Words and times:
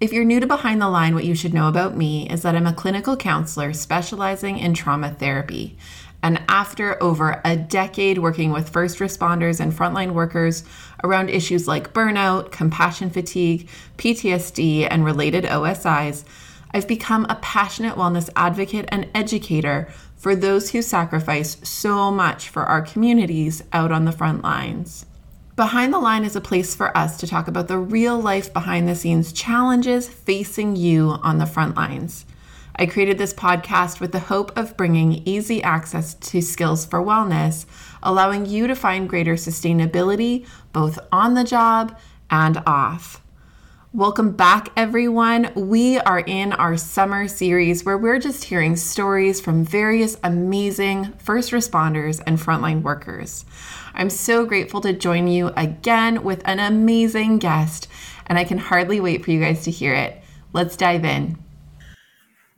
If 0.00 0.14
you're 0.14 0.24
new 0.24 0.40
to 0.40 0.46
Behind 0.46 0.80
the 0.80 0.88
Line, 0.88 1.14
what 1.14 1.26
you 1.26 1.34
should 1.34 1.52
know 1.52 1.68
about 1.68 1.94
me 1.94 2.26
is 2.30 2.40
that 2.40 2.56
I'm 2.56 2.66
a 2.66 2.72
clinical 2.72 3.18
counselor 3.18 3.74
specializing 3.74 4.58
in 4.58 4.72
trauma 4.72 5.10
therapy. 5.10 5.76
And 6.22 6.40
after 6.48 7.00
over 7.02 7.42
a 7.44 7.54
decade 7.54 8.16
working 8.16 8.50
with 8.50 8.70
first 8.70 8.98
responders 8.98 9.60
and 9.60 9.74
frontline 9.74 10.14
workers 10.14 10.64
around 11.04 11.28
issues 11.28 11.68
like 11.68 11.92
burnout, 11.92 12.50
compassion 12.50 13.10
fatigue, 13.10 13.68
PTSD, 13.98 14.88
and 14.90 15.04
related 15.04 15.44
OSIs, 15.44 16.24
I've 16.72 16.88
become 16.88 17.26
a 17.28 17.38
passionate 17.42 17.96
wellness 17.96 18.30
advocate 18.34 18.86
and 18.88 19.06
educator 19.14 19.92
for 20.16 20.34
those 20.34 20.70
who 20.70 20.80
sacrifice 20.80 21.58
so 21.62 22.10
much 22.10 22.48
for 22.48 22.62
our 22.62 22.80
communities 22.80 23.62
out 23.70 23.92
on 23.92 24.06
the 24.06 24.12
front 24.12 24.42
lines. 24.42 25.04
Behind 25.60 25.92
the 25.92 25.98
Line 25.98 26.24
is 26.24 26.36
a 26.36 26.40
place 26.40 26.74
for 26.74 26.96
us 26.96 27.18
to 27.18 27.26
talk 27.26 27.46
about 27.46 27.68
the 27.68 27.76
real 27.76 28.18
life 28.18 28.50
behind 28.50 28.88
the 28.88 28.94
scenes 28.94 29.30
challenges 29.30 30.08
facing 30.08 30.74
you 30.74 31.18
on 31.22 31.36
the 31.36 31.44
front 31.44 31.76
lines. 31.76 32.24
I 32.76 32.86
created 32.86 33.18
this 33.18 33.34
podcast 33.34 34.00
with 34.00 34.12
the 34.12 34.20
hope 34.20 34.56
of 34.56 34.74
bringing 34.78 35.20
easy 35.26 35.62
access 35.62 36.14
to 36.14 36.40
skills 36.40 36.86
for 36.86 37.00
wellness, 37.02 37.66
allowing 38.02 38.46
you 38.46 38.68
to 38.68 38.74
find 38.74 39.06
greater 39.06 39.34
sustainability 39.34 40.46
both 40.72 40.98
on 41.12 41.34
the 41.34 41.44
job 41.44 41.94
and 42.30 42.62
off. 42.66 43.20
Welcome 43.92 44.30
back, 44.30 44.68
everyone. 44.76 45.50
We 45.56 45.98
are 45.98 46.20
in 46.20 46.52
our 46.52 46.76
summer 46.76 47.26
series 47.26 47.84
where 47.84 47.98
we're 47.98 48.20
just 48.20 48.44
hearing 48.44 48.76
stories 48.76 49.40
from 49.40 49.64
various 49.64 50.16
amazing 50.22 51.14
first 51.18 51.50
responders 51.50 52.22
and 52.24 52.38
frontline 52.38 52.82
workers. 52.82 53.44
I'm 53.92 54.08
so 54.08 54.46
grateful 54.46 54.80
to 54.82 54.92
join 54.92 55.26
you 55.26 55.48
again 55.56 56.22
with 56.22 56.40
an 56.44 56.60
amazing 56.60 57.40
guest, 57.40 57.88
and 58.26 58.38
I 58.38 58.44
can 58.44 58.58
hardly 58.58 59.00
wait 59.00 59.24
for 59.24 59.32
you 59.32 59.40
guys 59.40 59.64
to 59.64 59.72
hear 59.72 59.92
it. 59.92 60.22
Let's 60.52 60.76
dive 60.76 61.04
in. 61.04 61.36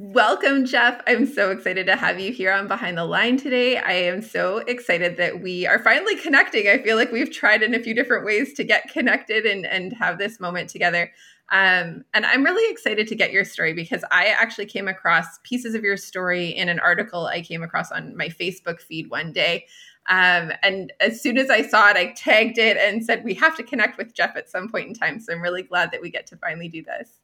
Welcome, 0.04 0.66
Jeff. 0.66 1.00
I'm 1.06 1.26
so 1.26 1.52
excited 1.52 1.86
to 1.86 1.94
have 1.94 2.18
you 2.18 2.32
here 2.32 2.52
on 2.52 2.66
Behind 2.66 2.98
the 2.98 3.04
Line 3.04 3.36
today. 3.36 3.76
I 3.76 3.92
am 3.92 4.20
so 4.20 4.58
excited 4.58 5.16
that 5.18 5.40
we 5.40 5.64
are 5.64 5.78
finally 5.78 6.16
connecting. 6.16 6.66
I 6.66 6.82
feel 6.82 6.96
like 6.96 7.12
we've 7.12 7.30
tried 7.30 7.62
in 7.62 7.72
a 7.72 7.78
few 7.78 7.94
different 7.94 8.24
ways 8.24 8.52
to 8.54 8.64
get 8.64 8.90
connected 8.90 9.46
and, 9.46 9.64
and 9.64 9.92
have 9.92 10.18
this 10.18 10.40
moment 10.40 10.70
together. 10.70 11.12
Um, 11.52 12.04
and 12.14 12.26
I'm 12.26 12.42
really 12.42 12.68
excited 12.72 13.06
to 13.06 13.14
get 13.14 13.30
your 13.30 13.44
story 13.44 13.74
because 13.74 14.04
I 14.10 14.26
actually 14.26 14.66
came 14.66 14.88
across 14.88 15.38
pieces 15.44 15.76
of 15.76 15.84
your 15.84 15.96
story 15.96 16.48
in 16.48 16.68
an 16.68 16.80
article 16.80 17.26
I 17.26 17.40
came 17.40 17.62
across 17.62 17.92
on 17.92 18.16
my 18.16 18.26
Facebook 18.26 18.80
feed 18.80 19.08
one 19.08 19.32
day. 19.32 19.66
Um, 20.08 20.50
and 20.64 20.92
as 20.98 21.22
soon 21.22 21.38
as 21.38 21.48
I 21.48 21.62
saw 21.62 21.90
it, 21.90 21.96
I 21.96 22.12
tagged 22.16 22.58
it 22.58 22.76
and 22.76 23.04
said, 23.04 23.22
We 23.22 23.34
have 23.34 23.56
to 23.56 23.62
connect 23.62 23.98
with 23.98 24.14
Jeff 24.14 24.34
at 24.34 24.50
some 24.50 24.68
point 24.68 24.88
in 24.88 24.94
time. 24.94 25.20
So 25.20 25.32
I'm 25.32 25.40
really 25.40 25.62
glad 25.62 25.92
that 25.92 26.02
we 26.02 26.10
get 26.10 26.26
to 26.26 26.36
finally 26.36 26.68
do 26.68 26.82
this. 26.82 27.21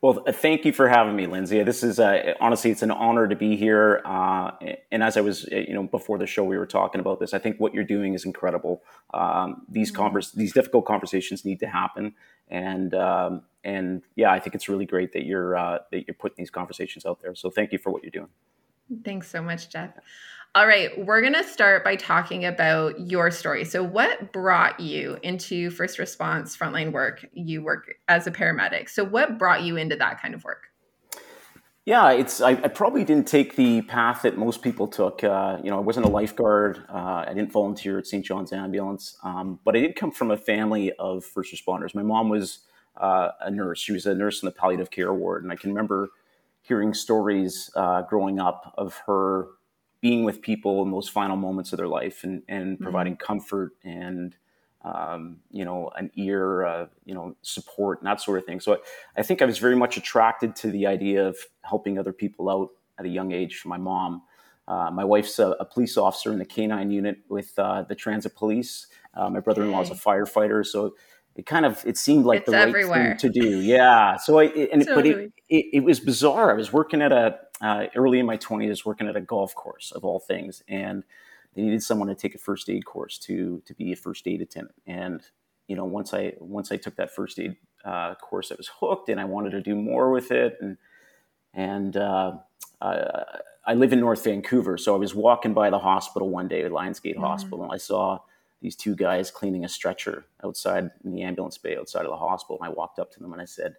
Well, 0.00 0.22
thank 0.30 0.64
you 0.64 0.72
for 0.72 0.86
having 0.88 1.16
me, 1.16 1.26
Lindsay. 1.26 1.60
This 1.64 1.82
is 1.82 1.98
uh, 1.98 2.34
honestly, 2.40 2.70
it's 2.70 2.82
an 2.82 2.92
honor 2.92 3.26
to 3.26 3.34
be 3.34 3.56
here. 3.56 4.00
Uh, 4.04 4.52
and 4.92 5.02
as 5.02 5.16
I 5.16 5.22
was, 5.22 5.44
you 5.50 5.74
know, 5.74 5.82
before 5.82 6.18
the 6.18 6.26
show, 6.26 6.44
we 6.44 6.56
were 6.56 6.66
talking 6.66 7.00
about 7.00 7.18
this. 7.18 7.34
I 7.34 7.38
think 7.38 7.58
what 7.58 7.74
you're 7.74 7.82
doing 7.82 8.14
is 8.14 8.24
incredible. 8.24 8.84
Um, 9.12 9.62
these 9.68 9.90
mm-hmm. 9.90 10.02
convers- 10.02 10.30
these 10.30 10.52
difficult 10.52 10.84
conversations 10.84 11.44
need 11.44 11.58
to 11.60 11.66
happen, 11.66 12.14
and 12.46 12.94
um, 12.94 13.42
and 13.64 14.02
yeah, 14.14 14.30
I 14.30 14.38
think 14.38 14.54
it's 14.54 14.68
really 14.68 14.86
great 14.86 15.12
that 15.14 15.24
you're 15.24 15.56
uh, 15.56 15.78
that 15.90 16.06
you're 16.06 16.14
putting 16.14 16.36
these 16.38 16.50
conversations 16.50 17.04
out 17.04 17.20
there. 17.20 17.34
So 17.34 17.50
thank 17.50 17.72
you 17.72 17.78
for 17.78 17.90
what 17.90 18.04
you're 18.04 18.12
doing. 18.12 18.30
Thanks 19.04 19.28
so 19.28 19.42
much, 19.42 19.68
Jeff. 19.68 19.90
All 20.54 20.66
right, 20.66 21.04
we're 21.04 21.20
going 21.20 21.34
to 21.34 21.44
start 21.44 21.84
by 21.84 21.94
talking 21.94 22.46
about 22.46 22.98
your 22.98 23.30
story. 23.30 23.64
So, 23.64 23.82
what 23.82 24.32
brought 24.32 24.80
you 24.80 25.18
into 25.22 25.70
first 25.70 25.98
response 25.98 26.56
frontline 26.56 26.90
work? 26.90 27.24
You 27.32 27.62
work 27.62 27.94
as 28.08 28.26
a 28.26 28.30
paramedic. 28.30 28.88
So, 28.88 29.04
what 29.04 29.38
brought 29.38 29.62
you 29.62 29.76
into 29.76 29.94
that 29.96 30.20
kind 30.20 30.34
of 30.34 30.42
work? 30.44 30.68
Yeah, 31.84 32.12
it's 32.12 32.40
I, 32.40 32.50
I 32.50 32.68
probably 32.68 33.04
didn't 33.04 33.28
take 33.28 33.56
the 33.56 33.82
path 33.82 34.22
that 34.22 34.38
most 34.38 34.62
people 34.62 34.88
took. 34.88 35.22
Uh, 35.22 35.58
you 35.62 35.70
know, 35.70 35.76
I 35.76 35.80
wasn't 35.80 36.06
a 36.06 36.10
lifeguard. 36.10 36.82
Uh, 36.88 37.24
I 37.26 37.34
didn't 37.34 37.52
volunteer 37.52 37.98
at 37.98 38.06
St. 38.06 38.24
John's 38.24 38.52
Ambulance, 38.52 39.16
um, 39.22 39.60
but 39.64 39.76
I 39.76 39.80
did 39.80 39.96
come 39.96 40.10
from 40.10 40.30
a 40.30 40.36
family 40.36 40.92
of 40.98 41.24
first 41.24 41.54
responders. 41.54 41.94
My 41.94 42.02
mom 42.02 42.30
was 42.30 42.60
uh, 42.96 43.30
a 43.40 43.50
nurse. 43.50 43.80
She 43.80 43.92
was 43.92 44.06
a 44.06 44.14
nurse 44.14 44.42
in 44.42 44.46
the 44.46 44.52
palliative 44.52 44.90
care 44.90 45.12
ward, 45.12 45.44
and 45.44 45.52
I 45.52 45.56
can 45.56 45.70
remember 45.70 46.08
hearing 46.62 46.94
stories 46.94 47.70
uh, 47.76 48.02
growing 48.02 48.38
up 48.38 48.74
of 48.76 49.00
her 49.06 49.46
being 50.00 50.24
with 50.24 50.40
people 50.42 50.82
in 50.82 50.90
those 50.90 51.08
final 51.08 51.36
moments 51.36 51.72
of 51.72 51.76
their 51.76 51.88
life 51.88 52.24
and, 52.24 52.42
and 52.48 52.74
mm-hmm. 52.74 52.82
providing 52.82 53.16
comfort 53.16 53.72
and 53.84 54.36
um, 54.84 55.38
you 55.50 55.64
know 55.64 55.90
an 55.96 56.10
ear 56.14 56.64
uh, 56.64 56.86
you 57.04 57.14
know 57.14 57.36
support 57.42 58.00
and 58.00 58.06
that 58.06 58.20
sort 58.20 58.38
of 58.38 58.44
thing. 58.44 58.60
So 58.60 58.74
I, 58.74 58.78
I, 59.18 59.22
think 59.22 59.42
i 59.42 59.44
was 59.44 59.58
very 59.58 59.76
much 59.76 59.96
attracted 59.96 60.54
to 60.56 60.70
the 60.70 60.86
idea 60.86 61.26
of 61.26 61.36
helping 61.62 61.98
other 61.98 62.12
people 62.12 62.48
out 62.48 62.70
at 62.98 63.04
a 63.04 63.08
young 63.08 63.32
age. 63.32 63.62
My 63.64 63.76
mom 63.76 64.22
uh, 64.68 64.90
my 64.90 65.04
wife's 65.04 65.38
a, 65.38 65.52
a, 65.60 65.64
police 65.64 65.96
officer 65.96 66.30
in 66.30 66.38
the 66.38 66.44
canine 66.44 66.90
unit 66.90 67.16
with 67.30 67.58
uh, 67.58 67.82
the 67.84 67.94
transit 67.94 68.36
police. 68.36 68.86
Uh, 69.14 69.30
my 69.30 69.40
brother-in-law 69.40 69.80
is 69.80 69.90
a 69.90 69.94
firefighter. 69.94 70.64
So 70.64 70.94
it 71.34 71.46
kind 71.46 71.64
of 71.64 71.82
it 71.86 71.96
seemed 71.96 72.26
like 72.26 72.40
it's 72.40 72.50
the 72.50 72.52
right 72.52 72.68
everywhere. 72.68 73.16
thing 73.18 73.32
to 73.32 73.40
do. 73.40 73.60
Yeah. 73.60 74.16
So 74.18 74.38
i 74.38 74.44
and 74.44 74.86
totally. 74.86 75.12
but 75.12 75.22
it, 75.22 75.32
it, 75.48 75.66
it 75.72 75.84
was 75.84 76.00
bizarre. 76.00 76.50
I 76.50 76.54
was 76.54 76.70
working 76.70 77.00
at 77.00 77.12
a 77.12 77.38
uh, 77.60 77.86
early 77.96 78.18
in 78.18 78.26
my 78.26 78.36
20s 78.36 78.84
working 78.84 79.08
at 79.08 79.16
a 79.16 79.20
golf 79.20 79.54
course 79.54 79.92
of 79.92 80.04
all 80.04 80.18
things 80.18 80.62
and 80.68 81.04
they 81.54 81.62
needed 81.62 81.82
someone 81.82 82.08
to 82.08 82.14
take 82.14 82.34
a 82.34 82.38
first 82.38 82.70
aid 82.70 82.84
course 82.84 83.18
to 83.18 83.62
to 83.66 83.74
be 83.74 83.92
a 83.92 83.96
first 83.96 84.26
aid 84.26 84.40
attendant 84.40 84.74
and 84.86 85.22
you 85.66 85.76
know 85.76 85.84
once 85.84 86.14
i 86.14 86.32
once 86.38 86.70
i 86.70 86.76
took 86.76 86.96
that 86.96 87.10
first 87.10 87.38
aid 87.38 87.56
uh, 87.84 88.14
course 88.16 88.52
i 88.52 88.54
was 88.56 88.70
hooked 88.80 89.08
and 89.08 89.20
i 89.20 89.24
wanted 89.24 89.50
to 89.50 89.60
do 89.60 89.74
more 89.74 90.10
with 90.10 90.30
it 90.30 90.56
and 90.60 90.76
and 91.54 91.96
uh, 91.96 92.32
I, 92.80 93.24
I, 93.66 93.74
live 93.74 93.92
in 93.92 94.00
north 94.00 94.22
vancouver 94.22 94.78
so 94.78 94.94
i 94.94 94.98
was 94.98 95.14
walking 95.14 95.54
by 95.54 95.70
the 95.70 95.78
hospital 95.78 96.28
one 96.28 96.48
day 96.48 96.62
at 96.62 96.70
lionsgate 96.70 97.14
mm-hmm. 97.14 97.22
hospital 97.22 97.62
and 97.62 97.72
i 97.72 97.76
saw 97.76 98.18
these 98.60 98.76
two 98.76 98.96
guys 98.96 99.30
cleaning 99.30 99.64
a 99.64 99.68
stretcher 99.68 100.26
outside 100.44 100.90
in 101.04 101.12
the 101.12 101.22
ambulance 101.22 101.58
bay 101.58 101.76
outside 101.76 102.04
of 102.04 102.10
the 102.10 102.16
hospital 102.16 102.58
and 102.60 102.68
i 102.68 102.72
walked 102.72 102.98
up 102.98 103.10
to 103.12 103.20
them 103.20 103.32
and 103.32 103.42
i 103.42 103.44
said 103.44 103.76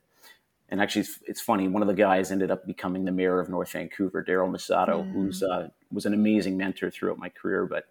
and 0.69 0.81
actually, 0.81 1.01
it's, 1.01 1.19
it's, 1.25 1.41
funny. 1.41 1.67
One 1.67 1.81
of 1.81 1.87
the 1.87 1.93
guys 1.93 2.31
ended 2.31 2.51
up 2.51 2.65
becoming 2.65 3.05
the 3.05 3.11
mayor 3.11 3.39
of 3.39 3.49
North 3.49 3.71
Vancouver, 3.71 4.21
Darrell 4.21 4.49
Mussatto, 4.49 5.03
mm. 5.03 5.11
who's 5.11 5.43
uh, 5.43 5.69
was 5.91 6.05
an 6.05 6.13
amazing 6.13 6.57
mentor 6.57 6.89
throughout 6.91 7.17
my 7.17 7.29
career. 7.29 7.65
But 7.65 7.85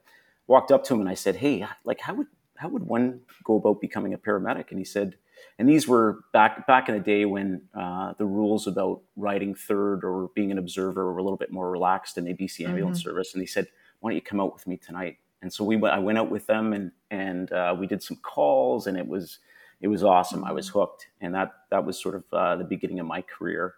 walked 0.46 0.70
up 0.70 0.84
to 0.84 0.94
him 0.94 1.00
and 1.00 1.08
I 1.08 1.14
said, 1.14 1.36
"Hey, 1.36 1.66
like, 1.84 2.00
how 2.00 2.14
would 2.14 2.28
how 2.56 2.68
would 2.68 2.84
one 2.84 3.20
go 3.44 3.56
about 3.56 3.80
becoming 3.80 4.14
a 4.14 4.18
paramedic?" 4.18 4.70
And 4.70 4.78
he 4.78 4.84
said, 4.84 5.16
and 5.58 5.68
these 5.68 5.88
were 5.88 6.20
back 6.32 6.66
back 6.66 6.88
in 6.88 6.94
the 6.94 7.00
day 7.00 7.24
when 7.24 7.62
uh, 7.74 8.14
the 8.18 8.26
rules 8.26 8.66
about 8.66 9.02
riding 9.16 9.54
third 9.54 10.04
or 10.04 10.30
being 10.34 10.52
an 10.52 10.58
observer 10.58 11.12
were 11.12 11.18
a 11.18 11.22
little 11.22 11.36
bit 11.36 11.50
more 11.50 11.70
relaxed 11.70 12.16
in 12.16 12.24
the 12.24 12.34
BC 12.34 12.66
ambulance 12.66 13.00
mm-hmm. 13.00 13.08
service. 13.08 13.34
And 13.34 13.42
he 13.42 13.46
said, 13.46 13.66
"Why 14.00 14.10
don't 14.10 14.16
you 14.16 14.22
come 14.22 14.40
out 14.40 14.54
with 14.54 14.66
me 14.66 14.76
tonight?" 14.76 15.18
And 15.42 15.52
so 15.52 15.64
we 15.64 15.76
went. 15.76 15.94
I 15.94 15.98
went 15.98 16.18
out 16.18 16.30
with 16.30 16.46
them 16.46 16.72
and 16.72 16.92
and 17.10 17.50
uh, 17.52 17.74
we 17.78 17.86
did 17.86 18.02
some 18.02 18.18
calls, 18.18 18.86
and 18.86 18.96
it 18.96 19.06
was 19.06 19.38
it 19.80 19.88
was 19.88 20.02
awesome. 20.02 20.44
I 20.44 20.52
was 20.52 20.68
hooked, 20.68 21.08
and 21.20 21.34
that 21.34 21.52
that 21.70 21.84
was 21.84 22.00
sort 22.00 22.14
of 22.14 22.24
uh, 22.32 22.56
the 22.56 22.64
beginning 22.64 23.00
of 23.00 23.06
my 23.06 23.22
career. 23.22 23.74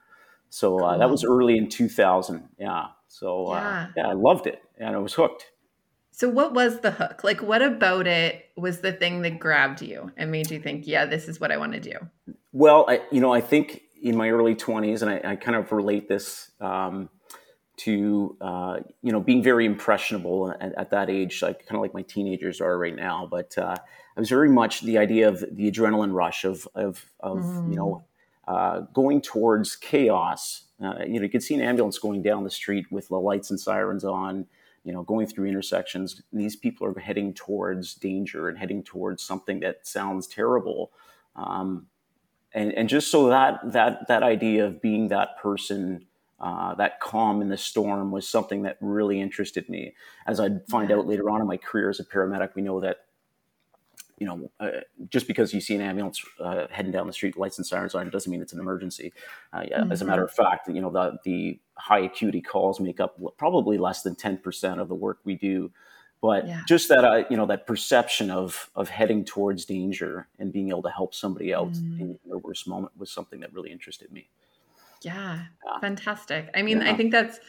So 0.49 0.80
uh, 0.80 0.98
that 0.98 1.09
was 1.09 1.24
early 1.24 1.57
in 1.57 1.69
2000. 1.69 2.48
Yeah. 2.59 2.86
So 3.09 3.48
uh, 3.48 3.54
yeah. 3.54 3.86
yeah, 3.97 4.09
I 4.09 4.13
loved 4.13 4.47
it, 4.47 4.63
and 4.78 4.95
I 4.95 4.98
was 4.98 5.15
hooked. 5.15 5.47
So 6.13 6.28
what 6.28 6.53
was 6.53 6.80
the 6.80 6.91
hook? 6.91 7.24
Like, 7.24 7.41
what 7.41 7.63
about 7.63 8.07
it 8.07 8.47
was 8.57 8.80
the 8.80 8.92
thing 8.92 9.22
that 9.22 9.39
grabbed 9.39 9.80
you 9.80 10.13
and 10.16 10.30
made 10.30 10.51
you 10.51 10.60
think, 10.60 10.86
yeah, 10.86 11.07
this 11.07 11.28
is 11.28 11.41
what 11.41 11.51
I 11.51 11.57
want 11.57 11.72
to 11.72 11.80
do? 11.80 11.95
Well, 12.53 12.84
I, 12.89 13.01
you 13.10 13.21
know, 13.21 13.33
I 13.33 13.41
think 13.41 13.83
in 14.03 14.16
my 14.16 14.28
early 14.28 14.54
20s, 14.54 15.01
and 15.01 15.10
I, 15.10 15.33
I 15.33 15.36
kind 15.36 15.57
of 15.57 15.72
relate 15.72 16.09
this. 16.09 16.51
Um, 16.60 17.09
to 17.84 18.36
uh, 18.42 18.77
you 19.03 19.10
know 19.10 19.21
being 19.21 19.42
very 19.42 19.65
impressionable 19.65 20.54
at, 20.60 20.74
at, 20.77 20.91
that 20.91 21.09
age, 21.09 21.41
like 21.41 21.66
kind 21.66 21.77
of 21.77 21.80
like 21.80 21.95
my 21.95 22.03
teenagers 22.03 22.60
are 22.60 22.77
right 22.77 22.95
now. 22.95 23.27
But 23.30 23.57
uh, 23.57 23.77
I 24.21 24.28
was 24.28 24.28
very 24.28 24.51
much 24.51 24.83
the 24.83 24.99
idea 24.99 25.28
of 25.31 25.41
the 25.51 25.72
adrenaline 25.72 26.13
rush 26.13 26.45
of 26.45 26.69
of, 26.75 27.07
of 27.21 27.39
mm. 27.39 27.71
you 27.71 27.77
know 27.77 28.05
uh, 28.47 28.81
going 28.93 29.22
towards 29.22 29.77
chaos. 29.77 30.65
Uh, 30.78 30.97
you 31.07 31.15
know, 31.15 31.22
you 31.22 31.31
could 31.31 31.43
see 31.43 31.55
an 31.55 31.63
ambulance 31.63 31.99
going 31.99 32.21
down 32.21 32.45
the 32.45 32.51
street 32.51 32.84
with 32.93 33.09
the 33.09 33.17
lights 33.17 33.49
and 33.49 33.59
sirens 33.59 34.05
on. 34.05 34.47
You 34.84 34.93
know, 34.93 35.05
going 35.05 35.27
through 35.27 35.47
intersections. 35.47 36.21
These 36.34 36.55
people 36.55 36.87
are 36.87 37.01
heading 37.01 37.33
towards 37.33 37.95
danger 37.95 38.51
and 38.51 38.59
heading 38.59 38.83
towards 38.83 39.22
something 39.22 39.61
that 39.61 39.87
sounds 39.87 40.27
terrible. 40.27 40.93
Um, 41.34 41.87
and, 42.53 42.75
and 42.75 42.91
just 42.91 43.11
so 43.11 43.31
that 43.31 43.72
that 43.72 44.07
that 44.09 44.22
idea 44.22 44.67
of 44.67 44.83
being 44.83 45.09
that 45.09 45.39
person 45.39 46.05
uh, 46.39 46.75
that 46.75 47.01
calm 47.01 47.41
in 47.41 47.49
the 47.49 47.57
storm 47.57 48.11
was 48.11 48.28
something 48.28 48.65
that 48.65 48.77
really 48.83 49.19
interested 49.19 49.67
me. 49.71 49.95
As 50.27 50.39
I'd 50.41 50.67
find 50.69 50.93
out 50.93 51.07
later 51.07 51.31
on 51.31 51.41
in 51.41 51.47
my 51.47 51.57
career 51.57 51.89
as 51.89 52.01
a 52.01 52.05
paramedic, 52.05 52.55
we 52.55 52.61
know 52.61 52.81
that 52.81 53.07
you 54.21 54.27
know, 54.27 54.51
uh, 54.61 54.81
just 55.09 55.27
because 55.27 55.53
you 55.55 55.63
see 55.63 55.75
an 55.75 55.81
ambulance 55.81 56.22
uh, 56.39 56.67
heading 56.71 56.93
down 56.93 57.07
the 57.07 57.13
street, 57.13 57.39
lights 57.39 57.57
and 57.57 57.67
sirens 57.67 57.95
on, 57.95 58.09
doesn't 58.11 58.31
mean 58.31 58.43
it's 58.43 58.53
an 58.53 58.61
emergency. 58.61 59.15
Uh, 59.53 59.65
yeah, 59.67 59.81
mm-hmm. 59.81 59.91
As 59.91 60.03
a 60.03 60.05
matter 60.05 60.22
of 60.22 60.31
fact, 60.31 60.69
you 60.69 60.81
know, 60.81 60.91
the, 60.91 61.19
the 61.25 61.59
high 61.75 62.01
acuity 62.01 62.43
calls 62.43 62.78
make 62.78 63.01
up 63.01 63.19
probably 63.39 63.78
less 63.78 64.03
than 64.03 64.15
10% 64.15 64.78
of 64.78 64.89
the 64.89 64.95
work 64.95 65.21
we 65.25 65.37
do. 65.37 65.72
But 66.21 66.47
yeah. 66.47 66.61
just 66.69 66.91
that, 66.91 67.03
uh, 67.03 67.25
you 67.31 67.37
know, 67.39 67.47
that 67.47 67.67
perception 67.67 68.31
of, 68.31 68.69
of 68.77 68.91
heading 68.91 69.25
towards 69.25 69.65
danger 69.65 70.28
and 70.39 70.53
being 70.53 70.69
able 70.69 70.83
to 70.83 70.91
help 70.91 71.15
somebody 71.15 71.51
else 71.51 71.78
mm-hmm. 71.78 72.03
in 72.03 72.19
their 72.27 72.37
worst 72.37 72.69
moment 72.69 72.93
was 72.99 73.11
something 73.11 73.41
that 73.41 73.55
really 73.55 73.72
interested 73.72 74.13
me. 74.13 74.28
Yeah, 75.01 75.45
yeah. 75.65 75.81
fantastic. 75.81 76.51
I 76.55 76.61
mean. 76.61 76.83
I 76.83 76.95
think 76.95 77.11
that's 77.11 77.41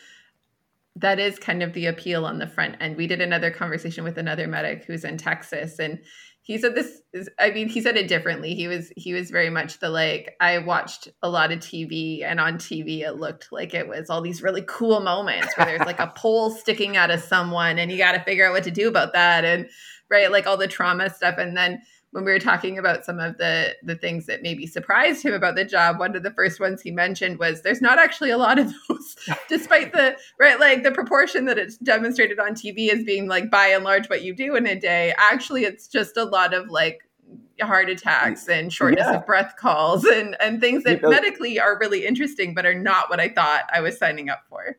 that 0.96 1.20
is 1.20 1.40
kind 1.40 1.64
of 1.64 1.74
the 1.74 1.86
appeal 1.86 2.26
on 2.26 2.38
the 2.38 2.48
front 2.48 2.76
end. 2.80 2.98
We 2.98 3.08
did 3.08 3.22
another 3.22 3.50
conversation 3.50 4.04
with 4.04 4.18
another 4.18 4.48
medic 4.48 4.84
who's 4.86 5.06
in 5.06 5.18
Texas 5.18 5.80
and 5.80 6.00
he 6.44 6.58
said 6.58 6.74
this 6.74 7.02
is 7.14 7.30
I 7.40 7.52
mean, 7.52 7.70
he 7.70 7.82
said 7.82 7.98
it 7.98 8.08
differently. 8.08 8.56
He 8.56 8.68
was 8.68 8.92
he 8.98 9.14
was 9.14 9.30
very 9.30 9.50
much 9.50 9.80
the 9.80 9.90
like 9.90 10.36
I 10.40 10.58
watched 10.58 11.08
a 11.22 11.30
lot 11.30 11.52
of 11.52 11.60
TV 11.60 12.24
and 12.24 12.40
on 12.40 12.56
TV 12.56 13.02
it 13.02 13.14
looked 13.14 13.52
like 13.52 13.74
it 13.74 13.88
was 13.88 14.10
all 14.10 14.22
these 14.22 14.42
really 14.42 14.64
cool 14.68 15.02
moments 15.02 15.56
where 15.56 15.68
there's 15.68 15.82
like 15.82 16.00
a 16.00 16.08
pole 16.16 16.50
sticking 16.50 16.98
out 16.98 17.12
of 17.12 17.22
someone 17.22 17.78
and 17.78 17.92
you 17.92 17.98
got 17.98 18.14
to 18.14 18.24
figure 18.24 18.48
out 18.48 18.54
what 18.54 18.64
to 18.64 18.72
do 18.72 18.88
about 18.88 19.14
that 19.14 19.46
and 19.46 19.70
right 20.10 20.32
like 20.32 20.48
all 20.48 20.58
the 20.58 20.68
trauma 20.68 21.10
stuff 21.10 21.36
and 21.38 21.56
then 21.56 21.80
when 22.12 22.26
we 22.26 22.32
were 22.32 22.40
talking 22.40 22.78
about 22.78 23.06
some 23.06 23.20
of 23.20 23.38
the 23.38 23.76
the 23.84 23.96
things 23.96 24.26
that 24.26 24.42
maybe 24.42 24.68
surprised 24.68 25.24
him 25.24 25.34
about 25.34 25.56
the 25.56 25.66
job 25.66 26.00
one 26.00 26.16
of 26.16 26.24
the 26.24 26.32
first 26.32 26.60
ones 26.60 26.82
he 26.82 26.92
mentioned 26.92 27.40
was 27.40 27.62
there's 27.62 27.82
not 27.82 28.00
actually 28.00 28.30
a 28.30 28.38
lot 28.38 28.60
of 28.60 28.72
those 28.88 29.16
despite 29.50 29.94
the 29.94 30.16
right 30.40 30.60
like 30.60 30.84
the 30.84 30.92
proportion 30.92 31.46
that 31.46 31.58
it's 31.58 31.78
demonstrated 31.78 32.40
on 32.40 32.54
tv 32.54 32.90
as 32.90 33.04
being 33.04 33.28
like 33.28 33.50
by 33.50 33.68
and 33.68 33.84
large 33.84 34.10
what 34.10 34.24
you 34.24 34.36
do 34.36 34.56
in 34.56 34.68
a 34.68 34.80
day 34.80 35.14
actually 35.18 35.64
it's 35.64 35.88
just 35.88 36.18
a 36.18 36.24
lot 36.24 36.54
of 36.54 36.70
like 36.70 37.02
heart 37.62 37.90
attacks 37.90 38.48
and 38.50 38.74
shortness 38.74 39.06
yeah. 39.08 39.18
of 39.18 39.26
breath 39.26 39.54
calls 39.58 40.04
and 40.04 40.36
and 40.42 40.60
things 40.60 40.84
that 40.84 40.96
you 40.96 41.02
know, 41.02 41.10
medically 41.10 41.60
are 41.60 41.78
really 41.80 42.06
interesting 42.06 42.54
but 42.54 42.66
are 42.66 42.74
not 42.74 43.10
what 43.10 43.20
i 43.20 43.30
thought 43.30 43.64
i 43.72 43.80
was 43.80 43.98
signing 43.98 44.30
up 44.30 44.42
for 44.50 44.78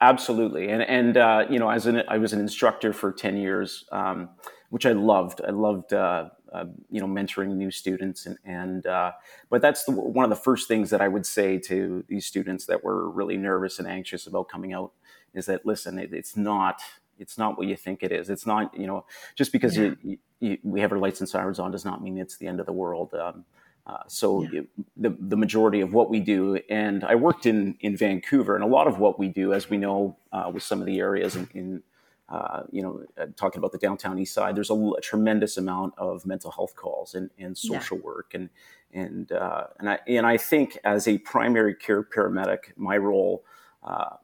absolutely 0.00 0.68
and 0.68 0.82
and 0.82 1.16
uh, 1.16 1.44
you 1.50 1.58
know 1.58 1.70
as 1.70 1.86
an 1.86 2.02
i 2.08 2.18
was 2.18 2.32
an 2.32 2.40
instructor 2.40 2.92
for 2.92 3.12
10 3.12 3.36
years 3.36 3.84
um, 3.92 4.28
which 4.70 4.84
i 4.84 4.92
loved 4.92 5.40
i 5.46 5.50
loved 5.50 5.92
uh, 5.92 6.28
uh, 6.52 6.64
you 6.90 7.00
know, 7.00 7.06
mentoring 7.06 7.54
new 7.56 7.70
students, 7.70 8.26
and, 8.26 8.38
and 8.44 8.86
uh, 8.86 9.12
but 9.50 9.60
that's 9.60 9.84
the, 9.84 9.92
one 9.92 10.24
of 10.24 10.30
the 10.30 10.36
first 10.36 10.68
things 10.68 10.90
that 10.90 11.00
I 11.00 11.08
would 11.08 11.26
say 11.26 11.58
to 11.58 12.04
these 12.08 12.26
students 12.26 12.66
that 12.66 12.82
were 12.82 13.08
really 13.08 13.36
nervous 13.36 13.78
and 13.78 13.88
anxious 13.88 14.26
about 14.26 14.48
coming 14.48 14.72
out 14.72 14.92
is 15.34 15.46
that 15.46 15.66
listen, 15.66 15.98
it, 15.98 16.12
it's 16.12 16.36
not 16.36 16.80
it's 17.18 17.36
not 17.36 17.58
what 17.58 17.66
you 17.66 17.76
think 17.76 18.02
it 18.02 18.12
is. 18.12 18.30
It's 18.30 18.46
not 18.46 18.76
you 18.78 18.86
know 18.86 19.04
just 19.34 19.52
because 19.52 19.76
yeah. 19.76 19.94
you, 20.02 20.18
you, 20.40 20.58
we 20.62 20.80
have 20.80 20.92
our 20.92 20.98
lights 20.98 21.20
and 21.20 21.28
sirens 21.28 21.58
on 21.58 21.70
does 21.70 21.84
not 21.84 22.02
mean 22.02 22.18
it's 22.18 22.36
the 22.36 22.46
end 22.46 22.60
of 22.60 22.66
the 22.66 22.72
world. 22.72 23.14
Um, 23.14 23.44
uh, 23.86 24.02
so 24.06 24.42
yeah. 24.42 24.60
it, 24.60 24.68
the 24.96 25.16
the 25.18 25.36
majority 25.36 25.80
of 25.80 25.92
what 25.92 26.10
we 26.10 26.20
do, 26.20 26.60
and 26.68 27.04
I 27.04 27.14
worked 27.14 27.46
in 27.46 27.76
in 27.80 27.96
Vancouver, 27.96 28.54
and 28.54 28.62
a 28.62 28.66
lot 28.66 28.86
of 28.86 28.98
what 28.98 29.18
we 29.18 29.28
do, 29.28 29.52
as 29.54 29.70
we 29.70 29.78
know, 29.78 30.16
uh, 30.32 30.50
with 30.52 30.62
some 30.62 30.80
of 30.80 30.86
the 30.86 30.98
areas 30.98 31.36
in, 31.36 31.48
in 31.54 31.82
uh, 32.28 32.62
you 32.70 32.82
know, 32.82 33.02
uh, 33.16 33.26
talking 33.36 33.58
about 33.58 33.72
the 33.72 33.78
downtown 33.78 34.18
east 34.18 34.34
side, 34.34 34.54
there's 34.54 34.70
a, 34.70 34.74
a 34.74 35.00
tremendous 35.00 35.56
amount 35.56 35.94
of 35.96 36.26
mental 36.26 36.50
health 36.50 36.74
calls 36.76 37.14
and, 37.14 37.30
and 37.38 37.56
social 37.56 37.96
yeah. 37.96 38.04
work. 38.04 38.34
And, 38.34 38.50
and, 38.92 39.32
uh, 39.32 39.68
and, 39.78 39.88
I, 39.88 39.98
and 40.06 40.26
I 40.26 40.36
think 40.36 40.78
as 40.84 41.08
a 41.08 41.18
primary 41.18 41.74
care 41.74 42.02
paramedic, 42.02 42.72
my 42.76 42.98
role, 42.98 43.44
uh, 43.82 44.16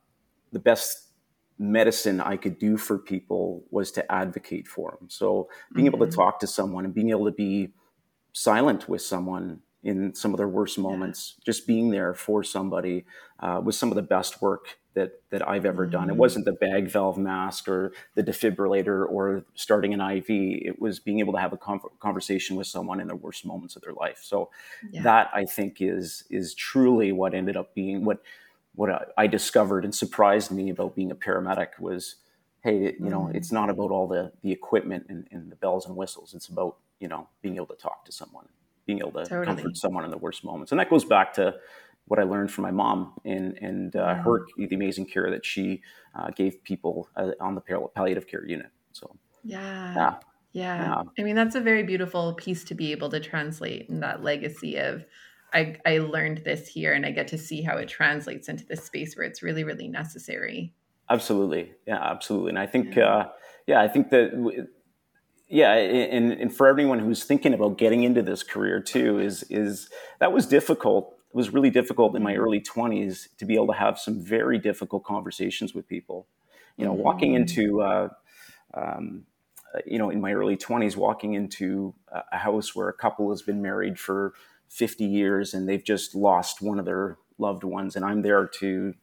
the 0.53 0.59
best 0.59 1.09
medicine 1.59 2.21
I 2.21 2.37
could 2.37 2.59
do 2.59 2.77
for 2.77 2.99
people 2.99 3.65
was 3.71 3.91
to 3.93 4.13
advocate 4.13 4.69
for 4.69 4.97
them. 4.99 5.09
So 5.09 5.49
being 5.73 5.87
mm-hmm. 5.87 5.95
able 5.95 6.07
to 6.07 6.11
mm-hmm. 6.11 6.21
talk 6.21 6.41
to 6.41 6.47
someone 6.47 6.85
and 6.85 6.93
being 6.93 7.11
able 7.11 7.25
to 7.27 7.33
be 7.33 7.73
silent 8.33 8.89
with 8.89 9.01
someone 9.01 9.61
in 9.85 10.15
some 10.15 10.33
of 10.33 10.39
their 10.39 10.49
worst 10.49 10.79
moments, 10.79 11.35
yeah. 11.37 11.43
just 11.45 11.67
being 11.67 11.91
there 11.91 12.15
for 12.15 12.43
somebody 12.43 13.05
uh, 13.41 13.61
was 13.63 13.79
some 13.79 13.91
of 13.91 13.97
the 13.97 14.03
best 14.03 14.41
work 14.43 14.79
that 14.95 15.21
that 15.31 15.47
I've 15.47 15.67
ever 15.67 15.87
done. 15.87 16.05
It 16.05 16.13
mm-hmm. 16.13 16.21
wasn't 16.21 16.45
the 16.47 16.53
bag 16.53 16.89
valve 16.89 17.19
mask 17.19 17.69
or 17.69 17.93
the 18.15 18.23
defibrillator 18.23 19.07
or 19.09 19.45
starting 19.55 19.93
an 19.93 20.01
IV. 20.01 20.27
It 20.29 20.81
was 20.81 20.99
being 20.99 21.19
able 21.21 21.35
to 21.35 21.41
have 21.41 21.53
a 21.53 21.59
conversation 21.99 22.57
with 22.57 22.67
someone 22.67 23.01
in 23.01 23.09
the 23.09 23.17
worst 23.17 23.45
moments 23.45 23.77
of 23.77 23.83
their 23.83 23.93
life. 23.93 24.21
So 24.23 24.51
yeah. 24.91 25.03
that 25.03 25.31
I 25.35 25.45
think 25.45 25.79
is 25.81 26.25
is 26.31 26.55
truly 26.55 27.13
what 27.13 27.35
ended 27.35 27.57
up 27.57 27.75
being 27.75 28.05
what 28.05 28.23
what 28.75 29.13
I 29.17 29.27
discovered 29.27 29.85
and 29.85 29.95
surprised 29.95 30.51
me 30.51 30.71
about 30.71 30.97
being 30.97 31.11
a 31.11 31.15
paramedic 31.15 31.79
was, 31.79 32.17
hey, 32.63 32.95
you 32.99 33.09
know, 33.09 33.31
mm. 33.33 33.35
it's 33.35 33.53
not 33.53 33.71
about 33.71 33.91
all 33.91 34.09
the 34.09 34.33
the 34.43 34.53
equipment 34.53 35.07
and, 35.09 35.29
and, 35.31 35.51
the 35.51 35.57
bells 35.57 35.87
and 35.87 35.97
whistles. 35.97 36.35
It's 36.35 36.49
about 36.49 36.77
you 36.99 37.09
know 37.09 37.29
being 37.43 37.57
able 37.57 37.67
to 37.67 37.77
talk 37.77 38.05
to 38.07 38.13
someone, 38.13 38.49
being 38.87 38.99
able 38.99 39.13
to 39.13 39.25
totally. 39.25 39.47
comfort 39.47 39.77
someone 39.77 40.05
in 40.05 40.11
the 40.11 40.19
worst 40.19 40.45
moments, 40.45 40.73
and 40.73 40.79
that 40.79 40.91
goes 40.91 41.05
back 41.05 41.33
to 41.35 41.55
what 42.07 42.21
I 42.21 42.25
learned 42.25 42.51
from 42.51 42.63
my 42.63 42.71
mom 42.71 43.15
and 43.25 43.57
and 43.61 43.97
uh, 43.97 44.15
her 44.17 44.47
the 44.57 44.75
amazing 44.75 45.07
care 45.07 45.31
that 45.31 45.45
she 45.45 45.83
uh, 46.15 46.31
gave 46.31 46.63
people 46.65 47.09
uh, 47.17 47.31
on 47.41 47.55
the 47.55 47.61
palliative 47.95 48.27
care 48.27 48.47
unit. 48.47 48.71
So 48.93 49.17
yeah. 49.43 49.95
yeah. 49.95 50.15
yeah, 50.53 51.03
I 51.19 51.23
mean 51.23 51.35
that's 51.35 51.55
a 51.55 51.61
very 51.61 51.83
beautiful 51.83 52.35
piece 52.35 52.65
to 52.65 52.75
be 52.75 52.93
able 52.93 53.09
to 53.11 53.21
translate 53.21 53.89
in 53.89 54.01
that 54.01 54.23
legacy 54.23 54.77
of. 54.77 55.05
I, 55.53 55.77
I 55.87 55.99
learned 55.99 56.39
this 56.39 56.67
here 56.67 56.95
and 56.95 57.07
I 57.07 57.13
get 57.13 57.29
to 57.29 57.39
see 57.39 57.63
how 57.63 57.77
it 57.77 57.89
translates 57.89 58.49
into 58.49 58.67
this 58.67 58.85
space 58.85 59.17
where 59.17 59.25
it's 59.25 59.41
really, 59.41 59.63
really 59.63 59.87
necessary. 59.87 60.75
Absolutely. 61.09 61.73
Yeah, 61.87 62.03
absolutely. 62.03 62.49
And 62.49 62.59
I 62.59 62.67
think, 62.67 62.97
yeah, 62.97 63.07
uh, 63.07 63.29
yeah 63.69 63.81
I 63.81 63.87
think 63.87 64.11
that, 64.11 64.67
yeah. 65.49 65.75
And, 65.75 66.33
and 66.33 66.55
for 66.55 66.67
everyone 66.67 66.99
who's 66.99 67.25
thinking 67.25 67.55
about 67.55 67.79
getting 67.79 68.03
into 68.03 68.23
this 68.23 68.43
career 68.43 68.81
too, 68.81 69.19
is, 69.19 69.45
is 69.51 69.89
that 70.21 70.33
was 70.33 70.47
difficult 70.47 71.15
it 71.35 71.37
was 71.37 71.53
really 71.53 71.71
difficult 71.71 72.15
in 72.15 72.23
my 72.23 72.37
early 72.37 72.61
20s 72.61 73.27
to 73.39 73.45
be 73.45 73.57
able 73.57 73.67
to 73.67 73.73
have 73.73 73.99
some 73.99 74.23
very 74.23 74.57
difficult 74.57 75.03
conversations 75.03 75.75
with 75.75 75.89
people. 75.89 76.29
You 76.77 76.85
know, 76.85 76.93
mm-hmm. 76.93 77.03
walking 77.03 77.35
into, 77.35 77.83
uh, 77.83 78.09
um, 78.73 79.25
you 79.85 79.99
know, 79.99 80.11
in 80.11 80.21
my 80.21 80.33
early 80.33 80.57
20s, 80.57 80.97
walking 80.97 81.35
into 81.35 81.93
a 82.31 82.39
house 82.39 82.77
where 82.77 82.89
a 82.89 82.93
couple 82.93 83.31
has 83.31 83.43
been 83.43 83.61
married 83.61 83.99
for 83.99 84.35
50 84.69 85.05
years 85.05 85.55
and 85.55 85.69
they've 85.69 85.83
just 85.83 86.15
lost 86.15 86.63
one 86.63 86.79
of 86.79 86.85
their 86.85 87.19
loved 87.37 87.65
ones, 87.65 87.97
and 87.97 88.05
I'm 88.05 88.23
there 88.23 88.47
to 88.61 88.95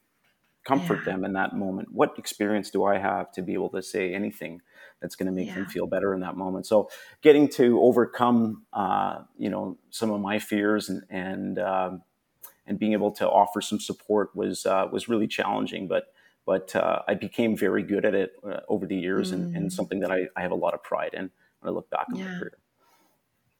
comfort 0.63 0.99
yeah. 0.99 1.13
them 1.13 1.25
in 1.25 1.33
that 1.33 1.55
moment. 1.55 1.89
What 1.91 2.17
experience 2.17 2.69
do 2.69 2.83
I 2.83 2.97
have 2.97 3.31
to 3.33 3.41
be 3.41 3.53
able 3.53 3.69
to 3.69 3.81
say 3.81 4.13
anything 4.13 4.61
that's 5.01 5.15
going 5.15 5.27
to 5.27 5.31
make 5.31 5.47
yeah. 5.47 5.55
them 5.55 5.65
feel 5.65 5.87
better 5.87 6.13
in 6.13 6.19
that 6.21 6.37
moment? 6.37 6.65
So, 6.65 6.89
getting 7.21 7.47
to 7.49 7.81
overcome, 7.81 8.63
uh, 8.73 9.21
you 9.37 9.49
know, 9.49 9.77
some 9.89 10.11
of 10.11 10.21
my 10.21 10.39
fears 10.39 10.89
and 10.89 11.03
and 11.09 11.59
um, 11.59 12.01
and 12.67 12.79
being 12.79 12.93
able 12.93 13.11
to 13.11 13.27
offer 13.27 13.61
some 13.61 13.79
support 13.79 14.35
was 14.35 14.65
uh, 14.65 14.87
was 14.91 15.09
really 15.09 15.27
challenging. 15.27 15.87
But 15.87 16.05
but 16.45 16.75
uh, 16.75 17.01
I 17.07 17.13
became 17.13 17.55
very 17.55 17.83
good 17.83 18.05
at 18.05 18.15
it 18.15 18.33
uh, 18.47 18.61
over 18.67 18.85
the 18.85 18.95
years, 18.95 19.31
mm. 19.31 19.35
and, 19.35 19.55
and, 19.55 19.67
mm. 19.67 19.71
something 19.71 19.99
that 19.99 20.11
I, 20.11 20.27
I, 20.35 20.41
have 20.41 20.51
a 20.51 20.55
lot 20.55 20.73
of 20.73 20.81
pride 20.83 21.13
in 21.13 21.29
when 21.59 21.71
I 21.71 21.75
look 21.75 21.89
back 21.89 22.07
on 22.11 22.17
yeah. 22.17 22.25
my 22.25 22.39
career. 22.39 22.57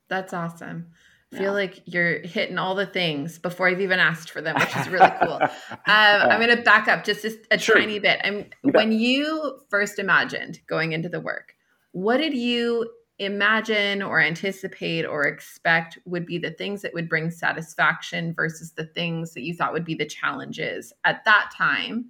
That's 0.08 0.34
awesome. 0.34 0.88
I 1.34 1.38
feel 1.38 1.46
yeah. 1.46 1.52
like 1.52 1.82
you're 1.86 2.20
hitting 2.20 2.58
all 2.58 2.76
the 2.76 2.86
things 2.86 3.40
before 3.40 3.70
I've 3.70 3.80
even 3.80 4.00
asked 4.00 4.32
for 4.32 4.42
them, 4.42 4.56
which 4.56 4.76
is 4.76 4.90
really 4.90 5.12
cool. 5.22 5.40
um, 5.42 5.50
I'm 5.88 6.42
going 6.42 6.56
to 6.56 6.62
back 6.62 6.90
up 6.90 7.06
just 7.06 7.24
a, 7.24 7.38
a 7.52 7.58
sure. 7.58 7.78
tiny 7.78 8.00
bit. 8.00 8.20
I'm, 8.24 8.46
you 8.64 8.72
when 8.72 8.92
you 8.92 9.60
first 9.70 9.98
imagined 9.98 10.60
going 10.68 10.92
into 10.92 11.08
the 11.08 11.22
work, 11.22 11.56
what 11.94 12.18
did 12.18 12.34
you 12.34 12.90
imagine 13.18 14.02
or 14.02 14.20
anticipate 14.20 15.06
or 15.06 15.26
expect 15.26 15.98
would 16.06 16.26
be 16.26 16.38
the 16.38 16.52
things 16.52 16.82
that 16.82 16.94
would 16.94 17.08
bring 17.08 17.30
satisfaction 17.30 18.34
versus 18.34 18.72
the 18.72 18.86
things 18.86 19.34
that 19.34 19.44
you 19.44 19.54
thought 19.54 19.74
would 19.74 19.86
be 19.86 19.96
the 19.96 20.06
challenges 20.06 20.92
at 21.06 21.24
that 21.24 21.52
time? 21.56 22.10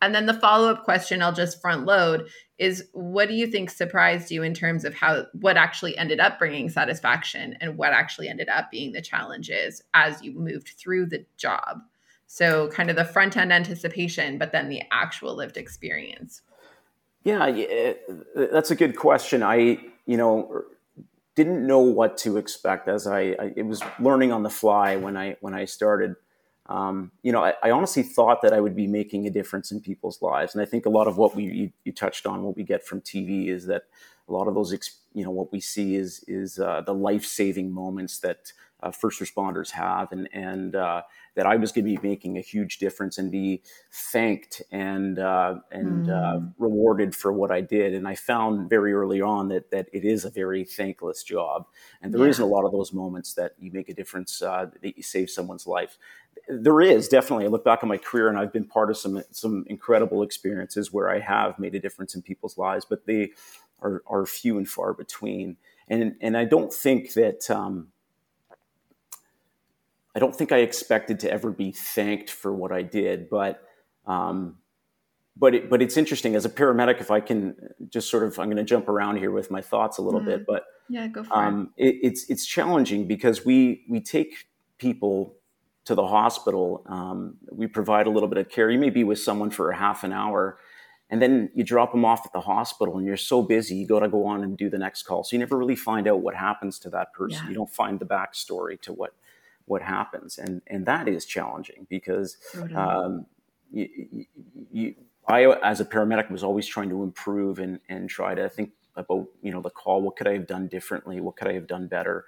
And 0.00 0.14
then 0.14 0.26
the 0.26 0.34
follow 0.34 0.70
up 0.70 0.84
question 0.84 1.22
I'll 1.22 1.32
just 1.32 1.60
front 1.60 1.84
load 1.84 2.28
is 2.58 2.84
what 2.92 3.28
do 3.28 3.34
you 3.34 3.46
think 3.46 3.70
surprised 3.70 4.30
you 4.30 4.42
in 4.42 4.54
terms 4.54 4.84
of 4.84 4.94
how 4.94 5.26
what 5.32 5.56
actually 5.56 5.96
ended 5.96 6.20
up 6.20 6.38
bringing 6.38 6.68
satisfaction 6.68 7.56
and 7.60 7.76
what 7.76 7.92
actually 7.92 8.28
ended 8.28 8.48
up 8.48 8.70
being 8.70 8.92
the 8.92 9.02
challenges 9.02 9.82
as 9.94 10.22
you 10.22 10.32
moved 10.32 10.68
through 10.78 11.06
the 11.06 11.24
job? 11.36 11.80
So, 12.26 12.68
kind 12.68 12.90
of 12.90 12.96
the 12.96 13.06
front 13.06 13.36
end 13.36 13.52
anticipation, 13.52 14.36
but 14.38 14.52
then 14.52 14.68
the 14.68 14.82
actual 14.90 15.34
lived 15.34 15.56
experience. 15.56 16.42
Yeah, 17.24 17.46
eh, 17.46 17.94
that's 18.34 18.70
a 18.70 18.76
good 18.76 18.96
question. 18.96 19.42
I 19.42 19.78
you 20.08 20.16
know, 20.16 20.64
didn't 21.36 21.64
know 21.64 21.80
what 21.80 22.16
to 22.16 22.38
expect 22.38 22.88
as 22.88 23.06
I, 23.06 23.36
I 23.38 23.52
it 23.54 23.66
was 23.66 23.82
learning 24.00 24.32
on 24.32 24.42
the 24.42 24.50
fly 24.50 24.96
when 24.96 25.16
I 25.16 25.36
when 25.40 25.54
I 25.54 25.66
started. 25.66 26.16
Um, 26.68 27.12
you 27.22 27.32
know, 27.32 27.42
I, 27.42 27.54
I, 27.62 27.70
honestly 27.70 28.02
thought 28.02 28.42
that 28.42 28.52
I 28.52 28.60
would 28.60 28.76
be 28.76 28.86
making 28.86 29.26
a 29.26 29.30
difference 29.30 29.72
in 29.72 29.80
people's 29.80 30.20
lives, 30.20 30.54
and 30.54 30.60
I 30.60 30.66
think 30.66 30.84
a 30.84 30.90
lot 30.90 31.08
of 31.08 31.16
what 31.16 31.34
we 31.34 31.44
you, 31.44 31.72
you 31.84 31.92
touched 31.92 32.26
on, 32.26 32.42
what 32.42 32.56
we 32.56 32.62
get 32.62 32.84
from 32.84 33.00
TV, 33.00 33.48
is 33.48 33.64
that 33.66 33.84
a 34.28 34.32
lot 34.32 34.48
of 34.48 34.54
those, 34.54 34.72
you 35.14 35.24
know, 35.24 35.30
what 35.30 35.50
we 35.50 35.60
see 35.60 35.96
is 35.96 36.22
is 36.28 36.58
uh, 36.58 36.82
the 36.82 36.92
life 36.92 37.24
saving 37.24 37.72
moments 37.72 38.18
that 38.18 38.52
uh, 38.80 38.92
first 38.92 39.20
responders 39.20 39.70
have, 39.72 40.12
and 40.12 40.28
and 40.32 40.76
uh, 40.76 41.02
that 41.34 41.46
I 41.46 41.56
was 41.56 41.72
going 41.72 41.84
to 41.84 42.00
be 42.00 42.08
making 42.08 42.38
a 42.38 42.40
huge 42.40 42.78
difference 42.78 43.18
and 43.18 43.30
be 43.30 43.62
thanked 43.90 44.62
and 44.70 45.18
uh, 45.18 45.56
and 45.72 46.06
mm. 46.06 46.54
rewarded 46.58 47.14
for 47.14 47.32
what 47.32 47.50
I 47.50 47.60
did. 47.60 47.92
And 47.94 48.06
I 48.06 48.14
found 48.14 48.70
very 48.70 48.92
early 48.92 49.20
on 49.20 49.48
that 49.48 49.70
that 49.72 49.88
it 49.92 50.04
is 50.04 50.24
a 50.24 50.30
very 50.30 50.64
thankless 50.64 51.24
job, 51.24 51.66
and 52.02 52.14
there 52.14 52.26
not 52.26 52.38
a 52.38 52.46
lot 52.46 52.64
of 52.64 52.72
those 52.72 52.92
moments 52.92 53.34
that 53.34 53.54
you 53.58 53.72
make 53.72 53.88
a 53.88 53.94
difference, 53.94 54.38
that 54.38 54.72
you 54.82 55.02
save 55.02 55.28
someone's 55.28 55.66
life. 55.66 55.98
There 56.48 56.80
is 56.80 57.08
definitely. 57.08 57.46
I 57.46 57.48
look 57.48 57.64
back 57.64 57.82
on 57.82 57.88
my 57.88 57.98
career, 57.98 58.28
and 58.28 58.38
I've 58.38 58.52
been 58.52 58.64
part 58.64 58.90
of 58.90 58.96
some 58.96 59.22
some 59.32 59.64
incredible 59.66 60.22
experiences 60.22 60.92
where 60.92 61.10
I 61.10 61.18
have 61.18 61.58
made 61.58 61.74
a 61.74 61.80
difference 61.80 62.14
in 62.14 62.22
people's 62.22 62.56
lives, 62.56 62.86
but 62.88 63.06
they 63.06 63.32
are, 63.80 64.02
are 64.06 64.24
few 64.24 64.56
and 64.56 64.68
far 64.68 64.94
between. 64.94 65.56
And 65.88 66.14
and 66.20 66.36
I 66.36 66.44
don't 66.44 66.72
think 66.72 67.14
that. 67.14 67.50
Um, 67.50 67.88
I 70.14 70.18
don't 70.18 70.34
think 70.34 70.52
I 70.52 70.58
expected 70.58 71.20
to 71.20 71.30
ever 71.30 71.50
be 71.50 71.72
thanked 71.72 72.30
for 72.30 72.52
what 72.52 72.72
I 72.72 72.82
did, 72.82 73.28
but 73.28 73.62
um, 74.06 74.56
but 75.36 75.54
it, 75.54 75.70
but 75.70 75.80
it's 75.80 75.96
interesting 75.96 76.34
as 76.34 76.44
a 76.44 76.48
paramedic. 76.48 77.00
If 77.00 77.10
I 77.10 77.20
can 77.20 77.54
just 77.88 78.10
sort 78.10 78.24
of, 78.24 78.38
I'm 78.38 78.46
going 78.46 78.56
to 78.56 78.64
jump 78.64 78.88
around 78.88 79.18
here 79.18 79.30
with 79.30 79.50
my 79.50 79.60
thoughts 79.60 79.98
a 79.98 80.02
little 80.02 80.20
mm. 80.20 80.26
bit, 80.26 80.46
but 80.46 80.64
yeah, 80.88 81.06
go 81.06 81.22
for 81.22 81.36
um, 81.36 81.70
it. 81.76 81.94
it. 81.94 81.98
It's 82.02 82.28
it's 82.28 82.46
challenging 82.46 83.06
because 83.06 83.44
we 83.44 83.84
we 83.88 84.00
take 84.00 84.48
people 84.78 85.36
to 85.84 85.94
the 85.94 86.06
hospital. 86.06 86.82
Um, 86.86 87.36
we 87.50 87.66
provide 87.66 88.06
a 88.06 88.10
little 88.10 88.28
bit 88.28 88.38
of 88.38 88.48
care. 88.48 88.70
You 88.70 88.78
may 88.78 88.90
be 88.90 89.04
with 89.04 89.20
someone 89.20 89.50
for 89.50 89.70
a 89.70 89.76
half 89.76 90.02
an 90.04 90.12
hour, 90.12 90.58
and 91.10 91.22
then 91.22 91.50
you 91.54 91.64
drop 91.64 91.92
them 91.92 92.04
off 92.04 92.26
at 92.26 92.32
the 92.32 92.40
hospital, 92.40 92.98
and 92.98 93.06
you're 93.06 93.16
so 93.16 93.42
busy, 93.42 93.76
you 93.76 93.86
got 93.86 94.00
to 94.00 94.08
go 94.08 94.26
on 94.26 94.42
and 94.42 94.56
do 94.56 94.68
the 94.68 94.78
next 94.78 95.04
call. 95.04 95.24
So 95.24 95.36
you 95.36 95.38
never 95.38 95.56
really 95.56 95.76
find 95.76 96.08
out 96.08 96.20
what 96.20 96.34
happens 96.34 96.78
to 96.80 96.90
that 96.90 97.12
person. 97.12 97.42
Yeah. 97.44 97.50
You 97.50 97.54
don't 97.54 97.70
find 97.70 98.00
the 98.00 98.06
backstory 98.06 98.80
to 98.82 98.92
what 98.92 99.14
what 99.68 99.82
happens, 99.82 100.38
and 100.38 100.62
and 100.66 100.86
that 100.86 101.08
is 101.08 101.24
challenging 101.24 101.86
because 101.88 102.36
um, 102.74 103.26
you, 103.70 104.26
you, 104.72 104.94
I, 105.26 105.44
as 105.62 105.80
a 105.80 105.84
paramedic, 105.84 106.30
was 106.30 106.42
always 106.42 106.66
trying 106.66 106.88
to 106.90 107.02
improve 107.02 107.58
and 107.58 107.80
and 107.88 108.08
try 108.08 108.34
to 108.34 108.48
think 108.48 108.72
about 108.96 109.26
you 109.42 109.52
know 109.52 109.60
the 109.60 109.70
call. 109.70 110.02
What 110.02 110.16
could 110.16 110.26
I 110.26 110.32
have 110.32 110.46
done 110.46 110.68
differently? 110.68 111.20
What 111.20 111.36
could 111.36 111.48
I 111.48 111.52
have 111.54 111.66
done 111.66 111.86
better? 111.86 112.24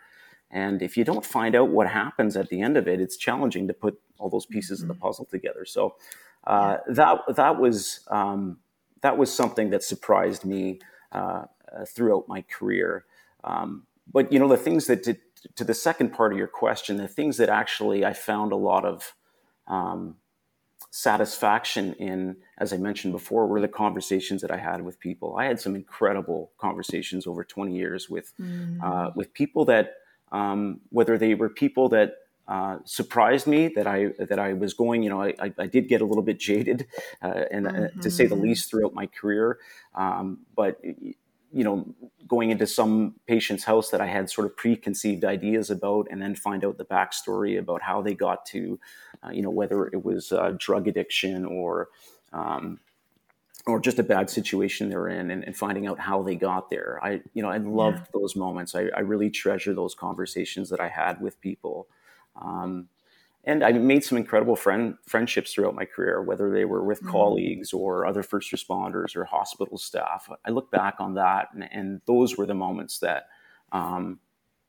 And 0.50 0.82
if 0.82 0.96
you 0.96 1.04
don't 1.04 1.24
find 1.24 1.54
out 1.54 1.68
what 1.68 1.88
happens 1.88 2.36
at 2.36 2.48
the 2.48 2.60
end 2.60 2.76
of 2.76 2.88
it, 2.88 3.00
it's 3.00 3.16
challenging 3.16 3.68
to 3.68 3.74
put 3.74 4.00
all 4.18 4.28
those 4.28 4.46
pieces 4.46 4.80
mm-hmm. 4.80 4.84
of 4.84 4.88
the 4.88 4.94
mm-hmm. 4.94 5.06
puzzle 5.06 5.24
together. 5.26 5.64
So 5.64 5.96
uh, 6.44 6.78
yeah. 6.86 6.94
that 6.94 7.36
that 7.36 7.60
was 7.60 8.00
um, 8.08 8.58
that 9.02 9.16
was 9.16 9.32
something 9.32 9.70
that 9.70 9.82
surprised 9.82 10.44
me 10.44 10.80
uh, 11.12 11.44
uh, 11.72 11.84
throughout 11.86 12.28
my 12.28 12.42
career. 12.42 13.04
Um, 13.44 13.86
but 14.12 14.32
you 14.32 14.38
know 14.38 14.48
the 14.48 14.56
things 14.56 14.86
that 14.86 15.02
did, 15.02 15.18
to 15.56 15.64
the 15.64 15.74
second 15.74 16.10
part 16.10 16.32
of 16.32 16.38
your 16.38 16.48
question, 16.48 16.96
the 16.96 17.08
things 17.08 17.36
that 17.38 17.48
actually 17.48 18.04
I 18.04 18.12
found 18.12 18.52
a 18.52 18.56
lot 18.56 18.84
of 18.84 19.14
um, 19.66 20.16
satisfaction 20.90 21.94
in, 21.94 22.36
as 22.58 22.72
I 22.72 22.76
mentioned 22.76 23.12
before, 23.12 23.46
were 23.46 23.60
the 23.60 23.68
conversations 23.68 24.42
that 24.42 24.50
I 24.50 24.56
had 24.56 24.82
with 24.82 24.98
people. 24.98 25.36
I 25.38 25.44
had 25.44 25.60
some 25.60 25.74
incredible 25.74 26.52
conversations 26.58 27.26
over 27.26 27.44
20 27.44 27.74
years 27.74 28.10
with 28.10 28.32
mm. 28.40 28.82
uh, 28.82 29.10
with 29.14 29.32
people 29.32 29.64
that, 29.66 29.94
um, 30.32 30.80
whether 30.90 31.16
they 31.16 31.34
were 31.34 31.48
people 31.48 31.88
that 31.90 32.14
uh, 32.48 32.78
surprised 32.84 33.46
me 33.46 33.68
that 33.68 33.86
I 33.86 34.08
that 34.18 34.40
I 34.40 34.54
was 34.54 34.74
going. 34.74 35.04
You 35.04 35.10
know, 35.10 35.22
I, 35.22 35.52
I 35.56 35.66
did 35.66 35.88
get 35.88 36.00
a 36.00 36.04
little 36.04 36.24
bit 36.24 36.40
jaded, 36.40 36.86
uh, 37.22 37.44
and 37.50 37.66
mm-hmm. 37.66 38.00
to 38.00 38.10
say 38.10 38.26
the 38.26 38.34
mm-hmm. 38.34 38.44
least, 38.44 38.68
throughout 38.68 38.92
my 38.92 39.06
career. 39.06 39.58
Um, 39.94 40.40
but 40.56 40.80
you 41.52 41.64
know, 41.64 41.86
going 42.28 42.50
into 42.50 42.66
some 42.66 43.14
patient's 43.26 43.64
house 43.64 43.90
that 43.90 44.00
I 44.00 44.06
had 44.06 44.30
sort 44.30 44.46
of 44.46 44.56
preconceived 44.56 45.24
ideas 45.24 45.70
about, 45.70 46.06
and 46.10 46.22
then 46.22 46.34
find 46.34 46.64
out 46.64 46.78
the 46.78 46.84
backstory 46.84 47.58
about 47.58 47.82
how 47.82 48.02
they 48.02 48.14
got 48.14 48.46
to, 48.46 48.78
uh, 49.24 49.30
you 49.30 49.42
know, 49.42 49.50
whether 49.50 49.86
it 49.86 50.04
was 50.04 50.32
uh, 50.32 50.54
drug 50.56 50.86
addiction 50.86 51.44
or, 51.44 51.88
um, 52.32 52.78
or 53.66 53.80
just 53.80 53.98
a 53.98 54.04
bad 54.04 54.30
situation 54.30 54.88
they're 54.88 55.08
in, 55.08 55.30
and, 55.30 55.44
and, 55.44 55.56
finding 55.56 55.86
out 55.86 55.98
how 55.98 56.22
they 56.22 56.34
got 56.34 56.70
there. 56.70 56.98
I, 57.02 57.20
you 57.34 57.42
know, 57.42 57.50
I 57.50 57.58
loved 57.58 57.98
yeah. 57.98 58.04
those 58.14 58.36
moments. 58.36 58.74
I, 58.74 58.88
I, 58.96 59.00
really 59.00 59.28
treasure 59.28 59.74
those 59.74 59.94
conversations 59.94 60.70
that 60.70 60.80
I 60.80 60.88
had 60.88 61.20
with 61.20 61.40
people. 61.40 61.88
Um, 62.40 62.88
and 63.44 63.64
I 63.64 63.72
made 63.72 64.04
some 64.04 64.18
incredible 64.18 64.56
friend 64.56 64.96
friendships 65.06 65.54
throughout 65.54 65.74
my 65.74 65.86
career, 65.86 66.22
whether 66.22 66.50
they 66.50 66.64
were 66.64 66.84
with 66.84 66.98
mm-hmm. 66.98 67.10
colleagues 67.10 67.72
or 67.72 68.04
other 68.04 68.22
first 68.22 68.52
responders 68.52 69.16
or 69.16 69.24
hospital 69.24 69.78
staff. 69.78 70.28
I 70.44 70.50
look 70.50 70.70
back 70.70 70.96
on 70.98 71.14
that, 71.14 71.48
and, 71.54 71.68
and 71.72 72.00
those 72.06 72.36
were 72.36 72.46
the 72.46 72.54
moments 72.54 72.98
that 72.98 73.28
um, 73.72 74.20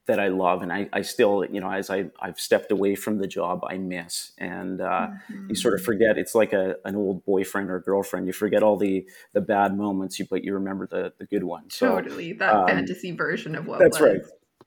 that 0.08 0.20
I 0.20 0.30
love, 0.30 0.62
and 0.62 0.74
I, 0.74 0.90
I, 0.92 1.04
still, 1.04 1.46
you 1.46 1.62
know, 1.62 1.72
as 1.72 1.90
I, 1.90 2.10
I've 2.20 2.40
stepped 2.40 2.72
away 2.72 2.96
from 2.96 3.20
the 3.20 3.28
job, 3.28 3.62
I 3.68 3.78
miss, 3.78 4.32
and 4.38 4.82
uh, 4.82 5.08
mm-hmm. 5.08 5.50
you 5.50 5.56
sort 5.56 5.74
of 5.74 5.84
forget. 5.84 6.18
It's 6.18 6.34
like 6.34 6.54
a, 6.54 6.76
an 6.86 6.96
old 6.96 7.24
boyfriend 7.26 7.70
or 7.70 7.80
girlfriend. 7.80 8.26
You 8.26 8.34
forget 8.34 8.64
all 8.64 8.78
the 8.78 9.06
the 9.34 9.42
bad 9.42 9.78
moments, 9.78 10.20
but 10.30 10.44
you 10.44 10.54
remember 10.54 10.88
the 10.88 11.14
the 11.20 11.26
good 11.26 11.44
ones. 11.44 11.76
So, 11.76 11.90
totally, 11.90 12.34
that 12.34 12.54
um, 12.54 12.68
fantasy 12.68 13.12
version 13.12 13.56
of 13.56 13.68
what. 13.68 13.80
That's 13.80 14.00
was. 14.00 14.14
right 14.14 14.22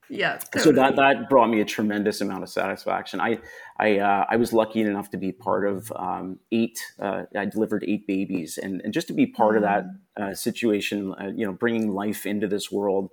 yeah 0.09 0.37
totally. 0.37 0.65
so 0.65 0.73
that 0.73 0.97
that 0.97 1.29
brought 1.29 1.49
me 1.49 1.61
a 1.61 1.65
tremendous 1.65 2.21
amount 2.21 2.43
of 2.43 2.49
satisfaction 2.49 3.21
i 3.21 3.39
i 3.79 3.99
uh, 3.99 4.25
i 4.29 4.37
was 4.37 4.53
lucky 4.53 4.81
enough 4.81 5.11
to 5.11 5.17
be 5.17 5.33
part 5.33 5.67
of 5.67 5.93
um, 5.97 6.39
eight 6.53 6.81
uh, 7.01 7.23
i 7.37 7.45
delivered 7.45 7.85
eight 7.87 8.07
babies 8.07 8.59
and 8.59 8.81
and 8.83 8.93
just 8.93 9.07
to 9.07 9.13
be 9.13 9.27
part 9.27 9.55
mm. 9.55 9.57
of 9.59 9.63
that 9.63 9.85
mm. 9.85 10.31
uh, 10.31 10.35
situation 10.35 11.15
uh, 11.21 11.31
you 11.35 11.47
know 11.47 11.53
bringing 11.53 11.93
life 11.93 12.27
into 12.27 12.47
this 12.47 12.71
world 12.71 13.11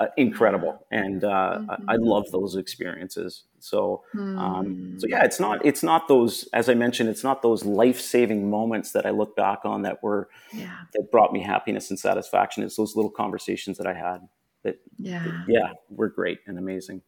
uh, 0.00 0.06
incredible 0.16 0.86
and 0.92 1.24
uh, 1.24 1.58
mm-hmm. 1.58 1.90
I, 1.90 1.94
I 1.94 1.96
love 1.96 2.30
those 2.30 2.54
experiences 2.54 3.42
so 3.58 4.04
mm. 4.14 4.38
um, 4.38 4.94
so 4.98 5.08
yeah 5.08 5.24
it's 5.24 5.40
not 5.40 5.64
it's 5.66 5.82
not 5.82 6.06
those 6.06 6.48
as 6.52 6.68
i 6.68 6.74
mentioned 6.74 7.08
it's 7.08 7.24
not 7.24 7.42
those 7.42 7.64
life-saving 7.64 8.48
moments 8.48 8.92
that 8.92 9.06
i 9.06 9.10
look 9.10 9.34
back 9.34 9.60
on 9.64 9.82
that 9.82 10.00
were 10.00 10.28
yeah. 10.52 10.76
that 10.94 11.10
brought 11.10 11.32
me 11.32 11.42
happiness 11.42 11.90
and 11.90 11.98
satisfaction 11.98 12.62
it's 12.62 12.76
those 12.76 12.94
little 12.94 13.10
conversations 13.10 13.76
that 13.76 13.88
i 13.88 13.92
had 13.92 14.18
that 14.62 14.78
yeah 14.98 15.24
that, 15.24 15.44
yeah 15.48 15.72
we're 15.90 16.08
great 16.08 16.38
and 16.46 16.58
amazing 16.58 17.02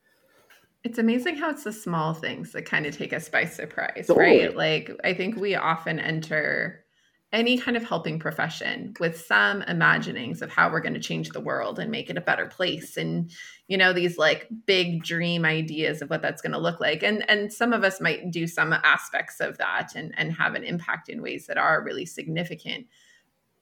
it's 0.82 0.98
amazing 0.98 1.36
how 1.36 1.50
it's 1.50 1.64
the 1.64 1.72
small 1.72 2.14
things 2.14 2.52
that 2.52 2.64
kind 2.64 2.86
of 2.86 2.96
take 2.96 3.12
us 3.12 3.28
by 3.28 3.44
surprise 3.44 4.06
totally. 4.06 4.46
right? 4.46 4.56
Like 4.56 4.90
i 5.04 5.14
think 5.14 5.36
we 5.36 5.54
often 5.54 5.98
enter 5.98 6.84
any 7.32 7.56
kind 7.56 7.76
of 7.76 7.84
helping 7.84 8.18
profession 8.18 8.92
with 8.98 9.24
some 9.24 9.62
imaginings 9.62 10.42
of 10.42 10.50
how 10.50 10.70
we're 10.70 10.80
going 10.80 10.94
to 10.94 11.00
change 11.00 11.28
the 11.28 11.40
world 11.40 11.78
and 11.78 11.90
make 11.90 12.10
it 12.10 12.16
a 12.16 12.20
better 12.20 12.46
place 12.46 12.96
and 12.96 13.30
you 13.68 13.78
know 13.78 13.92
these 13.92 14.18
like 14.18 14.48
big 14.66 15.04
dream 15.04 15.44
ideas 15.44 16.02
of 16.02 16.10
what 16.10 16.20
that's 16.20 16.42
going 16.42 16.52
to 16.52 16.58
look 16.58 16.80
like. 16.80 17.04
And 17.04 17.28
and 17.30 17.52
some 17.52 17.72
of 17.72 17.84
us 17.84 18.00
might 18.00 18.32
do 18.32 18.48
some 18.48 18.72
aspects 18.72 19.38
of 19.38 19.58
that 19.58 19.92
and 19.94 20.12
and 20.16 20.32
have 20.32 20.56
an 20.56 20.64
impact 20.64 21.08
in 21.08 21.22
ways 21.22 21.46
that 21.46 21.56
are 21.56 21.82
really 21.82 22.04
significant 22.04 22.86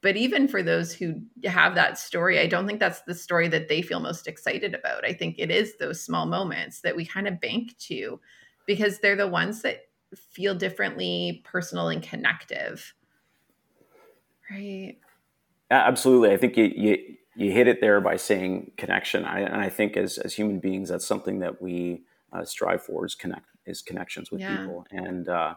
but 0.00 0.16
even 0.16 0.46
for 0.46 0.62
those 0.62 0.92
who 0.92 1.20
have 1.44 1.74
that 1.74 1.98
story 1.98 2.38
i 2.38 2.46
don't 2.46 2.66
think 2.66 2.80
that's 2.80 3.02
the 3.02 3.14
story 3.14 3.48
that 3.48 3.68
they 3.68 3.82
feel 3.82 4.00
most 4.00 4.26
excited 4.26 4.74
about. 4.74 5.04
I 5.04 5.12
think 5.12 5.36
it 5.38 5.50
is 5.50 5.76
those 5.76 6.00
small 6.00 6.26
moments 6.26 6.80
that 6.80 6.96
we 6.96 7.04
kind 7.04 7.28
of 7.28 7.40
bank 7.40 7.76
to 7.78 8.20
because 8.66 8.98
they're 8.98 9.16
the 9.16 9.28
ones 9.28 9.62
that 9.62 9.88
feel 10.16 10.54
differently 10.54 11.42
personal 11.44 11.88
and 11.88 12.02
connective. 12.02 12.94
Right. 14.50 14.96
Absolutely. 15.70 16.32
I 16.32 16.38
think 16.38 16.56
you, 16.56 16.72
you, 16.74 16.98
you 17.36 17.52
hit 17.52 17.68
it 17.68 17.80
there 17.80 18.00
by 18.00 18.16
saying 18.16 18.72
connection. 18.76 19.24
I, 19.24 19.40
and 19.40 19.60
i 19.60 19.68
think 19.68 19.96
as, 19.96 20.18
as 20.18 20.34
human 20.34 20.60
beings 20.60 20.88
that's 20.88 21.06
something 21.06 21.40
that 21.40 21.60
we 21.60 22.02
uh, 22.32 22.44
strive 22.44 22.82
for 22.82 23.04
is 23.04 23.14
connect 23.14 23.46
is 23.66 23.82
connections 23.82 24.30
with 24.30 24.40
yeah. 24.40 24.56
people. 24.56 24.86
And 24.90 25.28
uh, 25.28 25.54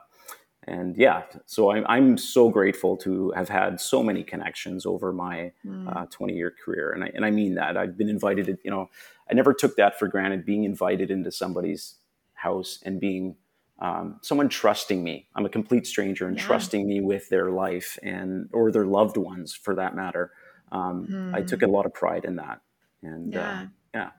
and 0.68 0.96
yeah, 0.96 1.24
so 1.48 1.72
I'm, 1.72 1.86
I'm 1.88 2.18
so 2.18 2.50
grateful 2.50 2.96
to 2.98 3.32
have 3.32 3.50
had 3.50 3.82
so 3.82 4.04
many 4.04 4.24
connections 4.24 4.86
over 4.86 5.12
my 5.12 5.52
mm. 5.66 5.96
uh, 5.96 6.06
20 6.06 6.34
year 6.34 6.54
career. 6.64 6.92
And 6.92 7.04
I, 7.04 7.12
and 7.16 7.26
I 7.26 7.32
mean 7.32 7.56
that. 7.56 7.78
I've 7.78 7.98
been 7.98 8.10
invited, 8.10 8.46
to, 8.46 8.58
you 8.64 8.70
know, 8.70 8.90
I 9.30 9.34
never 9.34 9.54
took 9.54 9.76
that 9.78 9.98
for 9.98 10.08
granted 10.08 10.46
being 10.46 10.64
invited 10.64 11.10
into 11.10 11.32
somebody's 11.32 11.96
house 12.34 12.80
and 12.86 13.00
being 13.00 13.38
um, 13.80 14.20
someone 14.22 14.50
trusting 14.50 15.04
me. 15.04 15.28
I'm 15.36 15.46
a 15.46 15.50
complete 15.50 15.88
stranger 15.88 16.28
and 16.28 16.38
yeah. 16.38 16.44
trusting 16.44 16.88
me 16.88 17.02
with 17.02 17.30
their 17.30 17.50
life 17.50 17.98
and 18.04 18.48
or 18.54 18.72
their 18.72 18.86
loved 18.86 19.18
ones 19.18 19.56
for 19.56 19.74
that 19.76 19.96
matter. 19.96 20.32
Um, 20.72 21.08
mm. 21.10 21.36
I 21.36 21.42
took 21.42 21.64
a 21.64 21.66
hmm. 21.66 21.74
lot 21.74 21.86
of 21.86 21.94
pride 21.94 22.24
in 22.24 22.38
that. 22.38 22.62
And 23.02 23.34
yeah, 23.34 23.62
uh, 23.62 23.66
yeah. 23.94 24.10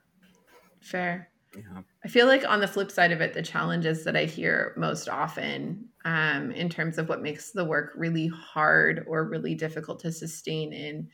fair. 0.80 1.28
Yeah. 1.56 1.82
I 2.04 2.08
feel 2.08 2.26
like 2.26 2.48
on 2.48 2.60
the 2.60 2.68
flip 2.68 2.90
side 2.90 3.12
of 3.12 3.20
it, 3.20 3.34
the 3.34 3.42
challenges 3.42 4.04
that 4.04 4.16
I 4.16 4.24
hear 4.24 4.74
most 4.76 5.08
often 5.08 5.88
um, 6.04 6.50
in 6.52 6.68
terms 6.68 6.98
of 6.98 7.08
what 7.08 7.22
makes 7.22 7.52
the 7.52 7.64
work 7.64 7.92
really 7.94 8.28
hard 8.28 9.04
or 9.06 9.24
really 9.24 9.54
difficult 9.54 10.00
to 10.00 10.12
sustain 10.12 10.72
in 10.72 11.08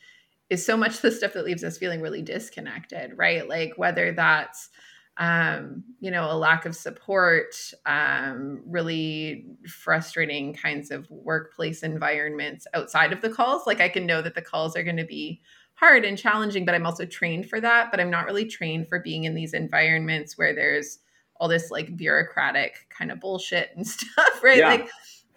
is 0.49 0.65
so 0.65 0.77
much 0.77 1.01
the 1.01 1.11
stuff 1.11 1.33
that 1.35 1.45
leaves 1.45 1.65
us 1.65 1.79
feeling 1.79 2.01
really 2.01 2.23
disconnected, 2.23 3.13
right? 3.17 3.49
Like 3.49 3.73
whether 3.77 4.13
that's 4.13 4.71
um, 5.19 5.83
you 5.99 6.13
know, 6.13 6.31
a 6.31 6.39
lack 6.39 6.65
of 6.65 6.77
support, 6.77 7.57
um, 7.87 8.63
really 8.65 9.47
frustrating 9.67 10.55
kinds 10.55 10.93
of 10.93 11.11
workplace 11.11 11.83
environments 11.83 12.69
outside 12.73 13.13
of 13.13 13.21
the 13.21 13.29
calls. 13.29 13.67
Like 13.67 13.81
I 13.81 13.89
can 13.89 14.07
know 14.07 14.23
that 14.23 14.37
the 14.37 14.43
calls 14.43 14.77
are 14.77 14.85
going 14.85 14.97
to 14.97 15.05
be 15.05 15.41
hard 15.79 16.05
and 16.05 16.19
challenging, 16.19 16.65
but 16.65 16.75
I'm 16.75 16.87
also 16.87 17.05
trained 17.05 17.49
for 17.49 17.61
that. 17.61 17.91
But 17.91 18.01
I'm 18.01 18.11
not 18.11 18.27
really 18.27 18.47
trained 18.47 18.89
for 18.89 19.01
being 19.01 19.25
in 19.25 19.35
these 19.35 19.55
environments 19.55 20.37
where 20.37 20.55
there's 20.55 20.99
all 21.37 21.49
this 21.49 21.71
like 21.71 21.97
bureaucratic 21.97 22.87
kind 22.91 23.13
of 23.13 23.21
bullshit 23.21 23.71
and 23.77 23.87
stuff, 23.87 24.43
right? 24.43 24.59
Yeah. 24.59 24.69
Like 24.69 24.91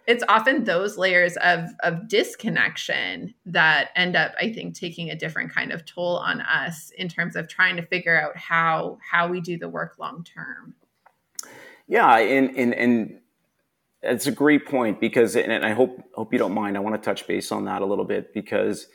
it's 0.07 0.23
often 0.27 0.63
those 0.63 0.97
layers 0.97 1.37
of 1.37 1.69
of 1.83 2.07
disconnection 2.07 3.33
that 3.45 3.89
end 3.95 4.15
up 4.15 4.33
i 4.39 4.51
think 4.51 4.75
taking 4.75 5.09
a 5.09 5.15
different 5.15 5.51
kind 5.51 5.71
of 5.71 5.85
toll 5.85 6.17
on 6.17 6.41
us 6.41 6.91
in 6.97 7.07
terms 7.07 7.35
of 7.35 7.47
trying 7.47 7.75
to 7.75 7.81
figure 7.83 8.19
out 8.19 8.35
how 8.35 8.97
how 9.09 9.27
we 9.27 9.39
do 9.39 9.57
the 9.57 9.69
work 9.69 9.95
long 9.99 10.23
term 10.23 10.73
yeah 11.87 12.17
and 12.17 12.55
and 12.57 12.73
and 12.73 13.19
it's 14.01 14.25
a 14.25 14.31
great 14.31 14.65
point 14.65 14.99
because 14.99 15.35
and 15.35 15.63
i 15.63 15.71
hope 15.71 16.03
hope 16.15 16.33
you 16.33 16.39
don't 16.39 16.53
mind 16.53 16.75
i 16.75 16.79
want 16.79 16.95
to 16.95 17.05
touch 17.05 17.27
base 17.27 17.51
on 17.51 17.65
that 17.65 17.81
a 17.81 17.85
little 17.85 18.05
bit 18.05 18.33
because 18.33 18.87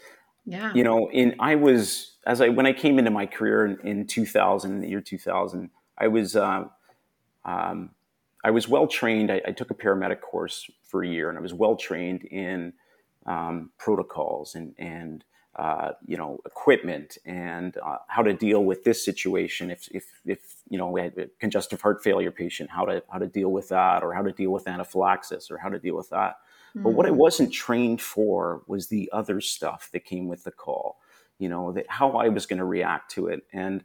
yeah 0.46 0.72
you 0.74 0.84
know 0.84 1.10
in 1.10 1.34
i 1.38 1.54
was 1.54 2.16
as 2.26 2.40
i 2.40 2.48
when 2.48 2.66
i 2.66 2.72
came 2.72 2.98
into 2.98 3.10
my 3.10 3.26
career 3.26 3.66
in, 3.66 3.78
in 3.86 4.06
2000 4.06 4.80
the 4.80 4.88
year 4.88 5.00
2000 5.00 5.70
i 5.98 6.08
was 6.08 6.36
uh, 6.36 6.64
um, 7.44 7.90
I 8.46 8.50
was 8.50 8.68
well 8.68 8.86
trained. 8.86 9.32
I, 9.32 9.40
I, 9.46 9.50
took 9.50 9.70
a 9.70 9.74
paramedic 9.74 10.20
course 10.20 10.70
for 10.84 11.02
a 11.02 11.08
year, 11.08 11.28
and 11.28 11.36
I 11.36 11.40
was 11.40 11.52
well 11.52 11.74
trained 11.74 12.22
in 12.24 12.72
um, 13.26 13.70
protocols 13.76 14.54
and 14.54 14.72
and 14.78 15.24
uh, 15.56 15.92
you 16.06 16.16
know 16.16 16.38
equipment 16.46 17.18
and 17.24 17.76
uh, 17.84 17.98
how 18.06 18.22
to 18.22 18.32
deal 18.34 18.64
with 18.64 18.84
this 18.84 19.04
situation. 19.04 19.70
If 19.72 19.88
if 19.90 20.04
if 20.24 20.38
you 20.68 20.78
know 20.78 20.88
we 20.90 21.00
had 21.00 21.18
a 21.18 21.26
congestive 21.40 21.80
heart 21.80 22.04
failure 22.04 22.30
patient, 22.30 22.70
how 22.70 22.84
to 22.84 23.02
how 23.10 23.18
to 23.18 23.26
deal 23.26 23.50
with 23.50 23.68
that, 23.70 24.04
or 24.04 24.14
how 24.14 24.22
to 24.22 24.32
deal 24.32 24.50
with 24.50 24.68
anaphylaxis, 24.68 25.50
or 25.50 25.58
how 25.58 25.68
to 25.68 25.80
deal 25.80 25.96
with 25.96 26.10
that. 26.10 26.36
Mm-hmm. 26.76 26.82
But 26.82 26.90
what 26.90 27.06
I 27.06 27.10
mm. 27.10 27.16
wasn't 27.16 27.52
trained 27.52 28.02
for 28.02 28.62
was 28.66 28.88
the 28.88 29.08
other 29.12 29.40
stuff 29.40 29.88
that 29.92 30.04
came 30.04 30.28
with 30.28 30.44
the 30.44 30.50
call. 30.50 30.98
You 31.38 31.48
know 31.48 31.72
that 31.72 31.86
how 31.88 32.12
I 32.12 32.28
was 32.28 32.46
going 32.46 32.58
to 32.58 32.64
react 32.64 33.10
to 33.12 33.28
it, 33.28 33.44
and 33.52 33.84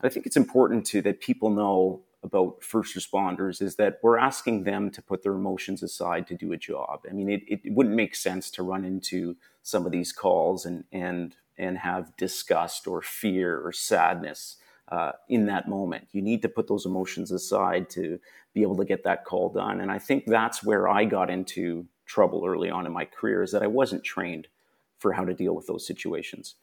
I 0.00 0.08
think 0.08 0.26
it's 0.26 0.36
important 0.36 0.86
to 0.86 1.02
that 1.02 1.20
people 1.20 1.50
know 1.50 2.02
about 2.22 2.62
first 2.62 2.96
responders 2.96 3.62
is 3.62 3.76
that 3.76 3.98
we're 4.02 4.18
asking 4.18 4.64
them 4.64 4.90
to 4.90 5.00
put 5.00 5.22
their 5.22 5.34
emotions 5.34 5.82
aside 5.82 6.26
to 6.26 6.34
do 6.34 6.52
a 6.52 6.56
job. 6.56 7.00
I 7.08 7.12
mean, 7.12 7.28
it, 7.28 7.42
it 7.46 7.72
wouldn't 7.72 7.94
make 7.94 8.16
sense 8.16 8.50
to 8.52 8.64
run 8.64 8.84
into 8.84 9.36
some 9.62 9.86
of 9.86 9.92
these 9.92 10.12
calls 10.12 10.66
and 10.66 10.84
and 10.92 11.36
and 11.56 11.78
have 11.78 12.16
disgust 12.16 12.86
or 12.86 13.02
fear 13.02 13.60
or 13.60 13.72
sadness 13.72 14.56
uh, 14.90 15.12
in 15.28 15.46
that 15.46 15.68
moment. 15.68 16.08
You 16.12 16.22
need 16.22 16.42
to 16.42 16.48
put 16.48 16.68
those 16.68 16.86
emotions 16.86 17.30
aside 17.30 17.90
to 17.90 18.18
be 18.54 18.62
able 18.62 18.76
to 18.76 18.84
get 18.84 19.04
that 19.04 19.24
call 19.24 19.50
done. 19.50 19.80
And 19.80 19.90
I 19.90 19.98
think 19.98 20.24
that's 20.26 20.64
where 20.64 20.88
I 20.88 21.04
got 21.04 21.30
into 21.30 21.86
trouble 22.08 22.44
early 22.44 22.70
on 22.70 22.86
in 22.86 22.92
my 22.92 23.04
career 23.04 23.42
is 23.42 23.52
that 23.52 23.62
I 23.62 23.68
wasn't 23.68 24.02
trained 24.02 24.48
for 24.98 25.12
how 25.12 25.24
to 25.24 25.34
deal 25.34 25.54
with 25.54 25.68
those 25.68 25.86
situations. 25.86 26.56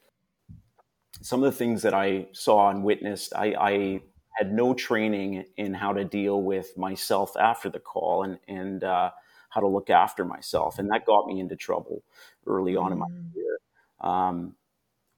Some 1.22 1.42
of 1.42 1.50
the 1.50 1.56
things 1.56 1.80
that 1.82 1.94
I 1.94 2.26
saw 2.32 2.68
and 2.68 2.84
witnessed, 2.84 3.32
I, 3.34 3.54
I 3.58 4.00
had 4.36 4.52
no 4.52 4.74
training 4.74 5.46
in 5.56 5.72
how 5.72 5.94
to 5.94 6.04
deal 6.04 6.42
with 6.42 6.76
myself 6.76 7.34
after 7.38 7.70
the 7.70 7.78
call 7.78 8.22
and 8.22 8.38
and 8.46 8.84
uh, 8.84 9.10
how 9.48 9.62
to 9.62 9.66
look 9.66 9.88
after 9.88 10.24
myself, 10.26 10.78
and 10.78 10.90
that 10.90 11.06
got 11.06 11.26
me 11.26 11.40
into 11.40 11.56
trouble 11.56 12.02
early 12.46 12.76
on 12.76 12.92
in 12.92 12.98
my 12.98 13.06
mm. 13.06 13.32
career. 13.32 13.58
Um, 14.02 14.54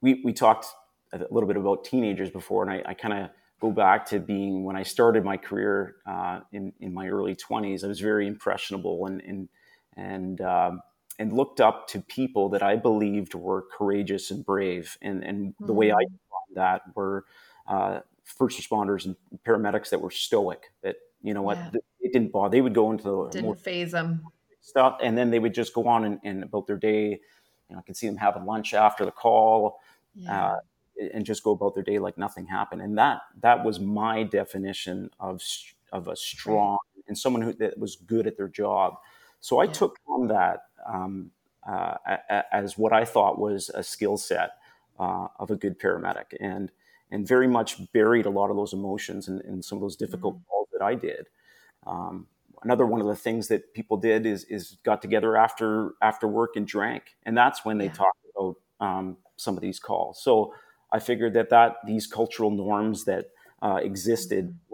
we 0.00 0.22
we 0.24 0.32
talked 0.32 0.66
a 1.12 1.18
little 1.30 1.48
bit 1.48 1.56
about 1.56 1.84
teenagers 1.84 2.30
before, 2.30 2.62
and 2.62 2.70
I, 2.70 2.90
I 2.90 2.94
kind 2.94 3.14
of 3.14 3.30
go 3.60 3.72
back 3.72 4.06
to 4.06 4.20
being 4.20 4.62
when 4.62 4.76
I 4.76 4.84
started 4.84 5.24
my 5.24 5.36
career 5.36 5.96
uh, 6.06 6.40
in 6.52 6.72
in 6.78 6.94
my 6.94 7.08
early 7.08 7.34
twenties. 7.34 7.82
I 7.82 7.88
was 7.88 7.98
very 7.98 8.28
impressionable 8.28 9.06
and 9.06 9.20
and 9.22 9.48
and 9.98 10.40
um, 10.40 10.80
and 11.18 11.32
looked 11.32 11.60
up 11.60 11.88
to 11.88 12.00
people 12.00 12.48
that 12.50 12.62
I 12.62 12.76
believed 12.76 13.34
were 13.34 13.66
courageous 13.76 14.30
and 14.30 14.46
brave, 14.46 14.96
and 15.02 15.24
and 15.24 15.48
mm-hmm. 15.48 15.66
the 15.66 15.72
way 15.72 15.92
I 15.92 16.04
mm. 16.04 16.54
that 16.54 16.82
were 16.94 17.24
uh, 17.66 18.00
first 18.24 18.58
responders 18.58 19.04
and 19.04 19.16
paramedics 19.44 19.90
that 19.90 20.00
were 20.00 20.10
stoic. 20.10 20.72
That 20.82 20.96
you 21.22 21.34
know 21.34 21.42
what, 21.42 21.58
yeah. 21.58 21.80
it 22.00 22.12
didn't 22.12 22.32
bother. 22.32 22.52
They 22.52 22.60
would 22.60 22.74
go 22.74 22.90
into 22.92 23.02
the 23.02 23.28
didn't 23.30 23.56
faze 23.56 23.92
them 23.92 24.22
stuff, 24.60 24.98
and 25.02 25.18
then 25.18 25.30
they 25.30 25.38
would 25.38 25.54
just 25.54 25.74
go 25.74 25.88
on 25.88 26.04
and, 26.04 26.20
and, 26.22 26.42
about 26.44 26.66
their 26.66 26.76
day. 26.76 27.20
You 27.68 27.76
know, 27.76 27.78
I 27.78 27.82
could 27.82 27.96
see 27.96 28.06
them 28.06 28.16
having 28.16 28.46
lunch 28.46 28.72
after 28.72 29.04
the 29.04 29.10
call, 29.10 29.80
yeah. 30.14 30.52
uh, 30.52 30.56
and 31.12 31.26
just 31.26 31.42
go 31.42 31.52
about 31.52 31.74
their 31.74 31.82
day 31.82 31.98
like 31.98 32.16
nothing 32.16 32.46
happened. 32.46 32.82
And 32.82 32.96
that 32.98 33.20
that 33.40 33.64
was 33.64 33.80
my 33.80 34.22
definition 34.22 35.10
of 35.18 35.42
of 35.92 36.06
a 36.06 36.16
strong 36.16 36.78
and 37.08 37.16
someone 37.16 37.42
who 37.42 37.52
that 37.54 37.78
was 37.78 37.96
good 37.96 38.26
at 38.26 38.36
their 38.36 38.48
job. 38.48 38.94
So 39.40 39.60
I 39.60 39.64
yeah. 39.64 39.72
took 39.72 39.96
on 40.06 40.28
that 40.28 40.60
um, 40.86 41.30
uh, 41.68 41.94
as 42.52 42.78
what 42.78 42.92
I 42.92 43.04
thought 43.04 43.38
was 43.38 43.70
a 43.74 43.82
skill 43.82 44.16
set 44.16 44.50
uh, 44.98 45.28
of 45.38 45.50
a 45.50 45.56
good 45.56 45.78
paramedic, 45.78 46.34
and 46.40 46.70
and 47.10 47.26
very 47.26 47.48
much 47.48 47.92
buried 47.92 48.26
a 48.26 48.30
lot 48.30 48.50
of 48.50 48.56
those 48.56 48.72
emotions 48.72 49.28
and, 49.28 49.40
and 49.42 49.64
some 49.64 49.76
of 49.76 49.82
those 49.82 49.96
difficult 49.96 50.34
mm-hmm. 50.34 50.44
calls 50.50 50.68
that 50.72 50.84
I 50.84 50.94
did. 50.94 51.26
Um, 51.86 52.26
another 52.62 52.86
one 52.86 53.00
of 53.00 53.06
the 53.06 53.16
things 53.16 53.48
that 53.48 53.72
people 53.74 53.96
did 53.96 54.26
is 54.26 54.44
is 54.44 54.78
got 54.84 55.02
together 55.02 55.36
after 55.36 55.92
after 56.02 56.26
work 56.26 56.56
and 56.56 56.66
drank, 56.66 57.16
and 57.24 57.36
that's 57.36 57.64
when 57.64 57.78
they 57.78 57.86
yeah. 57.86 57.92
talked 57.92 58.18
about 58.36 58.56
um, 58.80 59.16
some 59.36 59.56
of 59.56 59.60
these 59.60 59.78
calls. 59.78 60.22
So 60.22 60.54
I 60.92 60.98
figured 60.98 61.34
that 61.34 61.50
that 61.50 61.76
these 61.86 62.06
cultural 62.06 62.50
norms 62.50 63.04
that 63.04 63.26
uh, 63.62 63.80
existed 63.82 64.48
mm-hmm. 64.48 64.67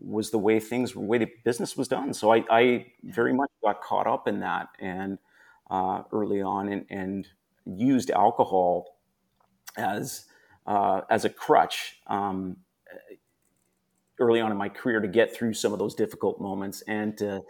Was 0.00 0.30
the 0.30 0.38
way 0.38 0.58
things 0.58 0.94
were 0.94 1.02
the 1.02 1.08
way 1.08 1.18
the 1.18 1.30
business 1.44 1.76
was 1.76 1.88
done. 1.88 2.12
So 2.14 2.32
I, 2.32 2.44
I 2.50 2.86
very 3.02 3.32
much 3.32 3.50
got 3.62 3.82
caught 3.82 4.06
up 4.06 4.26
in 4.26 4.40
that 4.40 4.68
and 4.78 5.18
uh, 5.70 6.02
early 6.12 6.42
on 6.42 6.68
and, 6.68 6.86
and 6.90 7.28
used 7.66 8.10
alcohol 8.10 8.98
as 9.76 10.26
uh, 10.66 11.02
as 11.10 11.24
a 11.24 11.30
crutch 11.30 12.00
um, 12.06 12.56
early 14.18 14.40
on 14.40 14.50
in 14.50 14.56
my 14.56 14.68
career 14.68 15.00
to 15.00 15.08
get 15.08 15.34
through 15.34 15.54
some 15.54 15.72
of 15.72 15.78
those 15.78 15.94
difficult 15.94 16.40
moments 16.40 16.82
and 16.82 17.16
to 17.18 17.42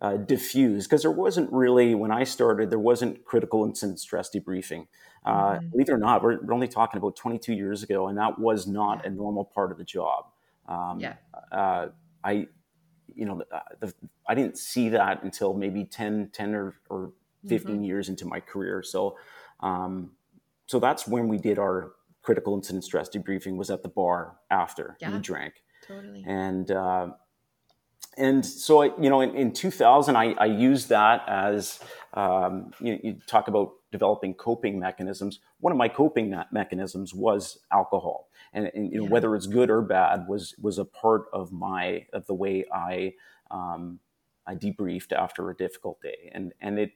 uh, 0.00 0.16
diffuse 0.16 0.86
because 0.86 1.02
there 1.02 1.10
wasn't 1.10 1.50
really 1.52 1.94
when 1.94 2.10
I 2.10 2.24
started 2.24 2.70
there 2.70 2.78
wasn't 2.78 3.24
critical 3.24 3.64
incident 3.64 4.00
stress 4.00 4.30
debriefing. 4.34 4.86
Uh, 5.24 5.54
mm-hmm. 5.54 5.68
Believe 5.70 5.88
it 5.88 5.92
or 5.92 5.98
not, 5.98 6.22
we're, 6.22 6.38
we're, 6.40 6.54
only 6.54 6.68
talking 6.68 6.98
about 6.98 7.16
22 7.16 7.52
years 7.52 7.82
ago, 7.82 8.06
and 8.06 8.16
that 8.16 8.38
was 8.38 8.68
not 8.68 9.04
a 9.04 9.10
normal 9.10 9.44
part 9.44 9.72
of 9.72 9.78
the 9.78 9.84
job. 9.84 10.26
Um, 10.68 10.98
yeah. 11.00 11.14
Uh, 11.52 11.88
I, 12.24 12.48
you 13.14 13.24
know, 13.24 13.38
the, 13.38 13.56
uh, 13.56 13.60
the, 13.80 13.94
I 14.28 14.34
didn't 14.34 14.58
see 14.58 14.88
that 14.90 15.22
until 15.22 15.54
maybe 15.54 15.84
10, 15.84 16.30
10 16.32 16.54
or, 16.54 16.74
or 16.90 17.12
15 17.48 17.76
mm-hmm. 17.76 17.84
years 17.84 18.08
into 18.08 18.26
my 18.26 18.40
career. 18.40 18.82
So, 18.82 19.16
um, 19.60 20.12
so 20.66 20.78
that's 20.80 21.06
when 21.06 21.28
we 21.28 21.38
did 21.38 21.58
our 21.58 21.92
critical 22.22 22.56
incident 22.56 22.84
stress 22.84 23.08
debriefing 23.08 23.56
was 23.56 23.70
at 23.70 23.82
the 23.82 23.88
bar 23.88 24.36
after 24.50 24.96
yeah, 25.00 25.12
we 25.12 25.20
drank. 25.20 25.54
Totally. 25.86 26.24
And 26.26 26.70
uh, 26.70 27.10
and 28.18 28.44
so 28.44 28.82
I, 28.82 28.86
you 29.00 29.10
know, 29.10 29.20
in, 29.20 29.34
in 29.36 29.52
2000, 29.52 30.16
I, 30.16 30.32
I, 30.32 30.46
used 30.46 30.88
that 30.88 31.22
as 31.28 31.80
um, 32.14 32.70
you, 32.80 32.98
you, 33.02 33.16
talk 33.26 33.48
about 33.48 33.72
developing 33.92 34.32
coping 34.34 34.78
mechanisms. 34.78 35.40
One 35.60 35.70
of 35.70 35.76
my 35.76 35.88
coping 35.88 36.34
mechanisms 36.50 37.14
was 37.14 37.58
alcohol, 37.70 38.25
and, 38.52 38.70
and 38.74 38.92
you 38.92 39.00
know, 39.00 39.06
whether 39.06 39.34
it's 39.34 39.46
good 39.46 39.70
or 39.70 39.82
bad 39.82 40.26
was 40.28 40.54
was 40.60 40.78
a 40.78 40.84
part 40.84 41.26
of 41.32 41.52
my 41.52 42.06
of 42.12 42.26
the 42.26 42.34
way 42.34 42.64
I 42.72 43.14
um, 43.50 44.00
I 44.46 44.54
debriefed 44.54 45.12
after 45.12 45.50
a 45.50 45.56
difficult 45.56 46.00
day, 46.00 46.30
and 46.32 46.52
and 46.60 46.78
it 46.78 46.92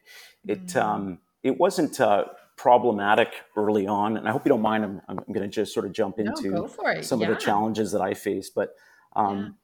it 0.47 0.67
mm. 0.67 0.83
um, 0.83 1.19
it 1.43 1.59
wasn't. 1.59 2.01
Uh, 2.01 2.25
problematic 2.61 3.33
early 3.57 3.87
on, 3.87 4.19
and 4.19 4.29
I 4.29 4.33
hope 4.33 4.45
you 4.45 4.51
don't 4.51 4.61
mind. 4.61 4.85
I'm, 4.85 5.01
I'm 5.09 5.17
going 5.33 5.41
to 5.41 5.49
just 5.49 5.73
sort 5.73 5.87
of 5.87 5.93
jump 5.93 6.19
into 6.19 6.51
no, 6.51 7.01
some 7.01 7.21
yeah. 7.21 7.29
of 7.29 7.35
the 7.35 7.41
challenges 7.41 7.93
that 7.93 8.03
I 8.03 8.13
faced. 8.13 8.55
But 8.55 8.75
um, 9.17 9.57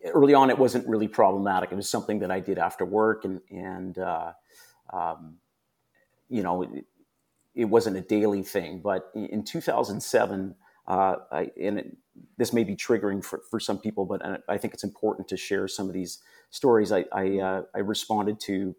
yeah. 0.00 0.10
early 0.10 0.32
on, 0.32 0.48
it 0.48 0.56
wasn't 0.56 0.86
really 0.86 1.08
problematic. 1.08 1.72
It 1.72 1.74
was 1.74 1.90
something 1.90 2.20
that 2.20 2.30
I 2.30 2.38
did 2.38 2.56
after 2.56 2.84
work, 2.84 3.24
and 3.24 3.40
and 3.50 3.98
uh, 3.98 4.32
um, 4.92 5.38
you 6.28 6.44
know, 6.44 6.62
it, 6.62 6.84
it, 7.56 7.64
wasn't 7.64 7.96
a 7.96 8.00
daily 8.00 8.44
thing. 8.44 8.80
But 8.80 9.10
in 9.16 9.42
2007, 9.42 10.54
uh, 10.88 11.16
I, 11.30 11.50
and 11.62 11.78
it, 11.78 11.96
this 12.36 12.52
may 12.52 12.64
be 12.64 12.74
triggering 12.74 13.24
for, 13.24 13.42
for 13.50 13.60
some 13.60 13.78
people, 13.78 14.04
but 14.06 14.24
uh, 14.24 14.38
I 14.48 14.58
think 14.58 14.74
it's 14.74 14.84
important 14.84 15.28
to 15.28 15.36
share 15.36 15.68
some 15.68 15.86
of 15.86 15.94
these 15.94 16.18
stories. 16.50 16.90
I 16.90 17.04
I, 17.12 17.38
uh, 17.38 17.62
I 17.74 17.78
responded 17.78 18.40
to. 18.40 18.74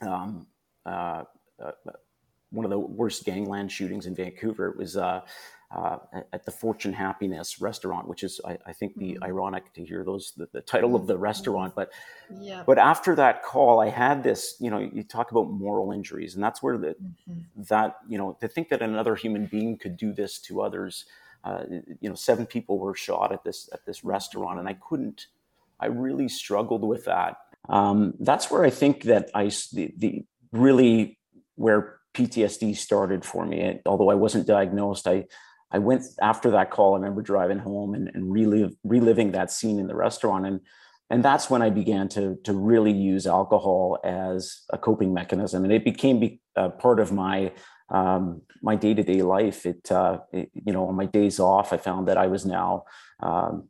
Um, 0.00 0.46
uh, 0.86 1.24
uh, 1.62 1.72
one 2.50 2.64
of 2.64 2.70
the 2.70 2.78
worst 2.78 3.24
gangland 3.24 3.70
shootings 3.70 4.06
in 4.06 4.14
Vancouver. 4.14 4.68
It 4.68 4.76
was 4.76 4.96
uh, 5.70 5.98
at 6.32 6.44
the 6.46 6.50
Fortune 6.50 6.94
Happiness 6.94 7.60
restaurant, 7.60 8.08
which 8.08 8.22
is, 8.22 8.40
I, 8.42 8.56
I 8.64 8.72
think, 8.72 8.96
the 8.96 9.14
mm-hmm. 9.14 9.24
ironic 9.24 9.72
to 9.74 9.84
hear 9.84 10.02
those 10.02 10.32
the, 10.34 10.48
the, 10.52 10.62
title 10.62 10.96
of 10.96 11.06
the 11.06 11.12
mm-hmm. 11.12 11.22
restaurant. 11.22 11.74
But 11.74 11.92
yeah. 12.40 12.62
but 12.66 12.78
after 12.78 13.14
that 13.16 13.42
call, 13.42 13.80
I 13.80 13.90
had 13.90 14.22
this. 14.22 14.56
You 14.60 14.70
know, 14.70 14.78
you 14.78 15.02
talk 15.02 15.30
about 15.30 15.50
moral 15.50 15.92
injuries, 15.92 16.34
and 16.34 16.42
that's 16.42 16.62
where 16.62 16.78
the 16.78 16.94
mm-hmm. 16.94 17.62
that 17.68 17.98
you 18.08 18.16
know 18.16 18.38
to 18.40 18.48
think 18.48 18.70
that 18.70 18.80
another 18.80 19.14
human 19.14 19.44
being 19.44 19.76
could 19.76 19.98
do 19.98 20.12
this 20.14 20.38
to 20.40 20.62
others. 20.62 21.04
Uh, 21.44 21.64
you 22.00 22.08
know, 22.08 22.14
seven 22.14 22.46
people 22.46 22.78
were 22.78 22.94
shot 22.94 23.30
at 23.30 23.44
this 23.44 23.68
at 23.74 23.84
this 23.84 24.04
restaurant, 24.04 24.58
and 24.58 24.68
I 24.68 24.72
couldn't. 24.74 25.26
I 25.78 25.86
really 25.86 26.28
struggled 26.28 26.82
with 26.82 27.04
that. 27.04 27.36
Um, 27.68 28.14
that's 28.20 28.50
where 28.50 28.64
I 28.64 28.70
think 28.70 29.02
that 29.04 29.30
I 29.34 29.50
the, 29.72 29.92
the 29.98 30.24
really 30.50 31.18
where 31.56 31.98
PTSD 32.14 32.74
started 32.74 33.22
for 33.22 33.44
me. 33.44 33.80
Although 33.84 34.10
I 34.10 34.14
wasn't 34.14 34.46
diagnosed, 34.46 35.06
I 35.06 35.26
I 35.70 35.78
went 35.78 36.04
after 36.20 36.50
that 36.52 36.70
call. 36.70 36.94
I 36.94 36.98
remember 36.98 37.22
driving 37.22 37.58
home 37.58 37.94
and, 37.94 38.10
and 38.14 38.32
relive, 38.32 38.74
reliving 38.84 39.32
that 39.32 39.50
scene 39.50 39.78
in 39.78 39.86
the 39.86 39.94
restaurant, 39.94 40.46
and 40.46 40.60
and 41.10 41.24
that's 41.24 41.48
when 41.48 41.62
I 41.62 41.70
began 41.70 42.08
to 42.10 42.36
to 42.44 42.52
really 42.52 42.92
use 42.92 43.26
alcohol 43.26 43.98
as 44.04 44.62
a 44.70 44.78
coping 44.78 45.12
mechanism, 45.12 45.64
and 45.64 45.72
it 45.72 45.84
became 45.84 46.38
a 46.56 46.70
part 46.70 47.00
of 47.00 47.12
my 47.12 47.52
um, 47.90 48.42
my 48.62 48.76
day 48.76 48.94
to 48.94 49.02
day 49.02 49.22
life. 49.22 49.66
It, 49.66 49.90
uh, 49.90 50.18
it, 50.32 50.50
you 50.54 50.72
know, 50.72 50.86
on 50.86 50.94
my 50.94 51.06
days 51.06 51.40
off, 51.40 51.72
I 51.72 51.76
found 51.76 52.08
that 52.08 52.18
I 52.18 52.26
was 52.26 52.46
now. 52.46 52.84
Um, 53.20 53.68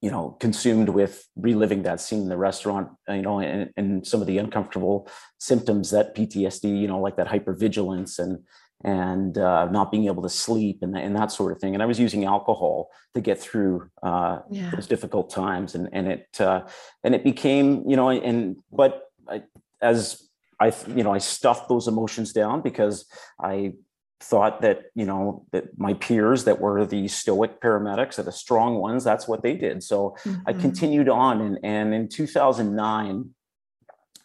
you 0.00 0.10
know, 0.10 0.36
consumed 0.40 0.90
with 0.90 1.26
reliving 1.36 1.82
that 1.82 2.00
scene 2.00 2.22
in 2.22 2.28
the 2.28 2.36
restaurant, 2.36 2.88
you 3.08 3.22
know, 3.22 3.40
and, 3.40 3.70
and 3.76 4.06
some 4.06 4.20
of 4.20 4.26
the 4.26 4.38
uncomfortable 4.38 5.08
symptoms 5.38 5.90
that 5.90 6.14
PTSD, 6.14 6.78
you 6.78 6.86
know, 6.86 7.00
like 7.00 7.16
that 7.16 7.26
hypervigilance 7.26 8.18
and 8.18 8.38
and 8.84 9.38
uh, 9.38 9.64
not 9.70 9.90
being 9.90 10.06
able 10.06 10.22
to 10.22 10.28
sleep 10.28 10.78
and, 10.82 10.96
and 10.96 11.16
that 11.16 11.32
sort 11.32 11.52
of 11.52 11.58
thing. 11.58 11.74
And 11.74 11.82
I 11.82 11.86
was 11.86 11.98
using 11.98 12.24
alcohol 12.24 12.90
to 13.14 13.20
get 13.20 13.40
through 13.40 13.90
uh, 14.02 14.40
yeah. 14.50 14.70
those 14.70 14.86
difficult 14.86 15.30
times, 15.30 15.74
and 15.74 15.88
and 15.92 16.06
it 16.08 16.40
uh, 16.40 16.62
and 17.02 17.14
it 17.14 17.24
became 17.24 17.88
you 17.88 17.96
know 17.96 18.10
and 18.10 18.56
but 18.70 19.10
I, 19.28 19.42
as 19.80 20.28
I 20.60 20.72
you 20.88 21.02
know 21.02 21.12
I 21.12 21.18
stuffed 21.18 21.68
those 21.68 21.88
emotions 21.88 22.32
down 22.32 22.60
because 22.60 23.06
I 23.40 23.74
thought 24.20 24.62
that 24.62 24.84
you 24.94 25.04
know 25.04 25.44
that 25.52 25.78
my 25.78 25.94
peers 25.94 26.44
that 26.44 26.60
were 26.60 26.84
the 26.86 27.08
stoic 27.08 27.60
paramedics 27.60 28.18
are 28.18 28.22
the 28.22 28.32
strong 28.32 28.76
ones 28.76 29.04
that's 29.04 29.28
what 29.28 29.42
they 29.42 29.54
did 29.54 29.82
so 29.82 30.16
mm-hmm. 30.24 30.40
i 30.46 30.52
continued 30.52 31.08
on 31.08 31.40
and, 31.42 31.58
and 31.62 31.92
in 31.92 32.08
2009 32.08 33.28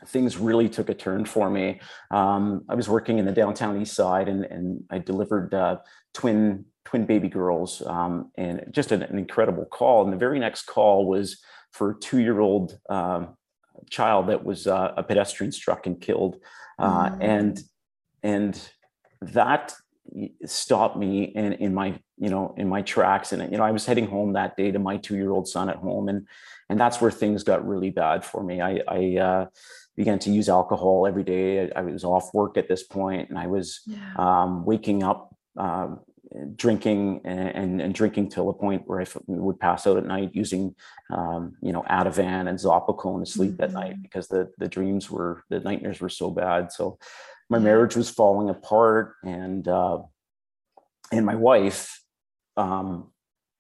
things 0.07 0.38
really 0.38 0.69
took 0.69 0.89
a 0.89 0.93
turn 0.93 1.25
for 1.25 1.49
me. 1.49 1.79
Um, 2.12 2.63
I 2.69 2.75
was 2.75 2.88
working 2.88 3.19
in 3.19 3.25
the 3.25 3.31
downtown 3.31 3.81
east 3.81 3.95
side 3.95 4.29
and, 4.29 4.45
and 4.45 4.83
I 4.89 4.99
delivered 4.99 5.53
uh, 5.53 5.77
twin 6.13 6.65
twin 6.85 7.05
baby 7.05 7.27
girls 7.27 7.83
um, 7.85 8.31
and 8.35 8.63
just 8.71 8.91
an, 8.91 9.03
an, 9.03 9.19
incredible 9.19 9.65
call. 9.65 10.03
And 10.03 10.12
the 10.12 10.17
very 10.17 10.39
next 10.39 10.63
call 10.63 11.05
was 11.05 11.39
for 11.71 11.91
a 11.91 11.99
two 11.99 12.19
year 12.19 12.39
old 12.39 12.79
um, 12.89 13.35
child 13.89 14.27
that 14.27 14.43
was 14.43 14.65
uh, 14.65 14.93
a 14.97 15.03
pedestrian 15.03 15.51
struck 15.51 15.85
and 15.85 15.99
killed. 16.01 16.38
Uh, 16.79 17.09
mm. 17.09 17.17
And 17.21 17.63
and 18.23 18.69
that 19.21 19.75
stopped 20.45 20.97
me 20.97 21.23
in, 21.23 21.53
in 21.53 21.73
my 21.73 21.99
you 22.17 22.29
know 22.29 22.53
in 22.57 22.67
my 22.67 22.81
tracks 22.81 23.31
and 23.31 23.51
you 23.51 23.57
know 23.57 23.63
i 23.63 23.71
was 23.71 23.85
heading 23.85 24.07
home 24.07 24.33
that 24.33 24.57
day 24.57 24.71
to 24.71 24.79
my 24.79 24.97
two 24.97 25.15
year 25.15 25.31
old 25.31 25.47
son 25.47 25.69
at 25.69 25.75
home 25.75 26.09
and 26.09 26.27
and 26.69 26.79
that's 26.79 26.99
where 26.99 27.12
things 27.12 27.43
got 27.43 27.67
really 27.67 27.89
bad 27.89 28.25
for 28.25 28.43
me 28.43 28.59
i 28.62 28.79
i 28.88 29.17
uh, 29.17 29.45
began 29.99 30.17
to 30.17 30.31
use 30.31 30.47
alcohol 30.47 31.05
every 31.05 31.25
day. 31.25 31.69
I, 31.75 31.79
I 31.79 31.81
was 31.81 32.05
off 32.05 32.33
work 32.33 32.55
at 32.57 32.69
this 32.69 32.83
point, 32.83 33.29
and 33.29 33.38
I 33.38 33.47
was 33.47 33.81
yeah. 33.85 34.13
um, 34.15 34.63
waking 34.63 35.03
up, 35.03 35.35
uh, 35.59 35.89
drinking, 36.55 37.19
and, 37.25 37.49
and, 37.49 37.81
and, 37.81 37.93
drinking 37.93 38.29
till 38.29 38.47
a 38.47 38.53
point 38.53 38.83
where 38.85 39.01
I 39.01 39.05
would 39.27 39.59
pass 39.59 39.85
out 39.85 39.97
at 39.97 40.05
night 40.05 40.29
using, 40.31 40.73
um, 41.09 41.57
you 41.62 41.73
know, 41.73 41.83
Ativan 41.83 42.47
and 42.47 42.57
Zopiclone 42.57 43.25
to 43.25 43.29
sleep 43.29 43.51
mm-hmm. 43.51 43.63
at 43.63 43.73
night 43.73 43.91
mm-hmm. 43.91 44.01
because 44.03 44.29
the 44.29 44.49
the 44.57 44.69
dreams 44.69 45.12
were 45.12 45.43
the 45.49 45.59
nightmares 45.59 45.99
were 45.99 46.07
so 46.07 46.31
bad. 46.31 46.71
So 46.71 46.97
my 47.49 47.59
marriage 47.59 47.97
was 47.97 48.09
falling 48.09 48.49
apart, 48.49 49.15
and 49.23 49.67
uh, 49.67 49.99
and 51.12 51.25
my 51.25 51.35
wife. 51.35 52.01
Um, 52.55 53.12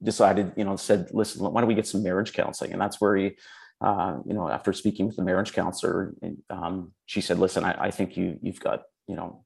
decided, 0.01 0.53
you 0.55 0.63
know, 0.63 0.77
said, 0.77 1.09
listen, 1.11 1.43
why 1.43 1.59
don't 1.59 1.67
we 1.67 1.75
get 1.75 1.85
some 1.85 2.01
marriage 2.01 2.31
counseling? 2.31 2.71
And 2.71 2.81
that's 2.81 3.01
where 3.01 3.17
he 3.17 3.35
uh, 3.81 4.17
you 4.25 4.33
know, 4.33 4.49
after 4.49 4.73
speaking 4.73 5.05
with 5.05 5.15
the 5.15 5.23
marriage 5.23 5.53
counselor, 5.53 6.13
um, 6.49 6.91
she 7.05 7.21
said, 7.21 7.39
"Listen, 7.39 7.63
I, 7.63 7.85
I, 7.85 7.91
think 7.91 8.17
you 8.17 8.37
you've 8.41 8.59
got 8.59 8.83
you 9.07 9.15
know 9.15 9.45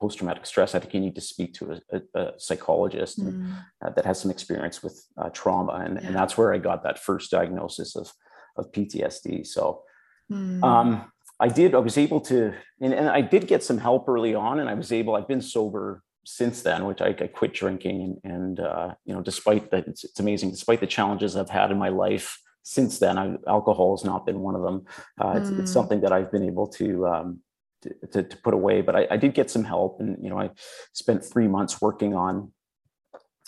post-traumatic 0.00 0.44
stress. 0.44 0.74
I 0.74 0.78
think 0.78 0.92
you 0.92 1.00
need 1.00 1.14
to 1.14 1.22
speak 1.22 1.54
to 1.54 1.72
a, 1.72 1.96
a, 1.96 2.20
a 2.20 2.32
psychologist 2.38 3.18
mm. 3.18 3.28
and, 3.28 3.54
uh, 3.82 3.90
that 3.90 4.04
has 4.04 4.20
some 4.20 4.30
experience 4.30 4.82
with 4.82 5.02
uh, 5.16 5.30
trauma." 5.30 5.82
And, 5.84 5.98
yeah. 5.98 6.06
and 6.06 6.16
that's 6.16 6.36
where 6.36 6.52
I 6.52 6.58
got 6.58 6.82
that 6.82 6.98
first 6.98 7.30
diagnosis 7.30 7.96
of 7.96 8.12
of 8.56 8.72
PTSD. 8.72 9.46
So. 9.46 9.82
Mm. 10.30 10.62
Um, 10.64 11.12
I 11.38 11.48
did. 11.48 11.74
I 11.74 11.78
was 11.78 11.98
able 11.98 12.20
to, 12.22 12.54
and, 12.80 12.94
and 12.94 13.10
I 13.10 13.20
did 13.20 13.46
get 13.46 13.62
some 13.62 13.76
help 13.76 14.08
early 14.08 14.34
on, 14.34 14.58
and 14.58 14.70
I 14.70 14.74
was 14.74 14.90
able. 14.90 15.14
I've 15.14 15.28
been 15.28 15.42
sober 15.42 16.02
since 16.24 16.62
then, 16.62 16.86
which 16.86 17.00
I, 17.00 17.08
I 17.08 17.26
quit 17.28 17.54
drinking, 17.54 18.18
and, 18.24 18.32
and 18.32 18.60
uh, 18.60 18.94
you 19.04 19.14
know, 19.14 19.20
despite 19.20 19.70
that, 19.70 19.86
it's, 19.86 20.02
it's, 20.02 20.18
amazing. 20.18 20.50
Despite 20.50 20.80
the 20.80 20.86
challenges 20.86 21.36
I've 21.36 21.50
had 21.50 21.70
in 21.70 21.78
my 21.78 21.90
life, 21.90 22.38
since 22.66 22.98
then, 22.98 23.16
I, 23.16 23.36
alcohol 23.46 23.96
has 23.96 24.04
not 24.04 24.26
been 24.26 24.40
one 24.40 24.56
of 24.56 24.62
them. 24.62 24.84
Uh, 25.20 25.34
mm. 25.34 25.40
it's, 25.40 25.50
it's, 25.50 25.58
hmm. 25.58 25.66
something 25.66 26.00
that 26.00 26.10
I've 26.10 26.32
been 26.32 26.42
able 26.42 26.66
to, 26.66 27.06
um, 27.06 27.38
to, 27.82 27.94
to, 28.12 28.22
to, 28.24 28.36
put 28.38 28.54
away, 28.54 28.80
but 28.82 28.96
I, 28.96 29.06
I, 29.12 29.16
did 29.16 29.34
get 29.34 29.52
some 29.52 29.62
help. 29.62 30.00
And, 30.00 30.16
you 30.20 30.28
know, 30.28 30.40
I 30.40 30.50
spent 30.92 31.24
three 31.24 31.46
months 31.46 31.80
working 31.80 32.14
on 32.14 32.50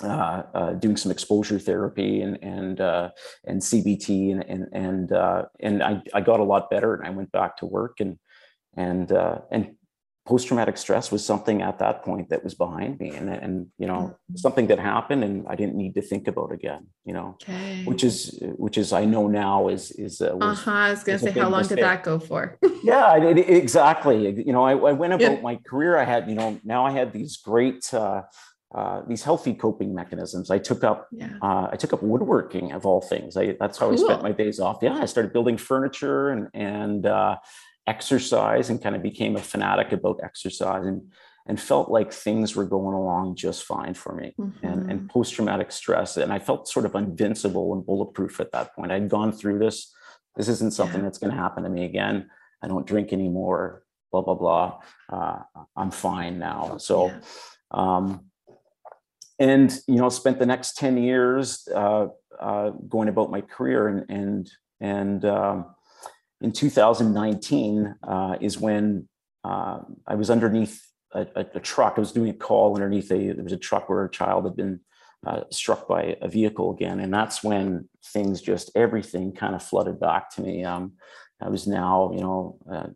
uh, 0.05 0.43
uh, 0.55 0.73
doing 0.75 0.97
some 0.97 1.11
exposure 1.11 1.59
therapy 1.59 2.21
and, 2.21 2.39
and, 2.45 2.81
uh, 2.81 3.11
and 3.45 3.61
CBT 3.61 4.31
and, 4.31 4.45
and, 4.45 4.69
and, 4.73 5.13
uh, 5.13 5.47
and 5.59 5.83
I, 5.83 6.01
I 6.15 6.21
got 6.21 6.39
a 6.39 6.45
lot 6.45 6.71
better 6.71 6.95
and 6.95 7.05
I 7.05 7.11
went 7.11 7.33
back 7.33 7.57
to 7.57 7.67
work 7.67 7.99
and, 7.99 8.21
and, 8.77 9.11
uh, 9.11 9.41
and 9.51 9.75
post-traumatic 10.29 10.77
stress 10.77 11.11
was 11.11 11.25
something 11.25 11.63
at 11.63 11.79
that 11.79 12.05
point 12.05 12.29
that 12.29 12.45
was 12.45 12.55
behind 12.55 13.01
me 13.01 13.09
and, 13.17 13.31
and 13.31 13.67
you 13.79 13.87
know 13.87 14.01
mm-hmm. 14.01 14.37
something 14.37 14.67
that 14.67 14.79
happened 14.79 15.25
and 15.25 15.47
i 15.49 15.55
didn't 15.55 15.75
need 15.75 15.95
to 15.95 16.03
think 16.03 16.29
about 16.29 16.53
again 16.53 16.87
you 17.07 17.15
know 17.15 17.29
okay. 17.43 17.83
which 17.87 18.05
is 18.05 18.39
which 18.65 18.77
is 18.77 18.93
i 18.93 19.07
know 19.07 19.27
now 19.27 19.69
is 19.69 19.91
is 19.93 20.21
uh, 20.21 20.33
was, 20.35 20.59
uh-huh 20.59 20.71
i 20.71 20.91
was 20.91 21.03
gonna 21.03 21.19
say 21.19 21.31
how 21.31 21.49
long 21.49 21.61
mistake. 21.61 21.79
did 21.79 21.85
that 21.85 22.03
go 22.03 22.19
for 22.19 22.59
yeah 22.85 23.17
it, 23.17 23.39
it, 23.39 23.49
exactly 23.49 24.19
you 24.47 24.53
know 24.53 24.65
I, 24.65 24.73
I 24.73 24.93
went 24.93 25.15
about 25.15 25.37
yeah. 25.39 25.41
my 25.41 25.57
career 25.67 25.97
i 25.97 26.05
had 26.05 26.29
you 26.29 26.35
know 26.35 26.61
now 26.63 26.85
i 26.85 26.91
had 26.91 27.15
these 27.15 27.39
great 27.39 27.83
uh, 27.95 28.21
uh, 28.75 29.01
these 29.09 29.23
healthy 29.23 29.55
coping 29.55 29.95
mechanisms. 29.95 30.51
I 30.51 30.59
took 30.59 30.85
up 30.85 31.09
yeah. 31.11 31.31
uh, 31.41 31.69
I 31.73 31.77
took 31.77 31.95
up 31.95 32.03
woodworking 32.03 32.73
of 32.73 32.85
all 32.85 33.01
things. 33.01 33.35
I, 33.35 33.57
that's 33.59 33.79
how 33.79 33.89
cool. 33.89 33.99
I 33.99 34.07
spent 34.07 34.23
my 34.23 34.33
days 34.33 34.61
off. 34.61 34.81
Yeah, 34.83 34.99
I 34.99 35.07
started 35.07 35.33
building 35.33 35.57
furniture 35.57 36.29
and 36.29 36.49
and 36.53 37.07
uh, 37.07 37.37
exercise 37.89 38.69
and 38.71 38.83
kind 38.83 38.95
of 38.95 39.03
became 39.03 39.35
a 39.37 39.43
fanatic 39.43 39.93
about 39.93 40.21
exercise 40.23 40.85
and 40.85 41.11
and 41.47 41.59
felt 41.59 41.91
like 41.91 42.13
things 42.13 42.55
were 42.55 42.67
going 42.67 42.95
along 42.95 43.35
just 43.35 43.65
fine 43.65 43.95
for 43.95 44.15
me 44.15 44.35
mm-hmm. 44.39 44.67
and, 44.67 44.91
and 44.91 45.01
mm-hmm. 45.01 45.07
post-traumatic 45.07 45.73
stress 45.73 46.17
and 46.19 46.33
i 46.33 46.39
felt 46.39 46.69
sort 46.69 46.85
of 46.85 46.95
invincible 46.95 47.73
and 47.73 47.87
bulletproof 47.87 48.39
at 48.41 48.53
that 48.53 48.75
point 48.77 48.93
i'd 48.93 49.09
gone 49.09 49.33
through 49.33 49.59
this 49.59 49.93
this 50.37 50.49
isn't 50.49 50.75
something 50.75 51.01
yeah. 51.01 51.05
that's 51.05 51.19
going 51.19 51.33
to 51.33 51.43
happen 51.45 51.65
to 51.65 51.71
me 51.71 51.85
again 51.85 52.29
i 52.63 52.69
don't 52.69 52.87
drink 52.87 53.13
anymore 53.13 53.83
blah 54.13 54.21
blah 54.21 54.35
blah 54.35 54.79
uh, 55.11 55.39
i'm 55.75 55.91
fine 55.91 56.39
now 56.39 56.77
so 56.77 57.07
yeah. 57.07 57.21
um, 57.71 58.29
and 59.39 59.81
you 59.87 59.97
know 59.97 60.11
spent 60.11 60.39
the 60.39 60.47
next 60.47 60.77
10 60.77 60.99
years 60.99 61.67
uh, 61.75 62.09
uh, 62.39 62.71
going 62.89 63.09
about 63.09 63.31
my 63.31 63.41
career 63.41 63.89
and 63.89 64.05
and 64.11 64.51
and 64.81 65.25
um, 65.25 65.67
in 66.41 66.53
2019 66.53 67.95
uh, 68.03 68.37
is 68.41 68.59
when 68.59 69.09
uh, 69.45 69.81
I 70.07 70.15
was 70.15 70.31
underneath 70.31 70.81
a, 71.13 71.27
a, 71.35 71.47
a, 71.55 71.61
truck. 71.61 71.95
I 71.97 72.01
was 72.01 72.13
doing 72.13 72.31
a 72.31 72.35
call 72.35 72.75
underneath 72.75 73.11
a 73.11 73.33
there 73.33 73.45
was 73.45 73.53
a 73.53 73.59
truck 73.59 73.89
where 73.89 74.05
a 74.05 74.11
child 74.11 74.45
had 74.45 74.57
been 74.57 74.81
uh, 75.27 75.43
struck 75.51 75.89
by 75.89 76.17
a 76.21 76.29
vehicle 76.29 76.73
again, 76.73 77.01
and 77.01 77.13
that's 77.13 77.43
when 77.43 77.89
things 78.13 78.41
just 78.41 78.71
everything 78.75 79.33
kind 79.33 79.55
of 79.55 79.63
flooded 79.63 79.99
back 79.99 80.31
to 80.35 80.43
me. 80.43 80.65
Um, 80.65 80.93
I 81.41 81.49
was 81.49 81.67
now 81.67 82.13
you 82.15 82.21
know 82.21 82.59
uh, 82.71 82.89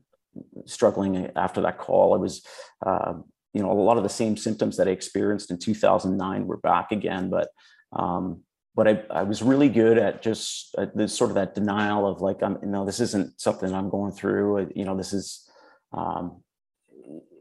struggling 0.67 1.31
after 1.37 1.63
that 1.63 1.79
call. 1.79 2.15
I 2.15 2.19
was 2.19 2.45
uh, 2.85 3.15
you 3.55 3.63
know 3.63 3.73
a 3.73 3.75
lot 3.75 3.97
of 3.97 4.03
the 4.03 4.09
same 4.09 4.37
symptoms 4.37 4.77
that 4.77 4.89
I 4.89 4.93
experienced 4.93 5.51
in 5.51 5.59
2009 5.59 6.47
were 6.47 6.59
back 6.59 6.93
again, 6.93 7.31
but 7.31 7.49
um, 7.93 8.43
but 8.75 8.89
I, 8.89 9.03
I 9.11 9.23
was 9.23 9.43
really 9.43 9.69
good 9.69 9.99
at 9.99 10.23
just 10.23 10.75
uh, 10.79 10.87
this 10.95 11.17
sort 11.17 11.31
of 11.31 11.35
that 11.35 11.55
denial 11.55 12.07
of 12.07 12.21
like 12.21 12.43
I'm 12.43 12.59
you 12.63 12.69
know 12.69 12.85
this 12.85 13.01
isn't 13.01 13.41
something 13.41 13.73
I'm 13.73 13.91
going 13.91 14.13
through 14.13 14.71
you 14.75 14.85
know 14.85 14.97
this 14.97 15.13
is 15.13 15.49
um, 15.93 16.43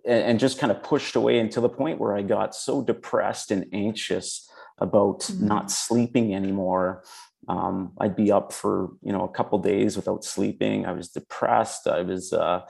and, 0.06 0.24
and, 0.24 0.40
just 0.40 0.60
kind 0.60 0.72
of 0.72 0.84
pushed 0.84 1.16
away 1.16 1.40
until 1.40 1.62
the 1.62 1.70
point 1.70 2.00
where 2.00 2.18
I 2.18 2.22
got 2.22 2.54
so 2.54 2.82
depressed 2.82 3.50
and 3.50 3.66
anxious 3.72 4.50
about 4.80 5.22
mm-hmm. 5.22 5.48
not 5.48 5.72
sleeping 5.72 6.36
anymore. 6.36 7.04
Um, 7.48 7.94
I'd 8.00 8.16
be 8.18 8.30
up 8.30 8.52
for 8.52 8.90
you 9.02 9.14
know 9.14 9.24
a 9.24 9.30
couple 9.30 9.58
days 9.60 9.96
without 9.96 10.26
sleeping. 10.26 10.86
I 10.86 10.92
was 10.92 11.10
depressed. 11.10 11.88
I 11.88 12.02
was 12.02 12.34
uh, 12.34 12.62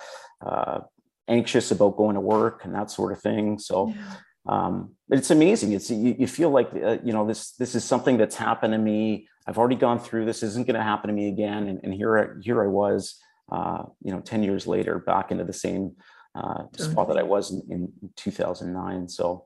uh, 0.45 0.81
anxious 1.27 1.71
about 1.71 1.97
going 1.97 2.13
to 2.13 2.21
work 2.21 2.63
and 2.63 2.75
that 2.75 2.91
sort 2.91 3.11
of 3.11 3.21
thing. 3.21 3.57
So 3.57 3.89
yeah 3.89 4.15
um, 4.47 4.95
it's 5.09 5.29
amazing. 5.29 5.73
It's 5.73 5.89
you, 5.89 6.15
you 6.17 6.27
feel 6.27 6.49
like 6.49 6.69
uh, 6.73 6.97
you 7.03 7.13
know 7.13 7.27
this 7.27 7.51
this 7.53 7.75
is 7.75 7.83
something 7.83 8.17
that's 8.17 8.35
happened 8.35 8.73
to 8.73 8.77
me. 8.77 9.27
I've 9.47 9.57
already 9.57 9.75
gone 9.75 9.99
through 9.99 10.25
this. 10.25 10.43
Isn't 10.43 10.67
going 10.67 10.75
to 10.75 10.83
happen 10.83 11.09
to 11.09 11.13
me 11.13 11.27
again. 11.27 11.67
And, 11.67 11.79
and 11.83 11.93
here 11.93 12.39
here 12.43 12.63
I 12.63 12.67
was, 12.67 13.19
uh, 13.51 13.83
you 14.03 14.11
know, 14.11 14.19
ten 14.19 14.43
years 14.43 14.65
later, 14.65 14.99
back 14.99 15.31
into 15.31 15.43
the 15.43 15.53
same 15.53 15.95
uh, 16.33 16.63
spot 16.77 17.07
that 17.09 17.17
I 17.17 17.23
was 17.23 17.51
in, 17.51 17.61
in 17.69 18.09
2009. 18.15 19.09
So 19.09 19.45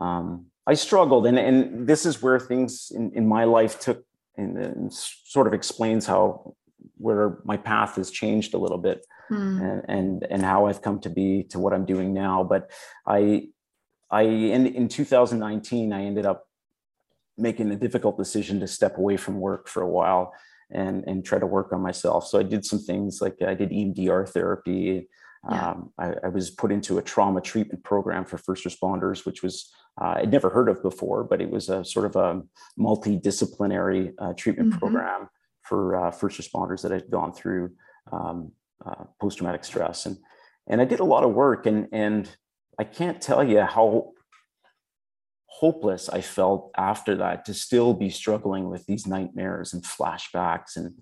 um, 0.00 0.46
I 0.66 0.74
struggled, 0.74 1.26
and 1.26 1.38
and 1.38 1.86
this 1.86 2.04
is 2.04 2.20
where 2.20 2.38
things 2.38 2.92
in, 2.94 3.12
in 3.12 3.26
my 3.26 3.44
life 3.44 3.80
took 3.80 4.04
and, 4.36 4.58
and 4.58 4.92
sort 4.92 5.46
of 5.46 5.54
explains 5.54 6.04
how 6.04 6.54
where 6.98 7.38
my 7.44 7.56
path 7.56 7.96
has 7.96 8.10
changed 8.10 8.52
a 8.54 8.58
little 8.58 8.78
bit. 8.78 9.06
Hmm. 9.28 9.60
And, 9.60 9.82
and 9.88 10.26
and 10.30 10.42
how 10.42 10.66
I've 10.66 10.82
come 10.82 11.00
to 11.00 11.10
be 11.10 11.42
to 11.50 11.58
what 11.58 11.72
I'm 11.72 11.84
doing 11.84 12.14
now. 12.14 12.44
But 12.44 12.70
I 13.08 13.48
I 14.10 14.22
in 14.22 14.66
in 14.66 14.88
2019 14.88 15.92
I 15.92 16.04
ended 16.04 16.26
up 16.26 16.46
making 17.38 17.70
a 17.70 17.76
difficult 17.76 18.16
decision 18.16 18.60
to 18.60 18.66
step 18.66 18.98
away 18.98 19.16
from 19.16 19.40
work 19.40 19.68
for 19.68 19.82
a 19.82 19.88
while 19.88 20.32
and 20.70 21.04
and 21.06 21.24
try 21.24 21.38
to 21.38 21.46
work 21.46 21.72
on 21.72 21.80
myself. 21.80 22.26
So 22.26 22.38
I 22.38 22.42
did 22.42 22.64
some 22.64 22.78
things 22.78 23.20
like 23.20 23.36
I 23.46 23.54
did 23.54 23.70
EMDR 23.70 24.28
therapy. 24.28 25.08
Yeah. 25.48 25.70
Um, 25.70 25.92
I, 25.96 26.14
I, 26.24 26.28
was 26.28 26.50
put 26.50 26.72
into 26.72 26.98
a 26.98 27.02
trauma 27.02 27.40
treatment 27.40 27.84
program 27.84 28.24
for 28.24 28.36
first 28.36 28.64
responders, 28.64 29.24
which 29.24 29.44
was 29.44 29.72
uh, 30.00 30.14
I'd 30.16 30.32
never 30.32 30.50
heard 30.50 30.68
of 30.68 30.82
before, 30.82 31.22
but 31.22 31.40
it 31.40 31.48
was 31.48 31.68
a 31.68 31.84
sort 31.84 32.06
of 32.06 32.16
a 32.16 32.42
multidisciplinary 32.76 34.12
uh, 34.18 34.32
treatment 34.32 34.70
mm-hmm. 34.70 34.78
program 34.80 35.28
for 35.62 35.96
uh, 35.96 36.10
first 36.10 36.40
responders 36.40 36.82
that 36.82 36.90
had 36.90 37.10
gone 37.10 37.32
through 37.32 37.70
um, 38.10 38.50
uh, 38.84 39.04
post 39.20 39.38
traumatic 39.38 39.64
stress, 39.64 40.06
and 40.06 40.16
and 40.68 40.80
I 40.80 40.84
did 40.84 40.98
a 40.98 41.04
lot 41.04 41.22
of 41.22 41.32
work, 41.32 41.66
and 41.66 41.86
and 41.92 42.28
I 42.78 42.84
can't 42.84 43.20
tell 43.20 43.42
you 43.42 43.60
how 43.62 44.12
hopeless 45.46 46.08
I 46.08 46.20
felt 46.20 46.70
after 46.76 47.16
that 47.16 47.46
to 47.46 47.54
still 47.54 47.94
be 47.94 48.10
struggling 48.10 48.68
with 48.68 48.84
these 48.86 49.06
nightmares 49.06 49.72
and 49.72 49.82
flashbacks 49.82 50.76
and 50.76 50.94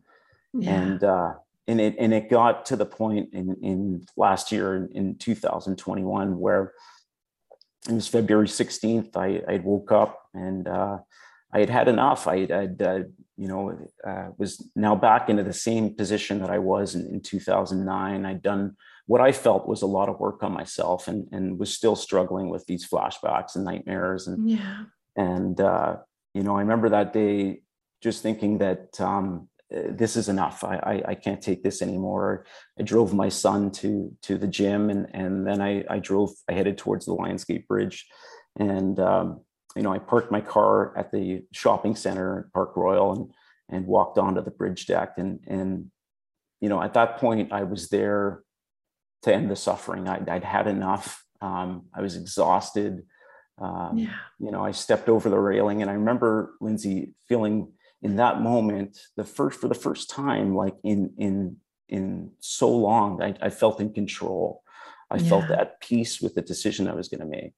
yeah. 0.52 0.80
and 0.80 1.04
uh, 1.04 1.32
and 1.66 1.80
it 1.80 1.96
and 1.98 2.14
it 2.14 2.30
got 2.30 2.66
to 2.66 2.76
the 2.76 2.86
point 2.86 3.30
in 3.32 3.56
in 3.62 4.06
last 4.16 4.52
year 4.52 4.88
in 4.92 5.16
2021 5.16 6.38
where 6.38 6.72
it 7.88 7.92
was 7.92 8.06
February 8.06 8.46
16th. 8.46 9.16
I 9.16 9.42
I 9.52 9.58
woke 9.58 9.90
up 9.90 10.22
and 10.32 10.68
uh, 10.68 10.98
I 11.52 11.60
had 11.60 11.70
had 11.70 11.88
enough. 11.88 12.28
I 12.28 12.46
I'd, 12.50 12.80
uh, 12.80 13.00
you 13.36 13.48
know 13.48 13.76
uh, 14.06 14.28
was 14.38 14.68
now 14.76 14.94
back 14.94 15.28
into 15.28 15.42
the 15.42 15.52
same 15.52 15.94
position 15.94 16.40
that 16.40 16.50
I 16.50 16.58
was 16.58 16.94
in, 16.94 17.06
in 17.06 17.20
2009. 17.20 18.24
I'd 18.24 18.42
done 18.42 18.76
what 19.06 19.20
I 19.20 19.32
felt 19.32 19.68
was 19.68 19.82
a 19.82 19.86
lot 19.86 20.08
of 20.08 20.20
work 20.20 20.42
on 20.42 20.52
myself 20.52 21.08
and, 21.08 21.28
and 21.32 21.58
was 21.58 21.74
still 21.74 21.96
struggling 21.96 22.48
with 22.48 22.66
these 22.66 22.88
flashbacks 22.88 23.54
and 23.54 23.64
nightmares. 23.64 24.26
And, 24.26 24.48
yeah. 24.48 24.84
and, 25.16 25.60
uh, 25.60 25.96
you 26.32 26.42
know, 26.42 26.56
I 26.56 26.60
remember 26.60 26.88
that 26.88 27.12
day 27.12 27.60
just 28.02 28.22
thinking 28.22 28.58
that, 28.58 28.98
um, 29.00 29.48
uh, 29.74 29.80
this 29.90 30.16
is 30.16 30.28
enough. 30.28 30.64
I, 30.64 30.76
I, 30.76 31.02
I, 31.08 31.14
can't 31.14 31.42
take 31.42 31.62
this 31.62 31.80
anymore. 31.80 32.44
I 32.78 32.82
drove 32.82 33.14
my 33.14 33.28
son 33.28 33.70
to, 33.72 34.14
to 34.22 34.36
the 34.36 34.46
gym 34.46 34.90
and, 34.90 35.06
and 35.14 35.46
then 35.46 35.60
I, 35.60 35.84
I 35.88 35.98
drove, 35.98 36.30
I 36.48 36.52
headed 36.52 36.78
towards 36.78 37.06
the 37.06 37.14
Lionsgate 37.14 37.66
Bridge 37.66 38.06
and, 38.58 38.98
um, 39.00 39.40
you 39.76 39.82
know, 39.82 39.92
I 39.92 39.98
parked 39.98 40.30
my 40.30 40.40
car 40.40 40.96
at 40.96 41.10
the 41.10 41.42
shopping 41.52 41.96
center, 41.96 42.40
at 42.46 42.52
Park 42.52 42.76
Royal, 42.76 43.12
and 43.12 43.30
and 43.70 43.86
walked 43.86 44.18
onto 44.18 44.42
the 44.42 44.50
bridge 44.50 44.86
deck. 44.86 45.14
And 45.16 45.40
and 45.46 45.90
you 46.60 46.68
know, 46.68 46.82
at 46.82 46.94
that 46.94 47.18
point, 47.18 47.52
I 47.52 47.64
was 47.64 47.88
there 47.88 48.42
to 49.24 49.34
end 49.34 49.50
the 49.50 49.56
suffering. 49.56 50.08
I'd, 50.08 50.28
I'd 50.28 50.44
had 50.44 50.66
enough. 50.66 51.24
Um, 51.40 51.86
I 51.94 52.00
was 52.00 52.16
exhausted. 52.16 53.02
Um, 53.58 53.92
yeah. 53.96 54.14
You 54.38 54.50
know, 54.50 54.64
I 54.64 54.72
stepped 54.72 55.08
over 55.08 55.28
the 55.28 55.38
railing, 55.38 55.82
and 55.82 55.90
I 55.90 55.94
remember 55.94 56.54
Lindsay 56.60 57.14
feeling 57.28 57.72
in 58.02 58.16
that 58.16 58.40
moment 58.40 58.98
the 59.16 59.24
first 59.24 59.60
for 59.60 59.68
the 59.68 59.74
first 59.74 60.10
time, 60.10 60.54
like 60.54 60.74
in 60.82 61.12
in 61.18 61.56
in 61.88 62.32
so 62.40 62.70
long, 62.70 63.22
I, 63.22 63.34
I 63.40 63.50
felt 63.50 63.80
in 63.80 63.92
control. 63.92 64.62
I 65.10 65.16
yeah. 65.16 65.28
felt 65.28 65.50
at 65.50 65.80
peace 65.80 66.20
with 66.20 66.34
the 66.34 66.42
decision 66.42 66.88
I 66.88 66.94
was 66.94 67.08
going 67.08 67.20
to 67.20 67.26
make. 67.26 67.52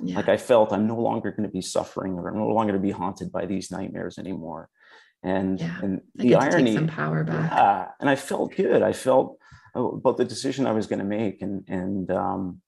Yeah. 0.00 0.16
Like 0.16 0.28
I 0.28 0.36
felt 0.36 0.72
I'm 0.72 0.86
no 0.86 0.96
longer 0.96 1.30
going 1.30 1.48
to 1.48 1.52
be 1.52 1.62
suffering, 1.62 2.14
or 2.14 2.28
I'm 2.28 2.38
no 2.38 2.48
longer 2.48 2.72
going 2.72 2.82
to 2.82 2.86
be 2.86 2.92
haunted 2.92 3.32
by 3.32 3.46
these 3.46 3.70
nightmares 3.70 4.18
anymore. 4.18 4.68
And 5.22 5.60
yeah. 5.60 5.78
and 5.82 6.00
the 6.14 6.34
irony, 6.34 6.74
some 6.74 6.88
power 6.88 7.24
back. 7.24 7.50
Yeah, 7.50 7.88
and 8.00 8.10
I 8.10 8.16
felt 8.16 8.54
good. 8.54 8.82
I 8.82 8.92
felt 8.92 9.38
about 9.76 10.16
the 10.16 10.24
decision 10.24 10.66
I 10.66 10.72
was 10.72 10.86
going 10.86 10.98
to 10.98 11.04
make. 11.04 11.42
And, 11.42 11.64
and 11.68 12.10
um, 12.10 12.60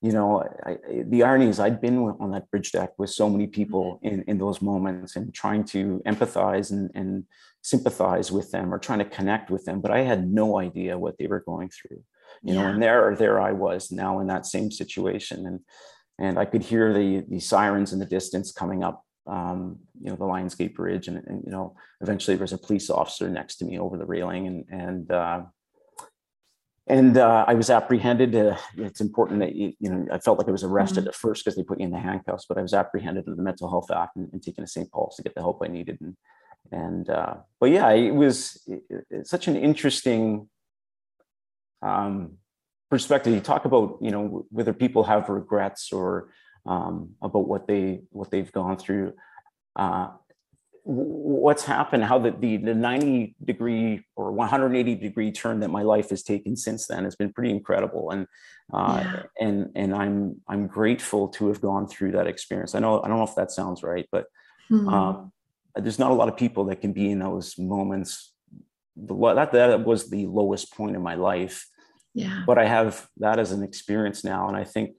you 0.00 0.12
know, 0.12 0.44
I, 0.64 0.76
the 1.06 1.24
irony 1.24 1.48
is 1.48 1.58
I'd 1.58 1.80
been 1.80 1.98
on 1.98 2.30
that 2.30 2.50
bridge 2.50 2.72
deck 2.72 2.90
with 2.98 3.10
so 3.10 3.28
many 3.28 3.46
people 3.46 4.00
mm-hmm. 4.04 4.06
in, 4.06 4.22
in 4.22 4.38
those 4.38 4.62
moments 4.62 5.16
and 5.16 5.34
trying 5.34 5.64
to 5.64 6.00
empathize 6.06 6.70
and, 6.70 6.90
and 6.94 7.24
sympathize 7.62 8.30
with 8.30 8.50
them 8.50 8.72
or 8.72 8.78
trying 8.78 9.00
to 9.00 9.04
connect 9.04 9.50
with 9.50 9.64
them, 9.64 9.80
but 9.80 9.90
I 9.90 10.00
had 10.00 10.30
no 10.30 10.58
idea 10.58 10.98
what 10.98 11.18
they 11.18 11.26
were 11.26 11.40
going 11.40 11.70
through. 11.70 12.02
You 12.42 12.54
yeah. 12.54 12.62
know, 12.62 12.68
and 12.68 12.82
there, 12.82 13.16
there 13.16 13.40
I 13.40 13.52
was 13.52 13.90
now 13.90 14.20
in 14.20 14.28
that 14.28 14.46
same 14.46 14.70
situation, 14.70 15.46
and 15.46 15.60
and 16.20 16.38
I 16.38 16.44
could 16.44 16.62
hear 16.62 16.92
the 16.92 17.24
the 17.28 17.40
sirens 17.40 17.92
in 17.92 17.98
the 17.98 18.06
distance 18.06 18.52
coming 18.52 18.84
up 18.84 19.02
um, 19.28 19.78
you 20.00 20.10
know, 20.10 20.16
the 20.16 20.24
Lionsgate 20.24 20.74
Bridge, 20.74 21.06
and, 21.08 21.18
and, 21.26 21.42
you 21.44 21.50
know, 21.50 21.76
eventually 22.00 22.36
there 22.36 22.44
was 22.44 22.54
a 22.54 22.58
police 22.58 22.88
officer 22.90 23.28
next 23.28 23.56
to 23.56 23.64
me 23.64 23.78
over 23.78 23.96
the 23.96 24.06
railing, 24.06 24.46
and 24.46 24.64
and 24.70 25.10
uh, 25.10 25.42
and 26.88 27.18
uh, 27.18 27.44
I 27.46 27.54
was 27.54 27.70
apprehended. 27.70 28.34
Uh, 28.34 28.56
it's 28.76 29.00
important 29.00 29.40
that 29.40 29.54
you, 29.54 29.74
you, 29.78 29.90
know 29.90 30.06
I 30.10 30.18
felt 30.18 30.38
like 30.38 30.48
I 30.48 30.52
was 30.52 30.64
arrested 30.64 31.00
mm-hmm. 31.00 31.08
at 31.08 31.14
first 31.14 31.44
because 31.44 31.56
they 31.56 31.62
put 31.62 31.78
you 31.78 31.86
in 31.86 31.92
the 31.92 31.98
handcuffs, 31.98 32.46
but 32.48 32.58
I 32.58 32.62
was 32.62 32.72
apprehended 32.74 33.24
under 33.26 33.36
the 33.36 33.42
Mental 33.42 33.68
Health 33.68 33.90
Act 33.90 34.16
and, 34.16 34.28
and 34.32 34.42
taken 34.42 34.64
to 34.64 34.70
St. 34.70 34.90
Paul's 34.90 35.16
to 35.16 35.22
get 35.22 35.34
the 35.34 35.40
help 35.40 35.60
I 35.62 35.68
needed. 35.68 35.98
And 36.00 36.16
and 36.72 37.08
uh, 37.10 37.34
but 37.60 37.70
yeah, 37.70 37.90
it 37.90 38.14
was 38.14 38.66
such 39.24 39.48
an 39.48 39.56
interesting 39.56 40.48
um, 41.82 42.38
perspective. 42.90 43.34
You 43.34 43.40
talk 43.40 43.64
about 43.64 43.98
you 44.00 44.10
know 44.10 44.46
whether 44.50 44.72
people 44.72 45.04
have 45.04 45.28
regrets 45.28 45.92
or 45.92 46.30
um, 46.66 47.10
about 47.22 47.46
what 47.46 47.66
they 47.66 48.00
what 48.10 48.30
they've 48.30 48.50
gone 48.50 48.78
through. 48.78 49.12
What's 50.90 51.64
happened, 51.64 52.04
how 52.04 52.18
the, 52.18 52.30
the, 52.30 52.56
the 52.56 52.74
90 52.74 53.36
degree 53.44 54.06
or 54.16 54.32
180 54.32 54.94
degree 54.94 55.30
turn 55.30 55.60
that 55.60 55.68
my 55.68 55.82
life 55.82 56.08
has 56.08 56.22
taken 56.22 56.56
since 56.56 56.86
then 56.86 57.04
has 57.04 57.14
been 57.14 57.30
pretty 57.30 57.50
incredible. 57.50 58.10
And, 58.10 58.26
uh, 58.72 59.02
yeah. 59.04 59.22
and, 59.38 59.70
and 59.74 59.94
I'm, 59.94 60.40
I'm 60.48 60.66
grateful 60.66 61.28
to 61.28 61.48
have 61.48 61.60
gone 61.60 61.88
through 61.88 62.12
that 62.12 62.26
experience. 62.26 62.74
I 62.74 62.78
know, 62.78 63.02
I 63.02 63.08
don't 63.08 63.18
know 63.18 63.24
if 63.24 63.34
that 63.34 63.50
sounds 63.50 63.82
right, 63.82 64.06
but 64.10 64.26
mm-hmm. 64.70 64.88
um, 64.88 65.32
there's 65.74 65.98
not 65.98 66.10
a 66.10 66.14
lot 66.14 66.28
of 66.28 66.38
people 66.38 66.64
that 66.66 66.80
can 66.80 66.94
be 66.94 67.10
in 67.10 67.18
those 67.18 67.58
moments. 67.58 68.32
That, 68.96 69.52
that 69.52 69.84
was 69.84 70.08
the 70.08 70.24
lowest 70.24 70.72
point 70.74 70.96
in 70.96 71.02
my 71.02 71.16
life. 71.16 71.66
Yeah. 72.14 72.44
But 72.46 72.56
I 72.56 72.64
have 72.64 73.06
that 73.18 73.38
as 73.38 73.52
an 73.52 73.62
experience 73.62 74.24
now. 74.24 74.48
And 74.48 74.56
I 74.56 74.64
think 74.64 74.92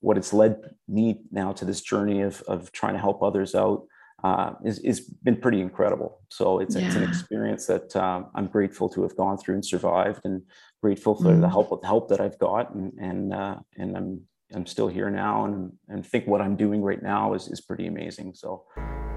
what 0.00 0.18
it's 0.18 0.34
led 0.34 0.56
me 0.86 1.20
now 1.30 1.52
to 1.52 1.64
this 1.64 1.80
journey 1.80 2.20
of, 2.20 2.42
of 2.42 2.72
trying 2.72 2.92
to 2.92 3.00
help 3.00 3.22
others 3.22 3.54
out 3.54 3.86
uh, 4.22 4.52
is, 4.64 4.78
is 4.80 5.00
been 5.00 5.36
pretty 5.36 5.60
incredible. 5.60 6.20
So 6.28 6.60
it's, 6.60 6.76
yeah. 6.76 6.86
it's 6.86 6.96
an 6.96 7.04
experience 7.04 7.66
that 7.66 7.94
um, 7.96 8.26
I'm 8.34 8.46
grateful 8.46 8.88
to 8.90 9.02
have 9.02 9.16
gone 9.16 9.38
through 9.38 9.54
and 9.54 9.64
survived, 9.64 10.20
and 10.24 10.42
grateful 10.82 11.14
for 11.14 11.30
mm. 11.30 11.40
the 11.40 11.48
help 11.48 11.80
the 11.80 11.86
help 11.86 12.08
that 12.08 12.20
I've 12.20 12.38
got, 12.38 12.74
and 12.74 12.92
and 12.98 13.32
uh, 13.32 13.56
and 13.76 13.96
I'm 13.96 14.20
I'm 14.54 14.66
still 14.66 14.88
here 14.88 15.10
now, 15.10 15.44
and 15.44 15.72
and 15.88 16.06
think 16.06 16.26
what 16.26 16.40
I'm 16.40 16.56
doing 16.56 16.82
right 16.82 17.02
now 17.02 17.34
is 17.34 17.48
is 17.48 17.60
pretty 17.60 17.86
amazing. 17.86 18.34
So, 18.34 18.64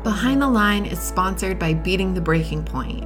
behind 0.04 0.42
the 0.42 0.48
line 0.48 0.86
is 0.86 1.00
sponsored 1.00 1.60
by 1.60 1.74
Beating 1.74 2.14
the 2.14 2.22
Breaking 2.22 2.64
Point. 2.64 3.06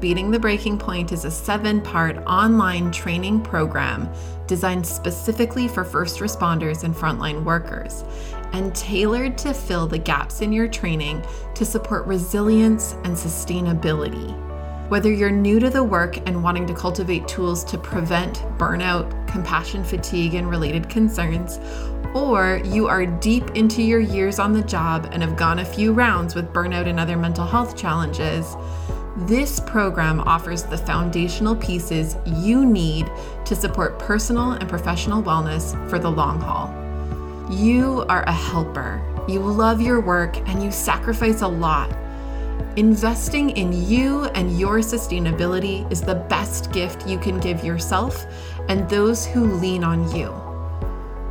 Beating 0.00 0.30
the 0.30 0.38
Breaking 0.38 0.78
Point 0.78 1.12
is 1.12 1.24
a 1.24 1.30
seven 1.30 1.80
part 1.80 2.18
online 2.26 2.90
training 2.90 3.40
program 3.40 4.12
designed 4.46 4.86
specifically 4.86 5.66
for 5.66 5.84
first 5.84 6.18
responders 6.18 6.84
and 6.84 6.94
frontline 6.94 7.42
workers 7.44 8.04
and 8.54 8.72
tailored 8.74 9.36
to 9.36 9.52
fill 9.52 9.86
the 9.86 9.98
gaps 9.98 10.40
in 10.40 10.52
your 10.52 10.68
training 10.68 11.22
to 11.56 11.64
support 11.64 12.06
resilience 12.06 12.92
and 13.02 13.14
sustainability. 13.14 14.40
Whether 14.88 15.12
you're 15.12 15.30
new 15.30 15.58
to 15.58 15.70
the 15.70 15.82
work 15.82 16.18
and 16.28 16.42
wanting 16.42 16.64
to 16.68 16.74
cultivate 16.74 17.26
tools 17.26 17.64
to 17.64 17.76
prevent 17.76 18.36
burnout, 18.56 19.26
compassion 19.26 19.82
fatigue, 19.82 20.34
and 20.34 20.48
related 20.48 20.88
concerns, 20.88 21.58
or 22.14 22.60
you 22.64 22.86
are 22.86 23.04
deep 23.04 23.50
into 23.56 23.82
your 23.82 23.98
years 23.98 24.38
on 24.38 24.52
the 24.52 24.62
job 24.62 25.08
and 25.10 25.20
have 25.20 25.36
gone 25.36 25.58
a 25.58 25.64
few 25.64 25.92
rounds 25.92 26.36
with 26.36 26.52
burnout 26.52 26.86
and 26.86 27.00
other 27.00 27.16
mental 27.16 27.44
health 27.44 27.76
challenges, 27.76 28.54
this 29.26 29.58
program 29.58 30.20
offers 30.20 30.62
the 30.62 30.78
foundational 30.78 31.56
pieces 31.56 32.16
you 32.24 32.64
need 32.64 33.10
to 33.46 33.56
support 33.56 33.98
personal 33.98 34.52
and 34.52 34.68
professional 34.68 35.22
wellness 35.22 35.72
for 35.90 35.98
the 35.98 36.10
long 36.10 36.40
haul. 36.40 36.83
You 37.50 38.06
are 38.08 38.22
a 38.22 38.32
helper. 38.32 39.02
You 39.28 39.40
love 39.40 39.82
your 39.82 40.00
work 40.00 40.36
and 40.48 40.62
you 40.62 40.72
sacrifice 40.72 41.42
a 41.42 41.48
lot. 41.48 41.94
Investing 42.76 43.50
in 43.50 43.86
you 43.86 44.24
and 44.34 44.58
your 44.58 44.78
sustainability 44.78 45.90
is 45.92 46.00
the 46.00 46.14
best 46.14 46.72
gift 46.72 47.06
you 47.06 47.18
can 47.18 47.38
give 47.38 47.62
yourself 47.62 48.24
and 48.68 48.88
those 48.88 49.26
who 49.26 49.44
lean 49.44 49.84
on 49.84 50.10
you. 50.16 50.32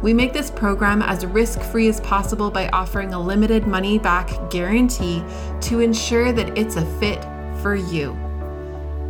We 0.03 0.13
make 0.13 0.33
this 0.33 0.51
program 0.51 1.01
as 1.01 1.25
risk 1.25 1.61
free 1.61 1.87
as 1.87 1.99
possible 2.01 2.51
by 2.51 2.69
offering 2.69 3.13
a 3.13 3.19
limited 3.19 3.65
money 3.65 3.97
back 3.97 4.51
guarantee 4.51 5.23
to 5.61 5.79
ensure 5.79 6.31
that 6.31 6.55
it's 6.57 6.75
a 6.75 6.85
fit 6.99 7.23
for 7.61 7.73
you. 7.73 8.15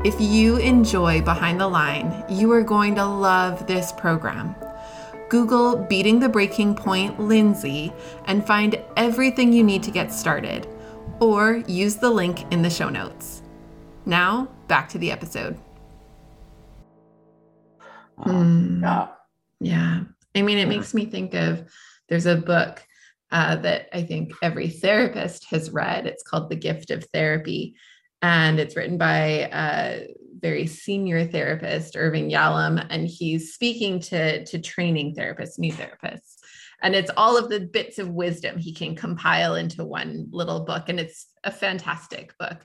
If 0.05 0.15
you 0.21 0.57
enjoy 0.57 1.21
Behind 1.21 1.59
the 1.59 1.67
Line, 1.67 2.23
you 2.29 2.51
are 2.51 2.63
going 2.63 2.95
to 2.95 3.05
love 3.05 3.67
this 3.67 3.91
program. 3.91 4.55
Google 5.33 5.77
Beating 5.77 6.19
the 6.19 6.29
Breaking 6.29 6.75
Point 6.75 7.19
Lindsay 7.19 7.91
and 8.25 8.45
find 8.45 8.79
everything 8.95 9.51
you 9.51 9.63
need 9.63 9.81
to 9.81 9.89
get 9.89 10.13
started, 10.13 10.67
or 11.19 11.63
use 11.65 11.95
the 11.95 12.11
link 12.11 12.45
in 12.53 12.61
the 12.61 12.69
show 12.69 12.87
notes. 12.87 13.41
Now, 14.05 14.47
back 14.67 14.87
to 14.89 14.99
the 14.99 15.11
episode. 15.11 15.57
Um, 18.19 18.81
yeah. 18.83 19.07
Yeah. 19.59 20.01
I 20.35 20.43
mean, 20.43 20.59
it 20.59 20.67
makes 20.67 20.93
me 20.93 21.07
think 21.07 21.33
of 21.33 21.67
there's 22.09 22.27
a 22.27 22.35
book 22.35 22.85
uh, 23.31 23.55
that 23.55 23.89
I 23.91 24.03
think 24.03 24.33
every 24.43 24.69
therapist 24.69 25.45
has 25.45 25.71
read. 25.71 26.05
It's 26.05 26.21
called 26.21 26.51
The 26.51 26.55
Gift 26.55 26.91
of 26.91 27.05
Therapy. 27.05 27.73
And 28.21 28.59
it's 28.59 28.75
written 28.75 28.99
by 28.99 29.49
a 29.51 30.09
very 30.43 30.67
senior 30.67 31.25
therapist, 31.25 31.95
Irvin 31.95 32.29
Yalom, 32.29 32.85
and 32.89 33.07
he's 33.07 33.53
speaking 33.53 33.99
to, 34.01 34.45
to 34.45 34.59
training 34.59 35.15
therapists, 35.15 35.57
new 35.57 35.73
therapists. 35.73 36.35
And 36.83 36.93
it's 36.93 37.09
all 37.15 37.37
of 37.37 37.49
the 37.49 37.61
bits 37.61 37.97
of 37.97 38.09
wisdom 38.09 38.59
he 38.59 38.73
can 38.73 38.93
compile 38.93 39.55
into 39.55 39.85
one 39.85 40.27
little 40.31 40.65
book. 40.65 40.89
And 40.89 40.99
it's 40.99 41.27
a 41.45 41.49
fantastic 41.49 42.37
book. 42.37 42.57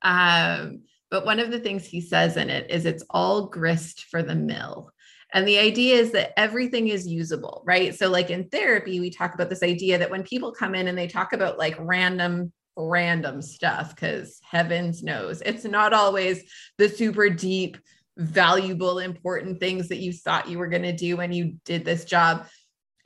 Um, 0.00 0.82
but 1.10 1.26
one 1.26 1.40
of 1.40 1.50
the 1.50 1.58
things 1.58 1.84
he 1.84 2.00
says 2.00 2.36
in 2.36 2.50
it 2.50 2.70
is 2.70 2.86
it's 2.86 3.04
all 3.10 3.48
grist 3.48 4.06
for 4.10 4.22
the 4.22 4.36
mill. 4.36 4.92
And 5.32 5.48
the 5.48 5.58
idea 5.58 5.96
is 5.96 6.12
that 6.12 6.38
everything 6.38 6.86
is 6.86 7.08
usable, 7.08 7.64
right? 7.66 7.92
So, 7.96 8.08
like 8.08 8.30
in 8.30 8.48
therapy, 8.48 9.00
we 9.00 9.10
talk 9.10 9.34
about 9.34 9.50
this 9.50 9.64
idea 9.64 9.98
that 9.98 10.10
when 10.10 10.22
people 10.22 10.52
come 10.52 10.76
in 10.76 10.86
and 10.86 10.96
they 10.96 11.08
talk 11.08 11.32
about 11.32 11.58
like 11.58 11.74
random, 11.80 12.52
random 12.76 13.42
stuff, 13.42 13.94
because 13.94 14.40
heavens 14.42 15.02
knows. 15.02 15.42
It's 15.42 15.64
not 15.64 15.92
always 15.92 16.42
the 16.78 16.88
super 16.88 17.30
deep, 17.30 17.78
valuable, 18.16 18.98
important 18.98 19.60
things 19.60 19.88
that 19.88 19.98
you 19.98 20.12
thought 20.12 20.48
you 20.48 20.58
were 20.58 20.68
going 20.68 20.82
to 20.82 20.96
do 20.96 21.16
when 21.16 21.32
you 21.32 21.56
did 21.64 21.84
this 21.84 22.04
job. 22.04 22.46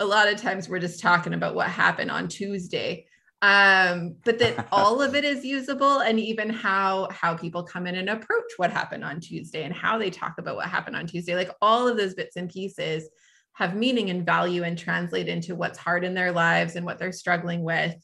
A 0.01 0.05
lot 0.05 0.33
of 0.33 0.41
times 0.41 0.69
we're 0.69 0.79
just 0.79 1.01
talking 1.01 1.35
about 1.35 1.55
what 1.55 1.69
happened 1.69 2.11
on 2.11 2.29
Tuesday 2.29 3.07
um 3.43 4.17
but 4.25 4.39
that 4.39 4.67
all 4.73 5.01
of 5.01 5.15
it 5.15 5.25
is 5.25 5.45
usable 5.45 6.01
and 6.01 6.19
even 6.19 6.51
how 6.51 7.09
how 7.11 7.35
people 7.37 7.63
come 7.63 7.87
in 7.87 7.95
and 7.95 8.09
approach 8.09 8.51
what 8.57 8.73
happened 8.73 9.05
on 9.05 9.21
tuesday 9.21 9.63
and 9.63 9.73
how 9.73 9.97
they 9.97 10.11
talk 10.11 10.39
about 10.39 10.57
what 10.57 10.67
happened 10.67 10.97
on 10.97 11.07
tuesday. 11.07 11.37
Like 11.37 11.51
all 11.63 11.87
of 11.87 11.97
those 11.97 12.15
bits 12.15 12.37
and 12.37 12.51
pieces 12.51 13.09
have 13.53 13.75
meaning 13.75 14.11
and 14.11 14.25
value 14.25 14.63
and 14.63 14.79
translate 14.79 15.29
into 15.29 15.55
what's 15.55 15.79
hard 15.79 16.05
in 16.05 16.15
their 16.15 16.33
lives 16.33 16.77
and 16.77 16.87
what 16.87 16.99
they're 16.99 17.13
struggling 17.13 17.63
with 17.63 17.95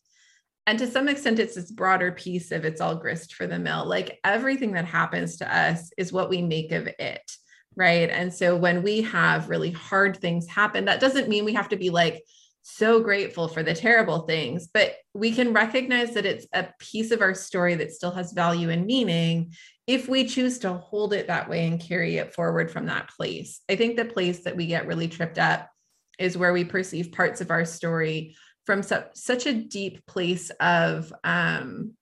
and 0.66 0.78
to 0.78 0.86
some 0.86 1.08
extent 1.08 1.38
it's 1.38 1.54
this 1.54 1.70
broader 1.70 2.12
piece 2.12 2.50
of 2.52 2.64
it's 2.64 2.80
all 2.80 2.96
grist 2.96 3.34
for 3.34 3.46
the 3.46 3.58
mill 3.58 3.86
like 3.86 4.18
everything 4.24 4.72
that 4.72 4.84
happens 4.84 5.36
to 5.36 5.56
us 5.56 5.90
is 5.96 6.12
what 6.12 6.30
we 6.30 6.42
make 6.42 6.72
of 6.72 6.86
it 6.98 7.32
right 7.76 8.10
and 8.10 8.32
so 8.32 8.56
when 8.56 8.82
we 8.82 9.02
have 9.02 9.48
really 9.48 9.70
hard 9.70 10.16
things 10.16 10.46
happen 10.46 10.84
that 10.84 11.00
doesn't 11.00 11.28
mean 11.28 11.44
we 11.44 11.54
have 11.54 11.68
to 11.68 11.76
be 11.76 11.90
like 11.90 12.22
so 12.64 12.98
grateful 12.98 13.46
for 13.46 13.62
the 13.62 13.74
terrible 13.74 14.20
things, 14.20 14.68
but 14.72 14.94
we 15.12 15.32
can 15.32 15.52
recognize 15.52 16.14
that 16.14 16.24
it's 16.24 16.46
a 16.54 16.66
piece 16.78 17.10
of 17.10 17.20
our 17.20 17.34
story 17.34 17.74
that 17.74 17.92
still 17.92 18.10
has 18.10 18.32
value 18.32 18.70
and 18.70 18.86
meaning 18.86 19.52
if 19.86 20.08
we 20.08 20.26
choose 20.26 20.58
to 20.58 20.72
hold 20.72 21.12
it 21.12 21.26
that 21.26 21.48
way 21.48 21.66
and 21.66 21.78
carry 21.78 22.16
it 22.16 22.34
forward 22.34 22.70
from 22.70 22.86
that 22.86 23.10
place. 23.10 23.60
I 23.68 23.76
think 23.76 23.96
the 23.96 24.06
place 24.06 24.44
that 24.44 24.56
we 24.56 24.66
get 24.66 24.86
really 24.86 25.08
tripped 25.08 25.38
up 25.38 25.68
is 26.18 26.38
where 26.38 26.54
we 26.54 26.64
perceive 26.64 27.12
parts 27.12 27.42
of 27.42 27.50
our 27.50 27.66
story 27.66 28.34
from 28.64 28.82
su- 28.82 29.04
such 29.14 29.46
a 29.46 29.52
deep 29.52 30.06
place 30.06 30.50
of 30.60 31.12
um 31.22 31.94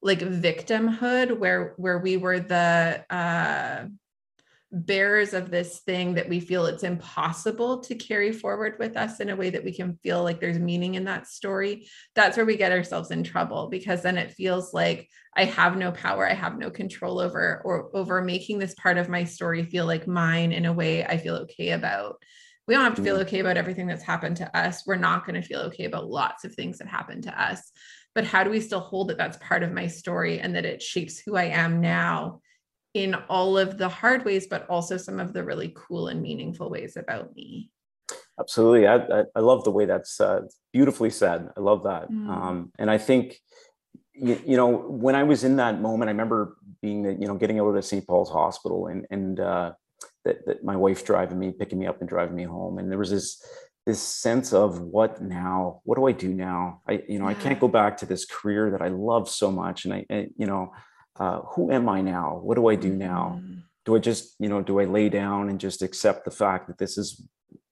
like 0.00 0.20
victimhood 0.20 1.38
where 1.38 1.74
where 1.76 1.98
we 1.98 2.16
were 2.16 2.40
the 2.40 3.04
uh 3.10 3.86
bearers 4.74 5.34
of 5.34 5.50
this 5.50 5.80
thing 5.80 6.14
that 6.14 6.30
we 6.30 6.40
feel 6.40 6.64
it's 6.64 6.82
impossible 6.82 7.80
to 7.80 7.94
carry 7.94 8.32
forward 8.32 8.76
with 8.78 8.96
us 8.96 9.20
in 9.20 9.28
a 9.28 9.36
way 9.36 9.50
that 9.50 9.62
we 9.62 9.72
can 9.72 9.98
feel 10.02 10.22
like 10.22 10.40
there's 10.40 10.58
meaning 10.58 10.94
in 10.94 11.04
that 11.04 11.26
story 11.26 11.86
that's 12.14 12.38
where 12.38 12.46
we 12.46 12.56
get 12.56 12.72
ourselves 12.72 13.10
in 13.10 13.22
trouble 13.22 13.68
because 13.68 14.00
then 14.00 14.16
it 14.16 14.32
feels 14.32 14.72
like 14.72 15.10
i 15.36 15.44
have 15.44 15.76
no 15.76 15.92
power 15.92 16.26
i 16.26 16.32
have 16.32 16.56
no 16.56 16.70
control 16.70 17.20
over 17.20 17.60
or 17.66 17.90
over 17.94 18.22
making 18.22 18.58
this 18.58 18.74
part 18.74 18.96
of 18.96 19.10
my 19.10 19.24
story 19.24 19.62
feel 19.62 19.84
like 19.84 20.06
mine 20.06 20.52
in 20.52 20.64
a 20.64 20.72
way 20.72 21.04
i 21.04 21.18
feel 21.18 21.34
okay 21.34 21.72
about 21.72 22.16
we 22.68 22.74
don't 22.74 22.84
have 22.84 22.94
to 22.94 23.02
feel 23.02 23.16
okay 23.16 23.40
about 23.40 23.56
everything 23.56 23.86
that's 23.86 24.02
happened 24.02 24.36
to 24.36 24.56
us 24.56 24.84
we're 24.86 24.96
not 24.96 25.26
going 25.26 25.40
to 25.40 25.46
feel 25.46 25.60
okay 25.60 25.84
about 25.84 26.08
lots 26.08 26.44
of 26.44 26.54
things 26.54 26.78
that 26.78 26.88
happen 26.88 27.20
to 27.20 27.42
us 27.42 27.72
but 28.14 28.24
how 28.24 28.44
do 28.44 28.50
we 28.50 28.60
still 28.60 28.80
hold 28.80 29.08
that 29.08 29.18
that's 29.18 29.38
part 29.38 29.62
of 29.62 29.72
my 29.72 29.86
story 29.86 30.38
and 30.40 30.54
that 30.54 30.64
it 30.64 30.82
shapes 30.82 31.18
who 31.18 31.36
i 31.36 31.44
am 31.44 31.80
now 31.80 32.40
in 32.94 33.14
all 33.28 33.56
of 33.56 33.78
the 33.78 33.88
hard 33.88 34.24
ways, 34.24 34.46
but 34.46 34.68
also 34.68 34.96
some 34.96 35.18
of 35.18 35.32
the 35.32 35.42
really 35.42 35.72
cool 35.74 36.08
and 36.08 36.20
meaningful 36.20 36.70
ways 36.70 36.96
about 36.96 37.34
me. 37.34 37.70
Absolutely. 38.38 38.86
I, 38.86 38.96
I, 38.96 39.24
I 39.34 39.40
love 39.40 39.64
the 39.64 39.70
way 39.70 39.86
that's 39.86 40.20
uh, 40.20 40.42
beautifully 40.72 41.10
said. 41.10 41.50
I 41.56 41.60
love 41.60 41.84
that. 41.84 42.10
Mm. 42.10 42.28
Um, 42.28 42.72
and 42.78 42.90
I 42.90 42.98
think, 42.98 43.38
you, 44.14 44.40
you, 44.44 44.56
know, 44.56 44.68
when 44.68 45.14
I 45.14 45.22
was 45.22 45.44
in 45.44 45.56
that 45.56 45.80
moment, 45.80 46.08
I 46.08 46.12
remember 46.12 46.56
being, 46.82 47.02
that, 47.04 47.20
you 47.20 47.26
know, 47.26 47.36
getting 47.36 47.60
out 47.60 47.74
of 47.74 47.84
St. 47.84 48.06
Paul's 48.06 48.30
hospital 48.30 48.88
and, 48.88 49.06
and 49.10 49.40
uh, 49.40 49.72
that, 50.24 50.46
that 50.46 50.64
my 50.64 50.76
wife 50.76 51.04
driving 51.04 51.38
me, 51.38 51.52
picking 51.52 51.78
me 51.78 51.86
up 51.86 52.00
and 52.00 52.08
driving 52.08 52.36
me 52.36 52.44
home. 52.44 52.78
And 52.78 52.90
there 52.90 52.98
was 52.98 53.10
this, 53.10 53.44
this 53.86 54.00
sense 54.00 54.52
of 54.52 54.80
what 54.80 55.20
now, 55.20 55.80
what 55.84 55.96
do 55.96 56.06
I 56.06 56.12
do 56.12 56.32
now? 56.32 56.82
I, 56.88 57.02
you 57.08 57.18
know. 57.18 57.26
I 57.26 57.34
can't 57.34 57.58
go 57.58 57.68
back 57.68 57.96
to 57.98 58.06
this 58.06 58.24
career 58.24 58.70
that 58.70 58.82
I 58.82 58.88
love 58.88 59.28
so 59.28 59.50
much. 59.50 59.84
And 59.84 59.94
I, 59.94 60.28
you 60.36 60.46
know, 60.46 60.72
uh, 61.16 61.40
who 61.40 61.72
am 61.72 61.88
I 61.88 62.00
now? 62.00 62.40
What 62.42 62.54
do 62.54 62.68
I 62.68 62.76
do 62.76 62.94
now? 62.94 63.40
Mm-hmm. 63.40 63.60
Do 63.84 63.96
I 63.96 63.98
just, 63.98 64.36
you 64.38 64.48
know, 64.48 64.62
do 64.62 64.78
I 64.78 64.84
lay 64.84 65.08
down 65.08 65.48
and 65.50 65.58
just 65.58 65.82
accept 65.82 66.24
the 66.24 66.30
fact 66.30 66.68
that 66.68 66.78
this 66.78 66.96
is 66.96 67.22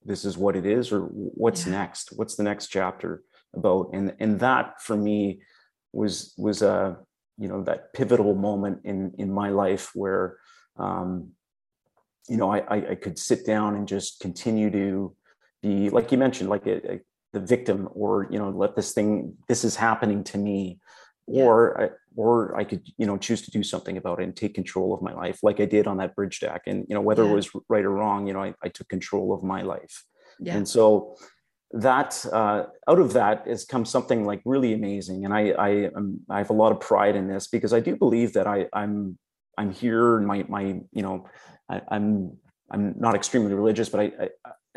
this 0.04 0.24
is 0.24 0.36
what 0.36 0.56
it 0.56 0.66
is, 0.66 0.92
or 0.92 1.02
what's 1.02 1.66
yeah. 1.66 1.72
next? 1.72 2.10
What's 2.16 2.34
the 2.34 2.42
next 2.42 2.68
chapter 2.68 3.22
about? 3.54 3.90
And 3.92 4.14
and 4.18 4.40
that 4.40 4.82
for 4.82 4.96
me 4.96 5.42
was 5.92 6.34
was 6.36 6.62
a 6.62 6.96
you 7.38 7.48
know 7.48 7.62
that 7.64 7.92
pivotal 7.92 8.34
moment 8.34 8.80
in 8.84 9.12
in 9.18 9.32
my 9.32 9.50
life 9.50 9.90
where 9.94 10.38
um, 10.76 11.32
you 12.28 12.36
know 12.36 12.52
I, 12.52 12.58
I, 12.58 12.90
I 12.90 12.94
could 12.94 13.18
sit 13.18 13.46
down 13.46 13.74
and 13.76 13.88
just 13.88 14.20
continue 14.20 14.70
to 14.70 15.14
be 15.62 15.90
like 15.90 16.10
you 16.12 16.18
mentioned 16.18 16.48
like 16.48 16.66
a, 16.66 16.94
a, 16.94 17.00
the 17.32 17.40
victim 17.40 17.88
or 17.92 18.28
you 18.30 18.38
know 18.38 18.50
let 18.50 18.76
this 18.76 18.92
thing 18.92 19.34
this 19.48 19.64
is 19.64 19.76
happening 19.76 20.24
to 20.24 20.38
me. 20.38 20.78
Or 21.26 21.80
I, 21.80 21.90
or 22.16 22.56
I 22.56 22.64
could 22.64 22.82
you 22.98 23.06
know 23.06 23.16
choose 23.16 23.42
to 23.42 23.52
do 23.52 23.62
something 23.62 23.96
about 23.96 24.18
it 24.18 24.24
and 24.24 24.34
take 24.34 24.52
control 24.52 24.92
of 24.92 25.00
my 25.00 25.14
life 25.14 25.38
like 25.44 25.60
I 25.60 25.64
did 25.64 25.86
on 25.86 25.98
that 25.98 26.16
bridge 26.16 26.40
deck. 26.40 26.62
And 26.66 26.84
you 26.88 26.94
know 26.96 27.00
whether 27.00 27.22
yeah. 27.22 27.30
it 27.30 27.34
was 27.34 27.50
right 27.68 27.84
or 27.84 27.92
wrong 27.92 28.26
you 28.26 28.32
know 28.32 28.42
I, 28.42 28.54
I 28.64 28.68
took 28.68 28.88
control 28.88 29.32
of 29.32 29.44
my 29.44 29.62
life. 29.62 30.04
Yeah. 30.40 30.56
and 30.56 30.66
so 30.66 31.16
that 31.72 32.24
uh, 32.32 32.64
out 32.88 32.98
of 32.98 33.12
that 33.12 33.46
has 33.46 33.64
come 33.64 33.84
something 33.84 34.24
like 34.24 34.42
really 34.44 34.72
amazing. 34.72 35.24
And 35.24 35.32
I 35.32 35.50
I, 35.50 35.68
am, 35.96 36.20
I 36.28 36.38
have 36.38 36.50
a 36.50 36.54
lot 36.54 36.72
of 36.72 36.80
pride 36.80 37.14
in 37.14 37.28
this 37.28 37.46
because 37.46 37.72
I 37.72 37.78
do 37.78 37.94
believe 37.94 38.32
that 38.32 38.48
I 38.48 38.66
I'm 38.72 39.16
I'm 39.60 39.72
here 39.72 40.16
and 40.18 40.26
my 40.26 40.44
my 40.48 40.64
you 40.92 41.02
know 41.02 41.26
I, 41.68 41.82
I'm 41.88 42.36
I'm 42.70 42.94
not 42.98 43.14
extremely 43.14 43.54
religious 43.54 43.88
but 43.88 44.00
I, 44.00 44.12
I 44.24 44.28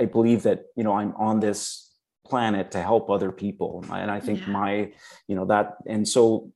I 0.01 0.05
believe 0.05 0.43
that 0.43 0.59
you 0.75 0.83
know 0.83 0.93
I'm 0.93 1.13
on 1.15 1.39
this 1.39 1.83
planet 2.25 2.71
to 2.71 2.81
help 2.81 3.09
other 3.09 3.31
people 3.31 3.83
and 3.91 4.09
i 4.09 4.19
think 4.19 4.39
yeah. 4.39 4.47
my 4.47 4.91
you 5.27 5.35
know 5.35 5.45
that 5.45 5.75
and 5.87 6.07
so 6.07 6.49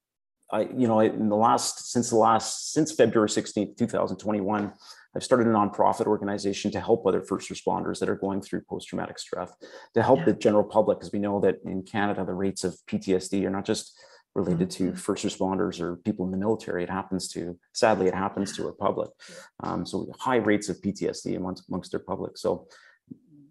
i 0.51 0.61
you 0.61 0.87
know 0.87 0.99
in 1.01 1.27
the 1.27 1.35
last 1.35 1.91
since 1.91 2.09
the 2.09 2.15
last 2.15 2.71
since 2.71 2.91
february 2.93 3.27
16th 3.27 3.75
2021 3.77 4.71
i've 5.15 5.23
started 5.23 5.45
a 5.45 5.49
nonprofit 5.49 6.05
organization 6.05 6.71
to 6.71 6.79
help 6.79 7.05
other 7.05 7.21
first 7.21 7.49
responders 7.49 7.99
that 7.99 8.07
are 8.07 8.15
going 8.15 8.41
through 8.41 8.61
post-traumatic 8.69 9.19
stress 9.19 9.51
to 9.93 10.01
help 10.01 10.19
yeah. 10.19 10.25
the 10.25 10.33
general 10.33 10.63
public 10.63 10.99
because 10.99 11.11
we 11.11 11.19
know 11.19 11.39
that 11.41 11.57
in 11.65 11.83
canada 11.83 12.23
the 12.25 12.33
rates 12.33 12.63
of 12.63 12.77
ptsd 12.89 13.43
are 13.43 13.49
not 13.49 13.65
just 13.65 13.93
related 14.37 14.69
mm-hmm. 14.69 14.91
to 14.91 14.95
first 14.95 15.25
responders 15.25 15.81
or 15.81 15.97
people 15.97 16.23
in 16.25 16.31
the 16.31 16.37
military 16.37 16.83
it 16.83 16.89
happens 16.89 17.27
to 17.27 17.57
sadly 17.73 18.07
it 18.07 18.13
happens 18.13 18.55
to 18.55 18.65
our 18.65 18.73
public 18.73 19.09
um, 19.63 19.85
so 19.85 20.09
high 20.19 20.37
rates 20.37 20.69
of 20.69 20.77
ptsd 20.81 21.35
amongst, 21.35 21.67
amongst 21.67 21.91
their 21.91 22.05
public 22.11 22.37
so 22.37 22.67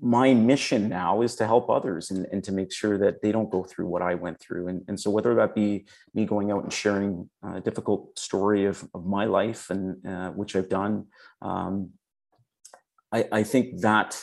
my 0.00 0.34
mission 0.34 0.88
now 0.88 1.22
is 1.22 1.34
to 1.36 1.46
help 1.46 1.70
others 1.70 2.10
and, 2.10 2.26
and 2.30 2.44
to 2.44 2.52
make 2.52 2.72
sure 2.72 2.98
that 2.98 3.22
they 3.22 3.32
don't 3.32 3.50
go 3.50 3.62
through 3.64 3.86
what 3.86 4.02
I 4.02 4.14
went 4.14 4.38
through. 4.38 4.68
And, 4.68 4.82
and 4.88 5.00
so 5.00 5.10
whether 5.10 5.34
that 5.36 5.54
be 5.54 5.86
me 6.14 6.26
going 6.26 6.50
out 6.50 6.62
and 6.64 6.72
sharing 6.72 7.30
a 7.42 7.60
difficult 7.60 8.18
story 8.18 8.66
of, 8.66 8.84
of 8.94 9.06
my 9.06 9.24
life 9.24 9.70
and 9.70 10.06
uh, 10.06 10.30
which 10.30 10.54
I've 10.54 10.68
done, 10.68 11.06
um, 11.40 11.90
I, 13.10 13.26
I, 13.32 13.42
think 13.42 13.80
that 13.80 14.20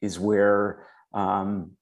is 0.00 0.18
where 0.18 0.86
um, 1.14 1.72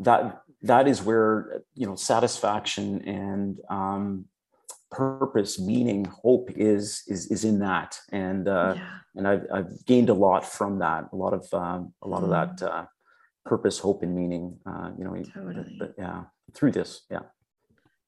that 0.00 0.41
that 0.62 0.88
is 0.88 1.02
where 1.02 1.62
you 1.74 1.86
know 1.86 1.94
satisfaction 1.96 3.02
and 3.08 3.58
um, 3.68 4.26
purpose, 4.90 5.58
meaning, 5.60 6.04
hope 6.04 6.50
is 6.56 7.02
is 7.06 7.30
is 7.30 7.44
in 7.44 7.58
that. 7.60 7.98
And 8.10 8.48
uh, 8.48 8.74
yeah 8.76 8.98
and 9.14 9.28
I've, 9.28 9.46
I've 9.52 9.86
gained 9.86 10.08
a 10.08 10.14
lot 10.14 10.44
from 10.44 10.78
that 10.78 11.08
a 11.12 11.16
lot 11.16 11.34
of 11.34 11.52
um, 11.52 11.92
a 12.02 12.08
lot 12.08 12.20
mm. 12.20 12.24
of 12.24 12.30
that 12.30 12.56
mm. 12.60 12.70
uh, 12.70 12.86
purpose 13.44 13.78
hope 13.78 14.02
and 14.02 14.14
meaning 14.14 14.58
uh, 14.66 14.90
you 14.96 15.04
know 15.04 15.22
totally. 15.34 15.76
but, 15.78 15.94
yeah 15.98 16.24
through 16.54 16.72
this 16.72 17.02
yeah 17.10 17.20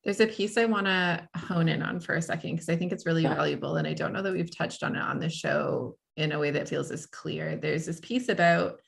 there's 0.05 0.21
a 0.21 0.27
piece 0.27 0.59
I 0.59 0.67
want 0.67 0.87
to 0.87 1.27
hone 1.35 1.67
in 1.67 1.83
on 1.83 1.99
for 1.99 2.15
a 2.15 2.23
second 2.23 2.53
because 2.53 2.69
I 2.69 2.77
think 2.77 2.93
it's 2.93 3.07
really 3.07 3.23
yeah. 3.23 3.35
valuable. 3.35 3.77
And 3.77 3.89
I 3.89 3.95
don't 3.95 4.13
know 4.13 4.21
that 4.21 4.35
we've 4.35 4.55
touched 4.55 4.83
on 4.83 4.97
it 4.97 5.01
on 5.01 5.19
the 5.19 5.31
show 5.31 5.97
in 6.19 6.33
a 6.33 6.39
way 6.39 6.51
that 6.51 6.69
feels 6.69 6.91
as 6.91 7.07
clear. 7.07 7.57
There's 7.57 7.87
this 7.87 8.01
piece 8.01 8.29
about 8.29 8.81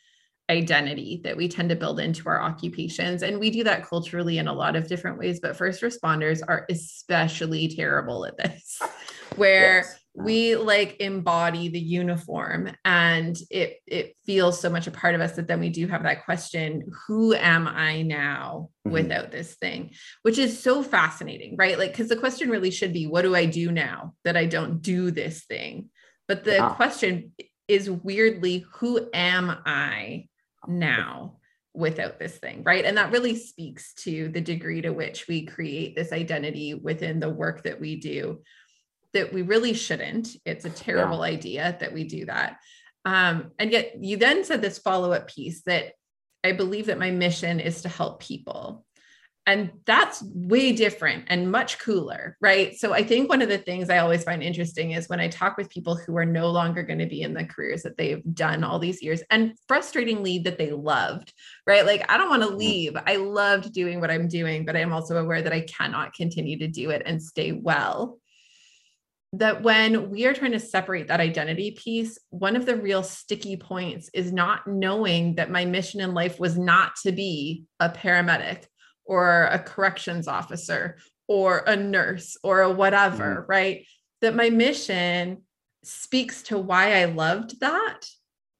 identity 0.48 1.20
that 1.24 1.36
we 1.36 1.48
tend 1.48 1.70
to 1.70 1.76
build 1.76 1.98
into 2.00 2.28
our 2.28 2.40
occupations. 2.40 3.22
And 3.22 3.40
we 3.40 3.50
do 3.50 3.64
that 3.64 3.86
culturally 3.86 4.38
in 4.38 4.48
a 4.48 4.52
lot 4.52 4.76
of 4.76 4.88
different 4.88 5.18
ways. 5.18 5.40
But 5.40 5.56
first 5.56 5.82
responders 5.82 6.40
are 6.46 6.66
especially 6.70 7.68
terrible 7.68 8.26
at 8.26 8.36
this, 8.36 8.80
where 9.36 9.78
yes 9.78 10.00
we 10.16 10.56
like 10.56 10.96
embody 10.98 11.68
the 11.68 11.78
uniform 11.78 12.70
and 12.86 13.36
it 13.50 13.80
it 13.86 14.16
feels 14.24 14.58
so 14.58 14.70
much 14.70 14.86
a 14.86 14.90
part 14.90 15.14
of 15.14 15.20
us 15.20 15.32
that 15.32 15.46
then 15.46 15.60
we 15.60 15.68
do 15.68 15.86
have 15.86 16.02
that 16.04 16.24
question 16.24 16.82
who 17.06 17.34
am 17.34 17.68
i 17.68 18.00
now 18.00 18.70
mm-hmm. 18.86 18.94
without 18.94 19.30
this 19.30 19.56
thing 19.56 19.90
which 20.22 20.38
is 20.38 20.58
so 20.58 20.82
fascinating 20.82 21.54
right 21.58 21.78
like 21.78 21.92
because 21.92 22.08
the 22.08 22.16
question 22.16 22.48
really 22.48 22.70
should 22.70 22.94
be 22.94 23.06
what 23.06 23.22
do 23.22 23.36
i 23.36 23.44
do 23.44 23.70
now 23.70 24.14
that 24.24 24.38
i 24.38 24.46
don't 24.46 24.80
do 24.80 25.10
this 25.10 25.44
thing 25.44 25.90
but 26.26 26.44
the 26.44 26.66
question 26.76 27.32
is 27.68 27.90
weirdly 27.90 28.64
who 28.72 29.08
am 29.12 29.54
i 29.66 30.26
now 30.68 31.36
without 31.74 32.18
this 32.18 32.36
thing 32.38 32.62
right 32.64 32.86
and 32.86 32.96
that 32.96 33.12
really 33.12 33.36
speaks 33.36 33.92
to 33.94 34.28
the 34.28 34.40
degree 34.40 34.80
to 34.80 34.90
which 34.90 35.28
we 35.28 35.44
create 35.44 35.94
this 35.94 36.10
identity 36.10 36.72
within 36.72 37.20
the 37.20 37.28
work 37.28 37.62
that 37.64 37.78
we 37.78 37.96
do 37.96 38.40
that 39.16 39.32
we 39.32 39.42
really 39.42 39.72
shouldn't. 39.72 40.36
It's 40.44 40.64
a 40.64 40.70
terrible 40.70 41.18
yeah. 41.18 41.32
idea 41.32 41.76
that 41.80 41.92
we 41.92 42.04
do 42.04 42.26
that. 42.26 42.58
Um, 43.04 43.52
and 43.58 43.70
yet 43.70 44.02
you 44.02 44.16
then 44.16 44.44
said 44.44 44.60
this 44.60 44.78
follow-up 44.78 45.28
piece 45.28 45.62
that 45.62 45.92
I 46.44 46.52
believe 46.52 46.86
that 46.86 46.98
my 46.98 47.10
mission 47.10 47.60
is 47.60 47.82
to 47.82 47.88
help 47.88 48.20
people. 48.20 48.84
And 49.46 49.70
that's 49.86 50.24
way 50.34 50.72
different 50.72 51.26
and 51.28 51.52
much 51.52 51.78
cooler, 51.78 52.36
right? 52.40 52.74
So 52.74 52.92
I 52.92 53.04
think 53.04 53.28
one 53.28 53.42
of 53.42 53.48
the 53.48 53.58
things 53.58 53.88
I 53.88 53.98
always 53.98 54.24
find 54.24 54.42
interesting 54.42 54.90
is 54.90 55.08
when 55.08 55.20
I 55.20 55.28
talk 55.28 55.56
with 55.56 55.70
people 55.70 55.94
who 55.94 56.16
are 56.16 56.24
no 56.24 56.50
longer 56.50 56.82
going 56.82 56.98
to 56.98 57.06
be 57.06 57.22
in 57.22 57.32
the 57.32 57.44
careers 57.44 57.82
that 57.82 57.96
they've 57.96 58.22
done 58.34 58.64
all 58.64 58.80
these 58.80 59.00
years 59.00 59.22
and 59.30 59.54
frustratingly 59.70 60.42
that 60.42 60.58
they 60.58 60.72
loved, 60.72 61.32
right? 61.64 61.86
Like, 61.86 62.10
I 62.10 62.18
don't 62.18 62.28
want 62.28 62.42
to 62.42 62.48
mm-hmm. 62.48 62.58
leave. 62.58 62.96
I 63.06 63.16
loved 63.16 63.72
doing 63.72 64.00
what 64.00 64.10
I'm 64.10 64.26
doing, 64.26 64.64
but 64.64 64.76
I'm 64.76 64.92
also 64.92 65.16
aware 65.16 65.42
that 65.42 65.52
I 65.52 65.60
cannot 65.60 66.12
continue 66.12 66.58
to 66.58 66.66
do 66.66 66.90
it 66.90 67.02
and 67.06 67.22
stay 67.22 67.52
well 67.52 68.18
that 69.32 69.62
when 69.62 70.10
we 70.10 70.24
are 70.26 70.32
trying 70.32 70.52
to 70.52 70.60
separate 70.60 71.08
that 71.08 71.20
identity 71.20 71.72
piece, 71.72 72.18
one 72.30 72.56
of 72.56 72.64
the 72.64 72.76
real 72.76 73.02
sticky 73.02 73.56
points 73.56 74.08
is 74.14 74.32
not 74.32 74.66
knowing 74.66 75.34
that 75.34 75.50
my 75.50 75.64
mission 75.64 76.00
in 76.00 76.14
life 76.14 76.40
was 76.40 76.56
not 76.56 76.92
to 77.02 77.12
be 77.12 77.64
a 77.80 77.88
paramedic 77.88 78.64
or 79.06 79.44
a 79.44 79.58
corrections 79.58 80.28
officer 80.28 80.98
or 81.28 81.58
a 81.66 81.76
nurse 81.76 82.36
or 82.42 82.60
a 82.60 82.70
whatever, 82.70 83.36
mm-hmm. 83.36 83.50
right? 83.50 83.86
That 84.20 84.34
my 84.34 84.50
mission 84.50 85.42
speaks 85.84 86.42
to 86.44 86.58
why 86.58 87.00
I 87.00 87.04
loved 87.06 87.60
that, 87.60 88.06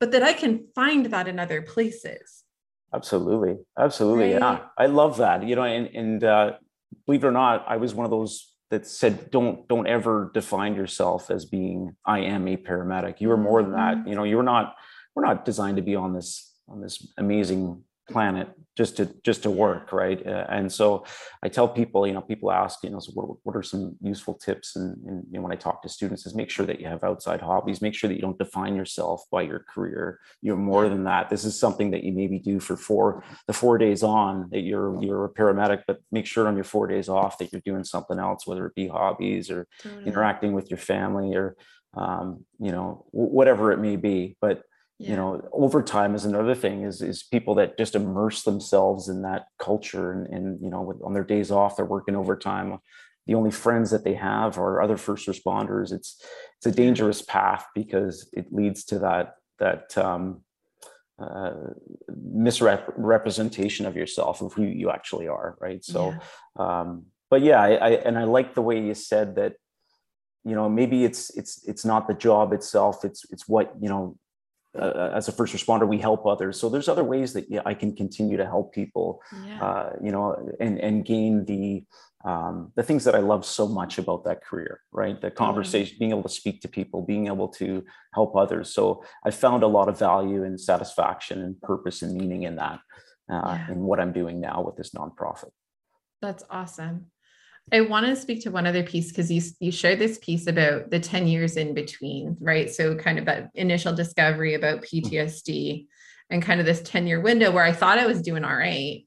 but 0.01 0.13
that 0.13 0.23
I 0.23 0.33
can 0.33 0.67
find 0.75 1.07
that 1.07 1.29
in 1.29 1.39
other 1.39 1.63
places. 1.63 2.45
Absolutely. 2.95 3.57
Absolutely. 3.79 4.33
Right? 4.33 4.41
Yeah. 4.41 4.61
I 4.79 4.87
love 4.87 5.19
that. 5.19 5.47
You 5.47 5.57
know, 5.57 5.65
and, 5.65 5.87
and 5.95 6.25
uh, 6.25 6.53
believe 7.05 7.25
it 7.25 7.27
or 7.27 7.33
not, 7.33 7.65
I 7.69 7.77
was 7.77 7.95
one 7.95 8.05
of 8.05 8.11
those 8.11 8.57
that 8.71 8.87
said 8.87 9.31
don't 9.31 9.69
don't 9.69 9.87
ever 9.87 10.31
define 10.35 10.75
yourself 10.75 11.31
as 11.31 11.45
being 11.45 11.95
i 12.05 12.21
am 12.21 12.49
a 12.49 12.57
paramedic 12.57 13.21
you 13.21 13.31
are 13.31 13.37
more 13.37 13.63
than 13.63 13.73
that 13.73 13.97
mm-hmm. 13.97 14.09
you 14.09 14.15
know 14.15 14.25
you're 14.25 14.43
not 14.43 14.75
we're 15.15 15.25
not 15.25 15.45
designed 15.45 15.77
to 15.77 15.83
be 15.83 15.95
on 15.95 16.13
this 16.13 16.53
on 16.69 16.81
this 16.81 17.07
amazing 17.17 17.83
planet 18.09 18.49
just 18.77 18.97
to 18.99 19.07
just 19.25 19.43
to 19.43 19.51
work 19.51 19.93
right? 19.93 20.25
Uh, 20.27 20.47
and 20.49 20.71
so 20.71 21.05
i 21.43 21.49
tell 21.49 21.69
people 21.69 22.07
you 22.07 22.13
know 22.13 22.21
people 22.21 22.53
ask 22.53 22.83
you 22.85 22.91
know 22.91 22.99
so 22.99 23.11
what, 23.13 23.39
what 23.43 23.57
are 23.57 23.63
some 23.63 23.97
useful 24.01 24.35
tips? 24.35 24.77
And, 24.77 24.97
and 25.07 25.25
you 25.31 25.39
know, 25.39 25.43
when 25.43 25.53
i 25.53 25.57
talk 25.57 25.83
to 25.83 25.89
students 25.89 26.27
is 26.27 26.35
make 26.35 26.51
sure 26.51 26.67
that 26.67 26.81
you 26.81 26.87
have 26.87 27.05
outside 27.05 27.41
hobbies 27.41 27.83
make 27.83 27.95
sure 27.95 28.09
that 28.09 28.15
you 28.15 28.23
don't 28.23 28.39
define 28.39 28.77
yourself 28.77 29.25
by 29.31 29.43
your 29.43 29.61
career. 29.61 30.21
You're 30.43 30.57
more 30.57 30.89
than 30.89 31.05
that. 31.05 31.31
This 31.31 31.45
is 31.45 31.59
something 31.59 31.91
that 31.93 32.05
you 32.05 32.13
maybe 32.13 32.39
do 32.39 32.61
for 32.61 32.77
four 32.77 33.25
the 33.47 33.53
four 33.53 33.79
days 33.79 34.03
on 34.03 34.49
that 34.51 34.61
you're 34.61 35.03
you're 35.03 35.25
a 35.25 35.33
paramedic 35.33 35.83
but 35.87 35.99
make 36.13 36.27
sure 36.27 36.47
on 36.47 36.55
your 36.55 36.65
four 36.65 36.87
days 36.87 37.09
off 37.09 37.39
that 37.39 37.53
you're 37.53 37.63
doing 37.65 37.85
something 37.85 38.19
else 38.19 38.47
whether 38.47 38.67
it 38.67 38.75
be 38.75 38.89
hobbies 38.89 39.51
or 39.51 39.67
totally. 39.83 40.07
interacting 40.07 40.53
with 40.53 40.71
your 40.71 40.79
family 40.79 41.35
or 41.35 41.57
um, 41.97 42.45
you 42.61 42.73
know 42.73 43.05
whatever 43.11 43.73
it 43.73 43.79
may 43.79 43.97
be. 43.97 44.37
But 44.41 44.63
yeah. 44.99 45.11
you 45.11 45.17
know 45.17 45.47
overtime 45.53 46.15
is 46.15 46.25
another 46.25 46.55
thing 46.55 46.83
is 46.83 47.03
is 47.03 47.23
people 47.23 47.55
that 47.57 47.77
just 47.77 47.95
immerse 47.95 48.43
themselves 48.43 49.09
in 49.09 49.23
that 49.23 49.47
culture 49.59 50.13
and, 50.13 50.27
and 50.29 50.61
you 50.63 50.71
know 50.71 50.83
with, 50.83 51.03
on 51.03 51.13
their 51.13 51.25
days 51.25 51.51
off 51.51 51.77
they're 51.77 51.85
working 51.85 52.17
overtime. 52.17 52.79
The 53.27 53.35
only 53.35 53.51
friends 53.51 53.91
that 53.91 54.05
they 54.05 54.15
have 54.15 54.57
are 54.57 54.81
other 54.81 54.97
first 54.97 55.27
responders. 55.27 55.93
It's 55.93 56.25
it's 56.59 56.67
a 56.67 56.71
dangerous 56.73 57.23
path 57.23 57.67
because 57.75 58.29
it 58.33 58.53
leads 58.53 58.85
to 58.85 59.01
that 59.01 59.35
that 59.59 59.99
um, 59.99 60.43
uh, 61.19 61.55
misrepresentation 62.09 63.87
of 63.87 63.97
yourself 63.97 64.43
of 64.43 64.53
who 64.53 64.63
you 64.63 64.91
actually 64.91 65.29
are 65.29 65.57
right? 65.61 65.85
So 65.85 66.15
yeah. 66.59 66.81
um 66.81 67.07
but 67.29 67.43
yeah 67.43 67.61
I, 67.61 67.71
I 67.75 67.91
and 67.91 68.17
i 68.17 68.23
like 68.23 68.55
the 68.55 68.63
way 68.63 68.81
you 68.81 68.95
said 68.95 69.35
that 69.35 69.55
you 70.47 70.55
know 70.55 70.69
maybe 70.69 71.05
it's 71.05 71.31
it's 71.31 71.67
it's 71.67 71.85
not 71.85 72.07
the 72.07 72.15
job 72.15 72.53
itself. 72.53 73.05
It's 73.05 73.27
it's 73.31 73.49
what 73.49 73.75
you 73.81 73.89
know 73.89 74.17
uh, 74.79 75.13
as 75.15 75.29
a 75.29 75.33
first 75.33 75.55
responder, 75.55 75.87
we 75.87 75.99
help 75.99 76.27
others. 76.27 76.61
So 76.61 76.69
there's 76.69 76.89
other 76.89 77.05
ways 77.05 77.33
that 77.33 77.51
yeah, 77.51 77.63
I 77.65 77.75
can 77.75 77.95
continue 77.95 78.37
to 78.37 78.47
help 78.47 78.73
people, 78.73 79.23
yeah. 79.47 79.63
uh, 79.63 79.93
you 80.03 80.13
know, 80.13 80.53
and 80.61 80.79
and 80.81 81.05
gain 81.05 81.45
the 81.45 81.85
um, 82.25 82.73
the 82.75 82.83
things 82.83 83.05
that 83.05 83.15
I 83.15 83.21
love 83.21 83.47
so 83.47 83.69
much 83.69 83.99
about 83.99 84.25
that 84.25 84.45
career, 84.45 84.81
right? 84.91 85.21
The 85.21 85.31
conversation, 85.31 85.95
mm-hmm. 85.95 85.99
being 86.01 86.11
able 86.11 86.25
to 86.25 86.29
speak 86.29 86.61
to 86.63 86.69
people, 86.69 87.03
being 87.03 87.29
able 87.29 87.49
to 87.51 87.85
help 88.15 88.35
others. 88.35 88.75
So 88.75 89.05
I 89.25 89.31
found 89.31 89.63
a 89.63 89.69
lot 89.69 89.89
of 89.89 89.97
value 89.99 90.43
and 90.43 90.61
satisfaction 90.61 91.43
and 91.43 91.61
purpose 91.61 92.03
and 92.03 92.15
meaning 92.15 92.43
in 92.43 92.57
that, 92.57 92.81
uh, 93.31 93.57
yeah. 93.59 93.71
in 93.71 93.81
what 93.81 94.01
I'm 94.01 94.13
doing 94.13 94.41
now 94.41 94.63
with 94.67 94.77
this 94.77 94.91
nonprofit. 94.91 95.51
That's 96.21 96.43
awesome. 96.51 97.07
I 97.73 97.81
want 97.81 98.07
to 98.07 98.15
speak 98.15 98.43
to 98.43 98.51
one 98.51 98.67
other 98.67 98.85
piece 98.85 99.09
because 99.09 99.31
you 99.31 99.43
you 99.59 99.73
shared 99.73 99.99
this 99.99 100.19
piece 100.19 100.47
about 100.47 100.91
the 100.91 101.01
10 101.01 101.27
years 101.27 101.57
in 101.57 101.75
between, 101.75 102.37
right? 102.41 102.71
So 102.71 102.95
kind 102.95 103.19
of 103.19 103.25
that 103.25 103.51
initial 103.55 103.95
discovery 103.95 104.55
about 104.55 104.83
PTSD 104.83 105.87
and 106.31 106.43
kind 106.43 106.61
of 106.61 106.67
this 106.67 106.83
10 106.83 107.07
year 107.07 107.21
window 107.21 107.51
where 107.51 107.65
I 107.65 107.73
thought 107.73 107.99
I 107.99 108.07
was 108.07 108.23
doing 108.23 108.45
all 108.45 108.57
right. 108.57 109.05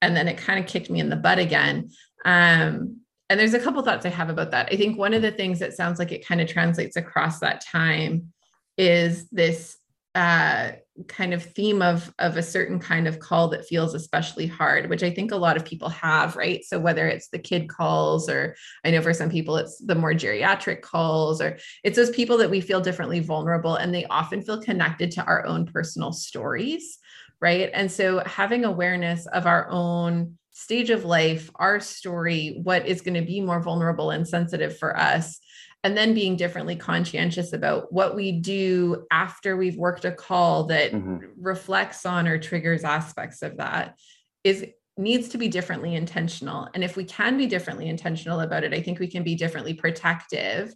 And 0.00 0.16
then 0.16 0.28
it 0.28 0.38
kind 0.38 0.58
of 0.58 0.70
kicked 0.70 0.90
me 0.90 1.00
in 1.00 1.10
the 1.10 1.16
butt 1.16 1.38
again. 1.38 1.90
Um, 2.24 3.00
and 3.30 3.38
there's 3.38 3.54
a 3.54 3.60
couple 3.60 3.82
thoughts 3.82 4.06
I 4.06 4.10
have 4.10 4.30
about 4.30 4.52
that. 4.52 4.68
I 4.72 4.76
think 4.76 4.98
one 4.98 5.12
of 5.12 5.20
the 5.20 5.30
things 5.30 5.58
that 5.58 5.74
sounds 5.74 5.98
like 5.98 6.12
it 6.12 6.26
kind 6.26 6.40
of 6.40 6.48
translates 6.48 6.96
across 6.96 7.40
that 7.40 7.60
time 7.60 8.32
is 8.78 9.28
this 9.30 9.76
uh, 10.18 10.72
kind 11.06 11.32
of 11.32 11.44
theme 11.44 11.80
of 11.80 12.12
of 12.18 12.36
a 12.36 12.42
certain 12.42 12.80
kind 12.80 13.06
of 13.06 13.20
call 13.20 13.46
that 13.46 13.64
feels 13.64 13.94
especially 13.94 14.48
hard 14.48 14.90
which 14.90 15.04
i 15.04 15.10
think 15.10 15.30
a 15.30 15.36
lot 15.36 15.56
of 15.56 15.64
people 15.64 15.88
have 15.88 16.34
right? 16.34 16.64
So 16.64 16.80
whether 16.80 17.06
it's 17.06 17.28
the 17.28 17.38
kid 17.38 17.68
calls 17.68 18.28
or 18.28 18.56
i 18.84 18.90
know 18.90 19.00
for 19.00 19.14
some 19.14 19.30
people 19.30 19.56
it's 19.56 19.78
the 19.78 19.94
more 19.94 20.12
geriatric 20.12 20.82
calls 20.82 21.40
or 21.40 21.58
it's 21.84 21.94
those 21.94 22.10
people 22.10 22.38
that 22.38 22.50
we 22.50 22.60
feel 22.60 22.80
differently 22.80 23.20
vulnerable 23.20 23.76
and 23.76 23.94
they 23.94 24.06
often 24.06 24.42
feel 24.42 24.60
connected 24.60 25.12
to 25.12 25.24
our 25.24 25.46
own 25.46 25.66
personal 25.66 26.12
stories 26.12 26.98
right? 27.40 27.70
And 27.72 27.92
so 27.92 28.20
having 28.26 28.64
awareness 28.64 29.26
of 29.26 29.46
our 29.46 29.68
own 29.70 30.36
stage 30.50 30.90
of 30.90 31.04
life 31.04 31.52
our 31.54 31.78
story 31.78 32.58
what 32.64 32.84
is 32.84 33.00
going 33.00 33.14
to 33.14 33.22
be 33.22 33.40
more 33.40 33.62
vulnerable 33.62 34.10
and 34.10 34.26
sensitive 34.26 34.76
for 34.76 34.98
us 34.98 35.38
and 35.84 35.96
then 35.96 36.14
being 36.14 36.36
differently 36.36 36.76
conscientious 36.76 37.52
about 37.52 37.92
what 37.92 38.16
we 38.16 38.32
do 38.32 39.06
after 39.10 39.56
we've 39.56 39.76
worked 39.76 40.04
a 40.04 40.12
call 40.12 40.64
that 40.64 40.92
mm-hmm. 40.92 41.18
reflects 41.40 42.04
on 42.04 42.26
or 42.26 42.38
triggers 42.38 42.84
aspects 42.84 43.42
of 43.42 43.56
that 43.58 43.96
is 44.44 44.64
needs 44.96 45.28
to 45.28 45.38
be 45.38 45.46
differently 45.46 45.94
intentional 45.94 46.68
and 46.74 46.82
if 46.82 46.96
we 46.96 47.04
can 47.04 47.36
be 47.36 47.46
differently 47.46 47.88
intentional 47.88 48.40
about 48.40 48.64
it 48.64 48.74
i 48.74 48.82
think 48.82 48.98
we 48.98 49.06
can 49.06 49.22
be 49.22 49.36
differently 49.36 49.72
protective 49.72 50.74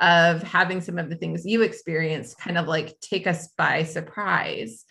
of 0.00 0.42
having 0.42 0.80
some 0.80 0.98
of 0.98 1.08
the 1.08 1.16
things 1.16 1.44
you 1.44 1.62
experienced 1.62 2.38
kind 2.38 2.56
of 2.56 2.68
like 2.68 2.98
take 3.00 3.26
us 3.26 3.48
by 3.58 3.82
surprise 3.82 4.84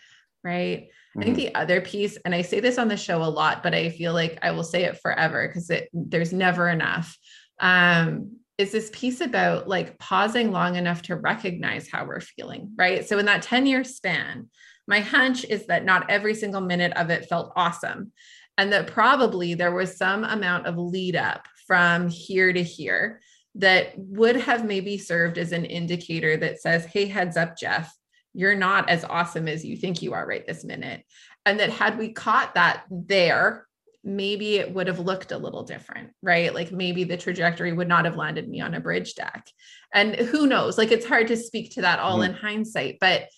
right 0.43 0.81
mm-hmm. 0.81 1.21
i 1.21 1.23
think 1.23 1.37
mm-hmm. 1.37 1.45
the 1.45 1.55
other 1.55 1.79
piece 1.79 2.17
and 2.25 2.35
i 2.35 2.41
say 2.41 2.59
this 2.59 2.77
on 2.77 2.89
the 2.89 2.97
show 2.97 3.23
a 3.23 3.25
lot 3.25 3.63
but 3.63 3.73
i 3.73 3.89
feel 3.89 4.11
like 4.11 4.37
i 4.41 4.51
will 4.51 4.63
say 4.63 4.83
it 4.83 4.99
forever 5.01 5.47
because 5.47 5.69
it 5.69 5.87
there's 5.93 6.33
never 6.33 6.67
enough 6.67 7.17
um 7.61 8.37
is 8.57 8.71
this 8.71 8.89
piece 8.93 9.21
about 9.21 9.67
like 9.67 9.97
pausing 9.97 10.51
long 10.51 10.75
enough 10.75 11.01
to 11.03 11.15
recognize 11.15 11.89
how 11.89 12.05
we're 12.05 12.21
feeling, 12.21 12.71
right? 12.77 13.07
So 13.07 13.17
in 13.17 13.25
that 13.25 13.41
10 13.41 13.65
year 13.65 13.83
span, 13.83 14.49
my 14.87 14.99
hunch 14.99 15.43
is 15.45 15.67
that 15.67 15.85
not 15.85 16.09
every 16.09 16.35
single 16.35 16.61
minute 16.61 16.93
of 16.95 17.09
it 17.09 17.25
felt 17.25 17.53
awesome. 17.55 18.11
And 18.57 18.71
that 18.71 18.87
probably 18.87 19.55
there 19.55 19.71
was 19.73 19.97
some 19.97 20.23
amount 20.23 20.67
of 20.67 20.77
lead 20.77 21.15
up 21.15 21.47
from 21.65 22.09
here 22.09 22.53
to 22.53 22.61
here 22.61 23.21
that 23.55 23.93
would 23.97 24.35
have 24.35 24.65
maybe 24.65 24.97
served 24.97 25.37
as 25.37 25.51
an 25.51 25.65
indicator 25.65 26.37
that 26.37 26.61
says, 26.61 26.85
hey, 26.85 27.05
heads 27.05 27.37
up, 27.37 27.57
Jeff, 27.57 27.95
you're 28.33 28.55
not 28.55 28.89
as 28.89 29.03
awesome 29.03 29.47
as 29.47 29.63
you 29.63 29.77
think 29.77 30.01
you 30.01 30.13
are 30.13 30.25
right 30.25 30.45
this 30.45 30.63
minute. 30.63 31.03
And 31.45 31.59
that 31.59 31.69
had 31.69 31.97
we 31.97 32.13
caught 32.13 32.55
that 32.55 32.83
there 32.89 33.67
maybe 34.03 34.57
it 34.57 34.73
would 34.73 34.87
have 34.87 34.99
looked 34.99 35.31
a 35.31 35.37
little 35.37 35.63
different, 35.63 36.11
right? 36.21 36.53
Like 36.53 36.71
maybe 36.71 37.05
the 37.05 37.17
trajectory 37.17 37.71
would 37.71 37.87
not 37.87 38.05
have 38.05 38.17
landed 38.17 38.49
me 38.49 38.59
on 38.59 38.73
a 38.73 38.79
bridge 38.79 39.15
deck. 39.15 39.47
And 39.93 40.15
who 40.15 40.45
knows? 40.45 40.77
Like 40.77 40.91
it's 40.91 41.05
hard 41.05 41.27
to 41.27 41.37
speak 41.37 41.75
to 41.75 41.81
that 41.81 41.99
all 41.99 42.19
mm-hmm. 42.19 42.31
in 42.31 42.37
hindsight, 42.37 42.97
but 42.99 43.29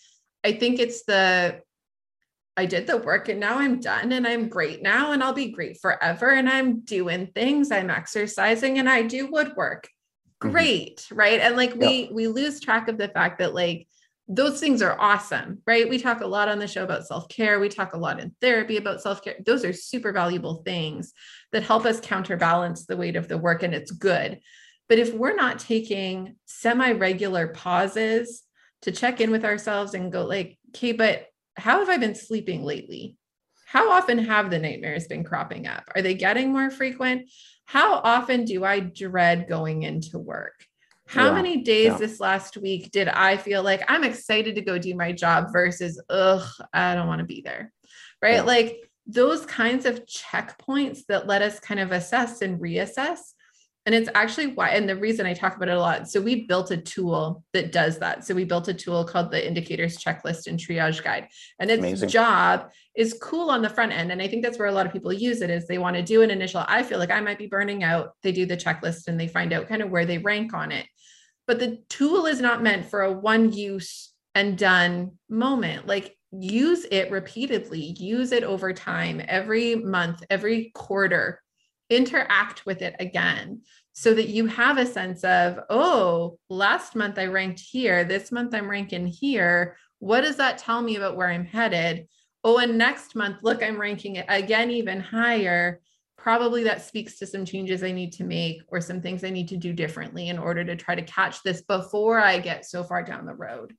I 0.43 0.53
think 0.53 0.79
it's 0.79 1.03
the 1.05 1.61
I 2.57 2.65
did 2.65 2.87
the 2.87 2.97
work 2.97 3.27
and 3.27 3.39
now 3.39 3.59
I'm 3.59 3.81
done 3.81 4.13
and 4.13 4.25
I'm 4.25 4.47
great 4.47 4.81
now 4.81 5.11
and 5.11 5.21
I'll 5.21 5.33
be 5.33 5.51
great 5.51 5.77
forever 5.81 6.29
and 6.29 6.49
I'm 6.49 6.79
doing 6.79 7.27
things, 7.27 7.69
I'm 7.69 7.89
exercising 7.89 8.79
and 8.79 8.89
I 8.89 9.01
do 9.01 9.27
woodwork. 9.27 9.89
mm-hmm. 10.41 10.51
great, 10.51 10.97
mm-hmm. 10.97 11.15
right? 11.15 11.39
And 11.41 11.57
like 11.57 11.75
we 11.75 12.03
yeah. 12.03 12.13
we 12.13 12.27
lose 12.27 12.59
track 12.59 12.87
of 12.87 12.97
the 12.97 13.09
fact 13.09 13.39
that 13.39 13.53
like 13.53 13.87
those 14.27 14.59
things 14.59 14.81
are 14.81 14.99
awesome, 14.99 15.61
right? 15.67 15.87
We 15.87 15.99
talk 15.99 16.21
a 16.21 16.27
lot 16.27 16.49
on 16.49 16.57
the 16.57 16.67
show 16.67 16.83
about 16.83 17.05
self 17.05 17.29
care. 17.29 17.59
We 17.59 17.69
talk 17.69 17.93
a 17.93 17.97
lot 17.97 18.19
in 18.19 18.35
therapy 18.41 18.77
about 18.77 19.01
self 19.01 19.23
care. 19.23 19.35
Those 19.45 19.63
are 19.63 19.73
super 19.73 20.11
valuable 20.11 20.63
things 20.65 21.13
that 21.51 21.63
help 21.63 21.85
us 21.85 21.99
counterbalance 21.99 22.85
the 22.85 22.97
weight 22.97 23.15
of 23.15 23.27
the 23.27 23.37
work, 23.37 23.61
and 23.61 23.75
it's 23.75 23.91
good. 23.91 24.39
But 24.89 24.99
if 24.99 25.13
we're 25.13 25.35
not 25.35 25.59
taking 25.59 26.35
semi 26.45 26.91
regular 26.91 27.49
pauses 27.49 28.43
to 28.81 28.91
check 28.91 29.21
in 29.21 29.31
with 29.31 29.45
ourselves 29.45 29.93
and 29.93 30.11
go, 30.11 30.25
like, 30.25 30.57
okay, 30.69 30.91
but 30.91 31.27
how 31.55 31.79
have 31.79 31.89
I 31.89 31.97
been 31.97 32.15
sleeping 32.15 32.63
lately? 32.63 33.17
How 33.65 33.91
often 33.91 34.17
have 34.19 34.49
the 34.49 34.59
nightmares 34.59 35.07
been 35.07 35.23
cropping 35.23 35.67
up? 35.67 35.83
Are 35.95 36.01
they 36.01 36.13
getting 36.13 36.51
more 36.51 36.69
frequent? 36.69 37.29
How 37.65 37.95
often 37.95 38.45
do 38.45 38.63
I 38.63 38.79
dread 38.79 39.47
going 39.49 39.83
into 39.83 40.17
work? 40.17 40.65
How 41.07 41.27
yeah, 41.27 41.33
many 41.33 41.57
days 41.61 41.85
yeah. 41.85 41.97
this 41.97 42.19
last 42.19 42.57
week 42.57 42.91
did 42.91 43.07
I 43.07 43.37
feel 43.37 43.61
like 43.61 43.83
I'm 43.87 44.03
excited 44.03 44.55
to 44.55 44.61
go 44.61 44.79
do 44.79 44.95
my 44.95 45.11
job 45.11 45.53
versus, 45.53 46.01
ugh, 46.09 46.47
I 46.73 46.95
don't 46.95 47.07
want 47.07 47.19
to 47.19 47.25
be 47.25 47.41
there? 47.41 47.71
Right. 48.21 48.35
Yeah. 48.35 48.41
Like 48.41 48.77
those 49.05 49.45
kinds 49.45 49.85
of 49.85 50.05
checkpoints 50.05 51.05
that 51.07 51.27
let 51.27 51.43
us 51.43 51.59
kind 51.59 51.79
of 51.79 51.91
assess 51.91 52.41
and 52.41 52.59
reassess 52.59 53.19
and 53.85 53.93
it's 53.93 54.09
actually 54.15 54.47
why, 54.47 54.69
and 54.69 54.89
the 54.89 54.95
reason 54.95 55.27
I 55.27 55.33
talk 55.33 55.55
about 55.55 55.69
it 55.69 55.77
a 55.77 55.79
lot. 55.79 56.09
So 56.09 56.19
we 56.19 56.47
built 56.47 56.71
a 56.71 56.77
tool 56.77 57.43
that 57.53 57.71
does 57.71 57.99
that. 57.99 58.25
So 58.25 58.33
we 58.33 58.43
built 58.43 58.67
a 58.67 58.73
tool 58.73 59.05
called 59.05 59.29
the 59.29 59.45
indicators 59.45 59.99
checklist 59.99 60.47
and 60.47 60.59
triage 60.59 61.03
guide. 61.03 61.27
And 61.59 61.69
its 61.69 61.79
Amazing. 61.79 62.09
job 62.09 62.71
is 62.95 63.15
cool 63.21 63.51
on 63.51 63.61
the 63.61 63.69
front 63.69 63.91
end. 63.91 64.11
And 64.11 64.23
I 64.23 64.27
think 64.27 64.43
that's 64.43 64.57
where 64.57 64.67
a 64.67 64.71
lot 64.71 64.87
of 64.87 64.91
people 64.91 65.13
use 65.13 65.41
it 65.41 65.51
is 65.51 65.67
they 65.67 65.77
want 65.77 65.95
to 65.97 66.01
do 66.01 66.23
an 66.23 66.31
initial, 66.31 66.65
I 66.67 66.81
feel 66.81 66.97
like 66.97 67.11
I 67.11 67.21
might 67.21 67.37
be 67.37 67.45
burning 67.45 67.83
out. 67.83 68.13
They 68.23 68.31
do 68.31 68.47
the 68.47 68.57
checklist 68.57 69.07
and 69.07 69.19
they 69.19 69.27
find 69.27 69.53
out 69.53 69.67
kind 69.67 69.83
of 69.83 69.91
where 69.91 70.05
they 70.05 70.17
rank 70.17 70.55
on 70.55 70.71
it. 70.71 70.87
But 71.45 71.59
the 71.59 71.77
tool 71.87 72.25
is 72.25 72.41
not 72.41 72.63
meant 72.63 72.89
for 72.89 73.03
a 73.03 73.13
one 73.13 73.53
use 73.53 74.13
and 74.33 74.57
done 74.57 75.11
moment. 75.29 75.85
Like 75.85 76.17
use 76.31 76.87
it 76.89 77.11
repeatedly, 77.11 77.95
use 77.99 78.31
it 78.31 78.43
over 78.43 78.73
time, 78.73 79.21
every 79.27 79.75
month, 79.75 80.23
every 80.31 80.71
quarter 80.73 81.39
interact 81.89 82.65
with 82.65 82.81
it 82.81 82.95
again 82.99 83.61
so 83.93 84.13
that 84.13 84.29
you 84.29 84.45
have 84.47 84.77
a 84.77 84.85
sense 84.85 85.23
of, 85.23 85.59
oh, 85.69 86.37
last 86.49 86.95
month 86.95 87.17
I 87.17 87.27
ranked 87.27 87.59
here, 87.59 88.03
this 88.03 88.31
month 88.31 88.53
I'm 88.53 88.69
ranking 88.69 89.07
here. 89.07 89.77
What 89.99 90.21
does 90.21 90.35
that 90.37 90.57
tell 90.57 90.81
me 90.81 90.97
about 90.97 91.15
where 91.15 91.29
I'm 91.29 91.45
headed? 91.45 92.07
Oh, 92.43 92.57
and 92.57 92.77
next 92.77 93.15
month, 93.15 93.37
look, 93.41 93.63
I'm 93.63 93.79
ranking 93.79 94.17
it 94.17 94.25
again 94.27 94.69
even 94.69 94.99
higher. 94.99 95.81
Probably 96.17 96.63
that 96.63 96.81
speaks 96.81 97.17
to 97.19 97.27
some 97.27 97.45
changes 97.45 97.83
I 97.83 97.91
need 97.91 98.11
to 98.13 98.23
make 98.23 98.61
or 98.67 98.81
some 98.81 99.01
things 99.01 99.23
I 99.23 99.29
need 99.29 99.47
to 99.49 99.57
do 99.57 99.73
differently 99.73 100.29
in 100.29 100.37
order 100.37 100.63
to 100.65 100.75
try 100.75 100.95
to 100.95 101.01
catch 101.03 101.41
this 101.43 101.61
before 101.61 102.19
I 102.19 102.39
get 102.39 102.65
so 102.65 102.83
far 102.83 103.03
down 103.03 103.25
the 103.25 103.33
road. 103.33 103.73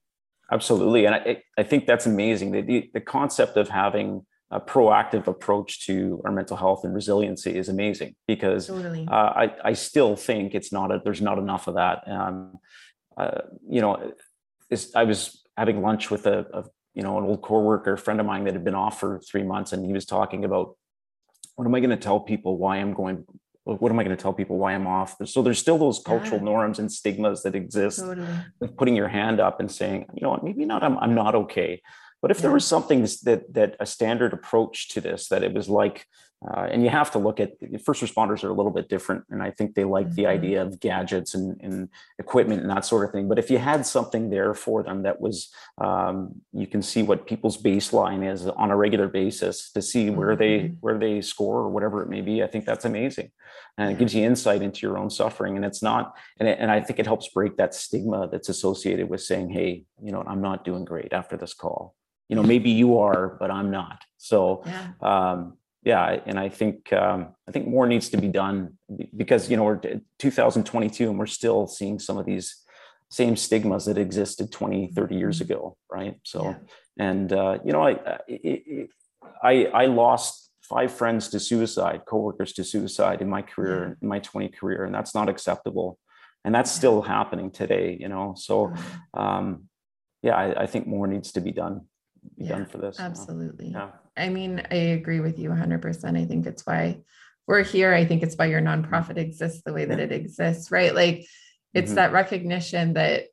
Absolutely. 0.51 1.07
And 1.07 1.15
I, 1.15 1.43
I 1.59 1.63
think 1.65 1.87
that's 1.87 2.07
amazing. 2.07 2.53
The, 2.53 2.89
the 2.95 3.01
concept 3.01 3.57
of 3.57 3.69
having 3.69 4.25
a 4.51 4.61
proactive 4.61 5.27
approach 5.27 5.87
to 5.87 6.23
our 6.25 6.31
mental 6.31 6.57
health 6.57 6.85
and 6.85 6.95
resiliency 6.95 7.57
is 7.57 7.69
amazing 7.69 8.15
because 8.29 8.69
totally. 8.69 9.07
uh, 9.11 9.15
I, 9.15 9.55
I 9.65 9.73
still 9.73 10.15
think 10.15 10.55
it's 10.55 10.73
not 10.73 10.93
a, 10.93 11.01
there's 11.03 11.21
not 11.21 11.39
enough 11.39 11.67
of 11.67 11.75
that. 11.75 12.05
Um, 12.07 12.59
uh, 13.17 13.41
you 13.69 13.81
know, 13.81 14.13
I 14.95 15.05
was 15.05 15.43
having 15.57 15.83
lunch 15.83 16.11
with 16.11 16.27
a, 16.27 16.47
a, 16.53 16.65
you 16.95 17.03
know 17.03 17.19
an 17.19 17.25
old 17.25 17.43
coworker, 17.43 17.95
a 17.95 17.99
friend 17.99 18.21
of 18.21 18.27
mine 18.27 18.45
that 18.45 18.55
had 18.55 18.65
been 18.65 18.75
off 18.75 19.01
for 19.01 19.21
three 19.21 19.43
months, 19.43 19.73
and 19.73 19.85
he 19.85 19.93
was 19.93 20.07
talking 20.07 20.45
about 20.45 20.77
what 21.57 21.67
am 21.67 21.75
I 21.75 21.81
going 21.81 21.91
to 21.91 21.97
tell 21.97 22.21
people 22.21 22.57
why 22.57 22.77
I'm 22.77 22.95
going. 22.95 23.25
What 23.65 23.91
am 23.91 23.99
I 23.99 24.05
going 24.05 24.17
to 24.17 24.23
tell 24.23 24.33
people 24.33 24.59
why 24.59 24.75
I'm 24.75 24.87
off? 24.87 25.17
So 25.25 25.43
there's 25.43 25.59
still 25.59 25.77
those 25.77 25.99
cultural 25.99 26.39
yeah. 26.39 26.45
norms 26.45 26.79
and 26.79 26.91
stigmas 26.91 27.43
that 27.43 27.57
exist 27.57 27.99
totally. 27.99 28.29
with 28.61 28.77
putting 28.77 28.95
your 28.95 29.09
hand 29.09 29.41
up 29.41 29.59
and 29.59 29.69
saying, 29.69 30.07
you 30.15 30.23
know 30.23 30.31
what, 30.31 30.45
maybe 30.45 30.65
not. 30.65 30.85
I'm, 30.85 30.97
I'm 30.99 31.17
not 31.17 31.35
okay. 31.35 31.83
But 32.23 32.31
if 32.31 32.39
yeah. 32.39 32.43
there 32.43 32.53
was 32.53 32.67
something 32.67 33.03
that 33.25 33.45
that 33.53 33.77
a 33.81 33.87
standard 33.87 34.33
approach 34.33 34.89
to 34.91 35.01
this, 35.01 35.29
that 35.29 35.43
it 35.43 35.53
was 35.53 35.69
like, 35.69 36.07
uh, 36.47 36.69
and 36.71 36.83
you 36.83 36.91
have 36.91 37.11
to 37.11 37.19
look 37.19 37.41
at 37.41 37.53
first 37.83 38.03
responders 38.03 38.45
are 38.45 38.51
a 38.51 38.55
little 38.55 38.71
bit 38.71 38.89
different, 38.89 39.25
and 39.31 39.43
I 39.43 39.51
think 39.51 39.75
they 39.75 39.85
like 39.85 40.07
mm-hmm. 40.07 40.17
the 40.17 40.27
idea 40.27 40.63
of 40.63 40.79
gadgets 40.81 41.35
and, 41.35 41.59
and, 41.63 41.89
equipment 42.19 42.61
and 42.61 42.71
that 42.71 42.85
sort 42.85 43.07
of 43.07 43.13
thing. 43.13 43.27
But 43.27 43.39
if 43.39 43.51
you 43.51 43.59
had 43.59 43.87
something 43.87 44.29
there 44.29 44.53
for 44.53 44.83
them 44.83 45.03
that 45.05 45.21
was, 45.21 45.51
um, 45.79 46.35
you 46.53 46.67
can 46.67 46.83
see 46.83 47.03
what 47.03 47.27
people's 47.27 47.61
baseline 47.61 48.31
is 48.31 48.47
on 48.47 48.71
a 48.71 48.77
regular 48.77 49.09
basis 49.09 49.73
to 49.73 49.81
see 49.81 50.11
where 50.11 50.37
mm-hmm. 50.37 50.39
they 50.39 50.75
where 50.81 50.99
they 50.99 51.23
score 51.23 51.61
or 51.61 51.71
whatever 51.71 52.03
it 52.03 52.11
may 52.11 52.21
be. 52.21 52.43
I 52.43 52.49
think 52.49 52.67
that's 52.67 52.85
amazing, 52.85 53.31
and 53.79 53.91
it 53.91 53.99
gives 53.99 54.15
you 54.15 54.23
insight 54.23 54.63
into 54.63 54.87
your 54.87 54.99
own 54.99 55.09
suffering. 55.09 55.57
And 55.57 55.65
it's 55.65 55.83
not, 55.83 56.17
and 56.39 56.49
it, 56.49 56.59
and 56.61 56.71
I 56.71 56.81
think 56.81 56.99
it 56.99 57.07
helps 57.07 57.29
break 57.29 57.57
that 57.57 57.75
stigma 57.75 58.29
that's 58.31 58.51
associated 58.51 59.09
with 59.09 59.23
saying, 59.23 59.51
hey, 59.51 59.85
you 60.03 60.13
know, 60.13 60.23
I'm 60.27 60.43
not 60.43 60.65
doing 60.65 60.85
great 60.85 61.15
after 61.15 61.39
this 61.39 61.55
call 61.55 61.95
you 62.29 62.37
know 62.37 62.43
maybe 62.43 62.71
you 62.71 62.99
are 62.99 63.37
but 63.41 63.51
i'm 63.51 63.71
not. 63.71 64.03
So 64.19 64.65
yeah, 64.67 64.89
um, 65.03 65.59
yeah 65.83 66.21
and 66.27 66.39
i 66.39 66.49
think 66.49 66.93
um, 66.93 67.29
i 67.49 67.53
think 67.53 67.67
more 67.69 67.87
needs 67.87 68.09
to 68.11 68.19
be 68.19 68.29
done 68.29 68.77
because 69.17 69.51
you 69.51 69.57
know 69.57 69.65
we're 69.65 69.81
2022 70.19 71.09
and 71.09 71.19
we're 71.19 71.27
still 71.27 71.67
seeing 71.67 71.99
some 71.99 72.19
of 72.19 72.27
these 72.27 72.63
same 73.11 73.37
stigmas 73.37 73.85
that 73.85 73.97
existed 73.97 74.51
20 74.51 74.93
30 74.95 75.15
years 75.15 75.41
mm-hmm. 75.41 75.53
ago 75.53 75.77
right? 75.91 76.17
So 76.25 76.45
yeah. 76.45 76.57
and 76.99 77.33
uh, 77.33 77.59
you 77.65 77.73
know 77.73 77.87
I, 77.87 78.19
I 79.43 79.67
i 79.83 79.87
lost 79.87 80.51
five 80.63 80.93
friends 80.93 81.29
to 81.29 81.39
suicide 81.39 82.03
coworkers 82.09 82.53
to 82.55 82.65
suicide 82.65 83.23
in 83.23 83.29
my 83.29 83.43
career 83.43 83.97
in 84.03 84.09
my 84.09 84.19
20 84.19 84.49
career 84.49 84.85
and 84.85 84.95
that's 84.95 85.15
not 85.15 85.29
acceptable. 85.29 85.99
And 86.45 86.55
that's 86.55 86.71
still 86.71 87.03
happening 87.03 87.51
today 87.51 87.97
you 88.01 88.09
know? 88.09 88.35
So 88.37 88.73
um, 89.15 89.69
yeah 90.23 90.35
I, 90.35 90.63
I 90.65 90.67
think 90.67 90.87
more 90.87 91.07
needs 91.07 91.33
to 91.33 91.41
be 91.41 91.53
done 91.53 91.83
yeah, 92.37 92.49
done 92.49 92.67
for 92.67 92.79
this. 92.79 92.99
Absolutely. 93.01 93.69
Yeah. 93.69 93.91
I 94.17 94.29
mean, 94.29 94.67
I 94.71 94.75
agree 94.75 95.21
with 95.21 95.39
you 95.39 95.51
100%. 95.51 96.19
I 96.19 96.25
think 96.25 96.47
it's 96.47 96.67
why 96.67 97.01
we're 97.47 97.63
here. 97.63 97.93
I 97.93 98.05
think 98.05 98.23
it's 98.23 98.37
why 98.37 98.47
your 98.47 98.61
nonprofit 98.61 99.19
exists 99.19 99.63
the 99.65 99.73
way 99.73 99.85
that 99.85 100.01
it 100.01 100.13
exists, 100.13 100.71
right? 100.71 100.95
Like 100.95 101.27
it's 101.75 101.89
mm-hmm. 101.89 101.97
that 101.97 102.13
recognition 102.13 102.95
that 102.95 103.27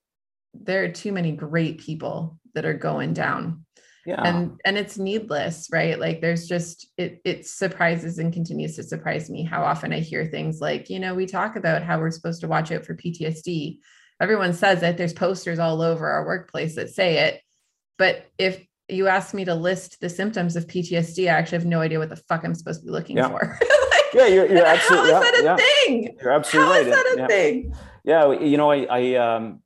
there 0.53 0.83
are 0.83 0.89
too 0.89 1.11
many 1.11 1.31
great 1.31 1.79
people 1.79 2.39
that 2.53 2.65
are 2.65 2.73
going 2.73 3.13
down. 3.13 3.65
Yeah. 4.05 4.21
And 4.21 4.59
and 4.65 4.77
it's 4.77 4.97
needless, 4.97 5.69
right? 5.71 5.97
Like 5.97 6.19
there's 6.19 6.45
just 6.45 6.89
it 6.97 7.21
it 7.23 7.47
surprises 7.47 8.19
and 8.19 8.33
continues 8.33 8.75
to 8.75 8.83
surprise 8.83 9.29
me 9.29 9.43
how 9.43 9.63
often 9.63 9.93
I 9.93 9.99
hear 9.99 10.25
things 10.25 10.59
like, 10.59 10.89
you 10.89 10.99
know, 10.99 11.15
we 11.15 11.25
talk 11.25 11.55
about 11.55 11.83
how 11.83 11.99
we're 11.99 12.11
supposed 12.11 12.41
to 12.41 12.49
watch 12.49 12.71
out 12.71 12.85
for 12.85 12.95
PTSD. 12.95 13.79
Everyone 14.21 14.53
says 14.53 14.83
it. 14.83 14.97
There's 14.97 15.13
posters 15.13 15.57
all 15.57 15.81
over 15.81 16.05
our 16.07 16.25
workplace 16.25 16.75
that 16.75 16.89
say 16.89 17.29
it. 17.29 17.41
But 17.97 18.25
if 18.37 18.65
you 18.93 19.07
asked 19.07 19.33
me 19.33 19.45
to 19.45 19.55
list 19.55 19.99
the 20.01 20.09
symptoms 20.09 20.55
of 20.55 20.67
PTSD, 20.67 21.25
I 21.25 21.37
actually 21.37 21.57
have 21.59 21.65
no 21.65 21.81
idea 21.81 21.99
what 21.99 22.09
the 22.09 22.15
fuck 22.15 22.43
I'm 22.43 22.55
supposed 22.55 22.81
to 22.81 22.85
be 22.85 22.91
looking 22.91 23.17
yeah. 23.17 23.29
for. 23.29 23.39
like, 23.91 24.13
yeah, 24.13 24.27
you're, 24.27 24.47
you're 24.47 24.65
absolutely. 24.65 25.11
How 25.11 25.21
is 25.21 25.31
that 25.31 25.39
a 25.39 25.43
yeah, 25.43 25.55
thing? 25.55 26.17
You're 26.21 26.31
absolutely 26.31 26.73
how 26.73 26.79
right. 26.79 26.85
How 26.85 26.99
is 26.99 27.05
that 27.05 27.15
a 27.15 27.19
yeah. 27.19 27.27
thing? 27.27 27.75
Yeah, 28.03 28.31
you 28.33 28.57
know, 28.57 28.71
I, 28.71 28.85
I, 28.89 29.15
um, 29.15 29.61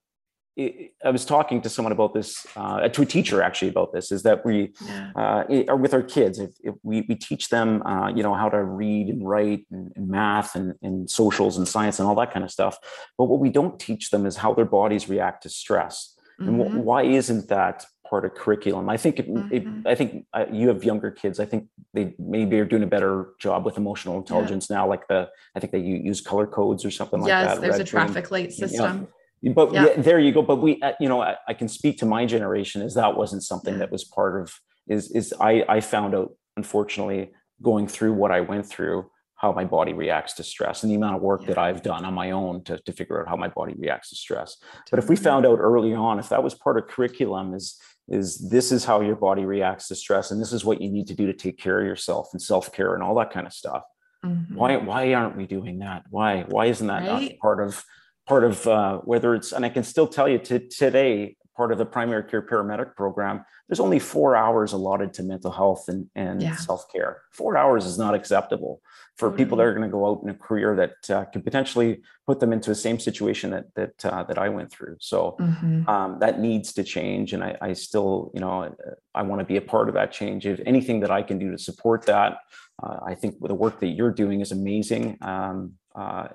I 0.59 1.11
was 1.11 1.23
talking 1.23 1.61
to 1.61 1.69
someone 1.69 1.91
about 1.91 2.13
this, 2.15 2.47
uh, 2.55 2.87
to 2.87 3.01
a 3.03 3.05
teacher 3.05 3.43
actually 3.43 3.69
about 3.69 3.93
this, 3.93 4.11
is 4.11 4.23
that 4.23 4.43
we, 4.43 4.73
uh, 5.15 5.43
are 5.67 5.75
with 5.75 5.93
our 5.93 6.01
kids, 6.01 6.39
if, 6.39 6.51
if 6.63 6.73
we, 6.81 7.05
we 7.07 7.15
teach 7.15 7.49
them, 7.49 7.83
uh, 7.83 8.09
you 8.09 8.23
know, 8.23 8.33
how 8.33 8.49
to 8.49 8.63
read 8.63 9.07
and 9.07 9.27
write 9.27 9.67
and, 9.71 9.91
and 9.95 10.07
math 10.07 10.55
and, 10.55 10.73
and 10.81 11.09
socials 11.09 11.57
and 11.57 11.67
science 11.67 11.99
and 11.99 12.07
all 12.07 12.15
that 12.15 12.33
kind 12.33 12.43
of 12.43 12.49
stuff. 12.49 12.77
But 13.17 13.25
what 13.25 13.39
we 13.39 13.49
don't 13.49 13.79
teach 13.79 14.09
them 14.09 14.25
is 14.25 14.37
how 14.37 14.53
their 14.53 14.65
bodies 14.65 15.07
react 15.07 15.43
to 15.43 15.49
stress. 15.49 16.15
Mm-hmm. 16.41 16.61
And 16.61 16.83
why 16.83 17.03
isn't 17.03 17.49
that 17.49 17.85
part 18.09 18.25
of 18.25 18.33
curriculum. 18.33 18.89
I 18.89 18.97
think 18.97 19.19
it, 19.19 19.29
mm-hmm. 19.29 19.53
it, 19.53 19.87
I 19.87 19.95
think 19.95 20.25
uh, 20.33 20.45
you 20.51 20.67
have 20.69 20.83
younger 20.83 21.11
kids. 21.11 21.39
I 21.39 21.45
think 21.45 21.67
they 21.93 22.15
maybe 22.19 22.59
are 22.59 22.65
doing 22.65 22.83
a 22.83 22.87
better 22.87 23.29
job 23.39 23.65
with 23.65 23.77
emotional 23.77 24.17
intelligence 24.17 24.67
yeah. 24.69 24.77
now. 24.77 24.89
Like 24.89 25.07
the 25.07 25.29
I 25.55 25.59
think 25.59 25.71
they 25.71 25.79
use 25.79 26.21
color 26.21 26.47
codes 26.47 26.85
or 26.85 26.91
something 26.91 27.19
yes, 27.21 27.29
like 27.29 27.45
that. 27.45 27.53
Yes, 27.53 27.77
there's 27.77 27.87
a 27.87 27.89
traffic 27.89 28.31
light 28.31 28.51
system. 28.51 29.07
Yeah. 29.41 29.53
But 29.53 29.73
yeah. 29.73 29.93
there 29.97 30.19
you 30.19 30.31
go. 30.31 30.41
But 30.41 30.57
we, 30.57 30.81
uh, 30.81 30.93
you 30.99 31.07
know, 31.07 31.21
I, 31.21 31.35
I, 31.47 31.53
can 31.53 31.67
speak 31.67 31.99
to 31.99 32.07
my 32.07 32.25
generation 32.25 32.81
as 32.81 32.95
that 32.95 33.15
wasn't 33.15 33.43
something 33.43 33.77
that 33.77 33.91
was 33.91 34.03
part 34.03 34.41
of. 34.41 34.53
Is 34.87 35.11
is 35.11 35.33
I 35.39 35.63
I 35.69 35.79
found 35.81 36.15
out 36.15 36.33
unfortunately 36.55 37.31
going 37.61 37.87
through 37.87 38.13
what 38.13 38.31
I 38.31 38.41
went 38.41 38.65
through 38.67 39.09
how 39.37 39.51
my 39.51 39.63
body 39.63 39.93
reacts 39.93 40.33
to 40.33 40.43
stress 40.43 40.83
and 40.83 40.91
the 40.91 40.95
amount 40.95 41.15
of 41.15 41.21
work 41.21 41.41
yeah. 41.41 41.49
that 41.49 41.57
I've 41.59 41.83
done 41.83 42.03
on 42.05 42.13
my 42.13 42.31
own 42.31 42.63
to, 42.63 42.79
to 42.79 42.91
figure 42.91 43.21
out 43.21 43.29
how 43.29 43.35
my 43.35 43.47
body 43.47 43.75
reacts 43.77 44.09
to 44.09 44.15
stress. 44.15 44.57
But 44.89 44.97
if 44.97 45.09
we 45.09 45.15
found 45.15 45.45
out 45.45 45.59
early 45.59 45.93
on, 45.93 46.17
if 46.17 46.29
that 46.29 46.43
was 46.43 46.55
part 46.55 46.77
of 46.77 46.87
curriculum, 46.87 47.53
is 47.53 47.79
is 48.09 48.37
this 48.49 48.71
is 48.71 48.85
how 48.85 49.01
your 49.01 49.15
body 49.15 49.45
reacts 49.45 49.87
to 49.87 49.95
stress 49.95 50.31
and 50.31 50.41
this 50.41 50.53
is 50.53 50.63
what 50.63 50.81
you 50.81 50.89
need 50.89 51.07
to 51.07 51.15
do 51.15 51.25
to 51.27 51.33
take 51.33 51.57
care 51.57 51.79
of 51.79 51.85
yourself 51.85 52.29
and 52.33 52.41
self-care 52.41 52.93
and 52.93 53.03
all 53.03 53.15
that 53.15 53.31
kind 53.31 53.47
of 53.47 53.53
stuff 53.53 53.83
mm-hmm. 54.25 54.55
why 54.55 54.77
why 54.77 55.13
aren't 55.13 55.37
we 55.37 55.45
doing 55.45 55.79
that 55.79 56.03
why 56.09 56.43
why 56.47 56.65
isn't 56.65 56.87
that 56.87 57.07
right? 57.07 57.39
part 57.39 57.61
of 57.61 57.83
part 58.27 58.43
of 58.43 58.67
uh, 58.67 58.97
whether 58.99 59.33
it's 59.35 59.51
and 59.53 59.65
i 59.65 59.69
can 59.69 59.83
still 59.83 60.07
tell 60.07 60.27
you 60.27 60.37
to 60.37 60.59
today 60.59 61.35
part 61.57 61.71
of 61.71 61.79
the 61.79 61.85
primary 61.85 62.23
care 62.23 62.43
paramedic 62.43 62.95
program, 62.95 63.43
there's 63.67 63.79
only 63.79 63.97
four 63.97 64.35
hours 64.35 64.73
allotted 64.73 65.11
to 65.15 65.23
mental 65.23 65.51
health 65.51 65.89
and, 65.89 66.07
and 66.15 66.41
yeah. 66.41 66.55
self 66.55 66.89
care. 66.93 67.23
Four 67.31 67.57
hours 67.57 67.85
is 67.85 67.97
not 67.97 68.13
acceptable 68.13 68.79
for 69.17 69.29
mm-hmm. 69.29 69.37
people 69.37 69.57
that 69.57 69.65
are 69.65 69.73
going 69.73 69.89
to 69.89 69.91
go 69.91 70.05
out 70.07 70.21
in 70.23 70.29
a 70.29 70.35
career 70.35 70.75
that 70.75 71.15
uh, 71.15 71.25
could 71.25 71.43
potentially 71.43 72.01
put 72.27 72.39
them 72.39 72.53
into 72.53 72.69
the 72.69 72.75
same 72.75 72.99
situation 72.99 73.49
that 73.49 73.73
that 73.75 74.05
uh, 74.05 74.23
that 74.23 74.37
I 74.37 74.49
went 74.49 74.71
through. 74.71 74.97
So 74.99 75.35
mm-hmm. 75.39 75.89
um, 75.89 76.19
that 76.19 76.39
needs 76.39 76.71
to 76.73 76.83
change, 76.83 77.33
and 77.33 77.43
I, 77.43 77.57
I 77.59 77.73
still, 77.73 78.31
you 78.35 78.39
know, 78.39 78.75
I 79.15 79.23
want 79.23 79.39
to 79.39 79.45
be 79.45 79.57
a 79.57 79.61
part 79.61 79.89
of 79.89 79.95
that 79.95 80.11
change. 80.11 80.45
If 80.45 80.61
anything 80.65 80.99
that 80.99 81.11
I 81.11 81.23
can 81.23 81.39
do 81.39 81.51
to 81.51 81.57
support 81.57 82.05
that, 82.05 82.37
uh, 82.83 82.99
I 83.03 83.15
think 83.15 83.35
the 83.41 83.55
work 83.55 83.79
that 83.79 83.87
you're 83.87 84.11
doing 84.11 84.41
is 84.41 84.51
amazing. 84.51 85.17
Um, 85.21 85.73
uh, 85.95 86.27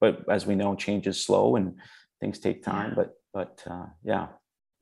but 0.00 0.28
as 0.28 0.44
we 0.44 0.56
know, 0.56 0.74
change 0.74 1.06
is 1.06 1.24
slow 1.24 1.54
and 1.54 1.76
things 2.20 2.40
take 2.40 2.64
time. 2.64 2.90
Yeah. 2.90 2.94
But 2.96 3.10
but 3.32 3.62
uh, 3.70 3.86
yeah. 4.02 4.26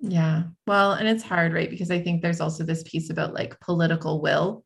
Yeah. 0.02 0.42
Well, 0.66 0.92
and 0.92 1.08
it's 1.08 1.22
hard, 1.22 1.54
right? 1.54 1.70
Because 1.70 1.90
I 1.90 2.00
think 2.00 2.20
there's 2.20 2.40
also 2.40 2.64
this 2.64 2.82
piece 2.82 3.08
about 3.08 3.34
like 3.34 3.58
political 3.60 4.20
will. 4.20 4.64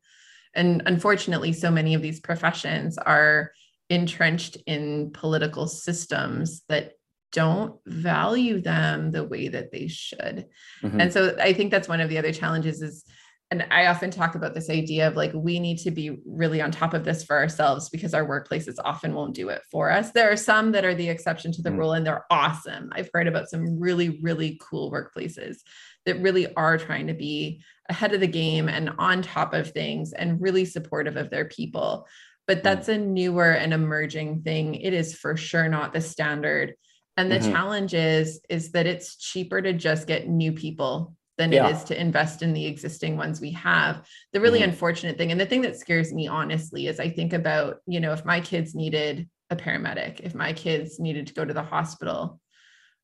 And 0.54 0.82
unfortunately, 0.86 1.52
so 1.52 1.70
many 1.70 1.94
of 1.94 2.00
these 2.00 2.20
professions 2.20 2.96
are 2.96 3.52
entrenched 3.90 4.56
in 4.66 5.10
political 5.12 5.68
systems 5.68 6.62
that 6.68 6.92
don't 7.32 7.78
value 7.86 8.62
them 8.62 9.10
the 9.10 9.24
way 9.24 9.48
that 9.48 9.70
they 9.70 9.88
should. 9.88 10.46
Mm-hmm. 10.82 11.00
And 11.00 11.12
so 11.12 11.36
I 11.38 11.52
think 11.52 11.70
that's 11.70 11.88
one 11.88 12.00
of 12.00 12.08
the 12.08 12.16
other 12.16 12.32
challenges 12.32 12.80
is 12.80 13.04
and 13.50 13.64
I 13.70 13.86
often 13.86 14.10
talk 14.10 14.34
about 14.34 14.54
this 14.54 14.68
idea 14.68 15.06
of 15.06 15.14
like 15.14 15.32
we 15.32 15.60
need 15.60 15.78
to 15.78 15.92
be 15.92 16.18
really 16.26 16.60
on 16.60 16.72
top 16.72 16.94
of 16.94 17.04
this 17.04 17.22
for 17.22 17.36
ourselves 17.36 17.88
because 17.88 18.12
our 18.12 18.26
workplaces 18.26 18.74
often 18.84 19.14
won't 19.14 19.36
do 19.36 19.50
it 19.50 19.62
for 19.70 19.90
us. 19.90 20.10
There 20.10 20.30
are 20.30 20.36
some 20.36 20.72
that 20.72 20.84
are 20.84 20.96
the 20.96 21.08
exception 21.08 21.52
to 21.52 21.62
the 21.62 21.70
mm. 21.70 21.78
rule 21.78 21.92
and 21.92 22.04
they're 22.04 22.24
awesome. 22.30 22.90
I've 22.92 23.10
heard 23.14 23.28
about 23.28 23.48
some 23.48 23.78
really 23.78 24.18
really 24.20 24.60
cool 24.60 24.90
workplaces 24.90 25.58
that 26.06 26.20
really 26.20 26.52
are 26.54 26.76
trying 26.76 27.06
to 27.06 27.14
be 27.14 27.62
ahead 27.88 28.12
of 28.12 28.20
the 28.20 28.26
game 28.26 28.68
and 28.68 28.90
on 28.98 29.22
top 29.22 29.54
of 29.54 29.70
things 29.70 30.12
and 30.12 30.40
really 30.40 30.64
supportive 30.64 31.16
of 31.16 31.30
their 31.30 31.44
people. 31.44 32.06
But 32.48 32.58
mm. 32.58 32.62
that's 32.64 32.88
a 32.88 32.98
newer 32.98 33.52
and 33.52 33.72
emerging 33.72 34.42
thing. 34.42 34.74
It 34.74 34.92
is 34.92 35.14
for 35.14 35.36
sure 35.36 35.68
not 35.68 35.92
the 35.92 36.00
standard. 36.00 36.74
And 37.16 37.30
the 37.30 37.38
mm-hmm. 37.38 37.52
challenge 37.52 37.94
is 37.94 38.40
is 38.50 38.72
that 38.72 38.86
it's 38.86 39.16
cheaper 39.16 39.62
to 39.62 39.72
just 39.72 40.08
get 40.08 40.28
new 40.28 40.52
people 40.52 41.15
than 41.38 41.52
yeah. 41.52 41.68
it 41.68 41.76
is 41.76 41.84
to 41.84 42.00
invest 42.00 42.42
in 42.42 42.52
the 42.52 42.66
existing 42.66 43.16
ones 43.16 43.40
we 43.40 43.52
have. 43.52 44.06
The 44.32 44.40
really 44.40 44.60
mm-hmm. 44.60 44.70
unfortunate 44.70 45.18
thing, 45.18 45.32
and 45.32 45.40
the 45.40 45.46
thing 45.46 45.62
that 45.62 45.78
scares 45.78 46.12
me 46.12 46.28
honestly, 46.28 46.86
is 46.86 46.98
I 46.98 47.10
think 47.10 47.32
about, 47.32 47.78
you 47.86 48.00
know, 48.00 48.12
if 48.12 48.24
my 48.24 48.40
kids 48.40 48.74
needed 48.74 49.28
a 49.50 49.56
paramedic, 49.56 50.20
if 50.20 50.34
my 50.34 50.52
kids 50.52 50.98
needed 50.98 51.26
to 51.28 51.34
go 51.34 51.44
to 51.44 51.54
the 51.54 51.62
hospital, 51.62 52.40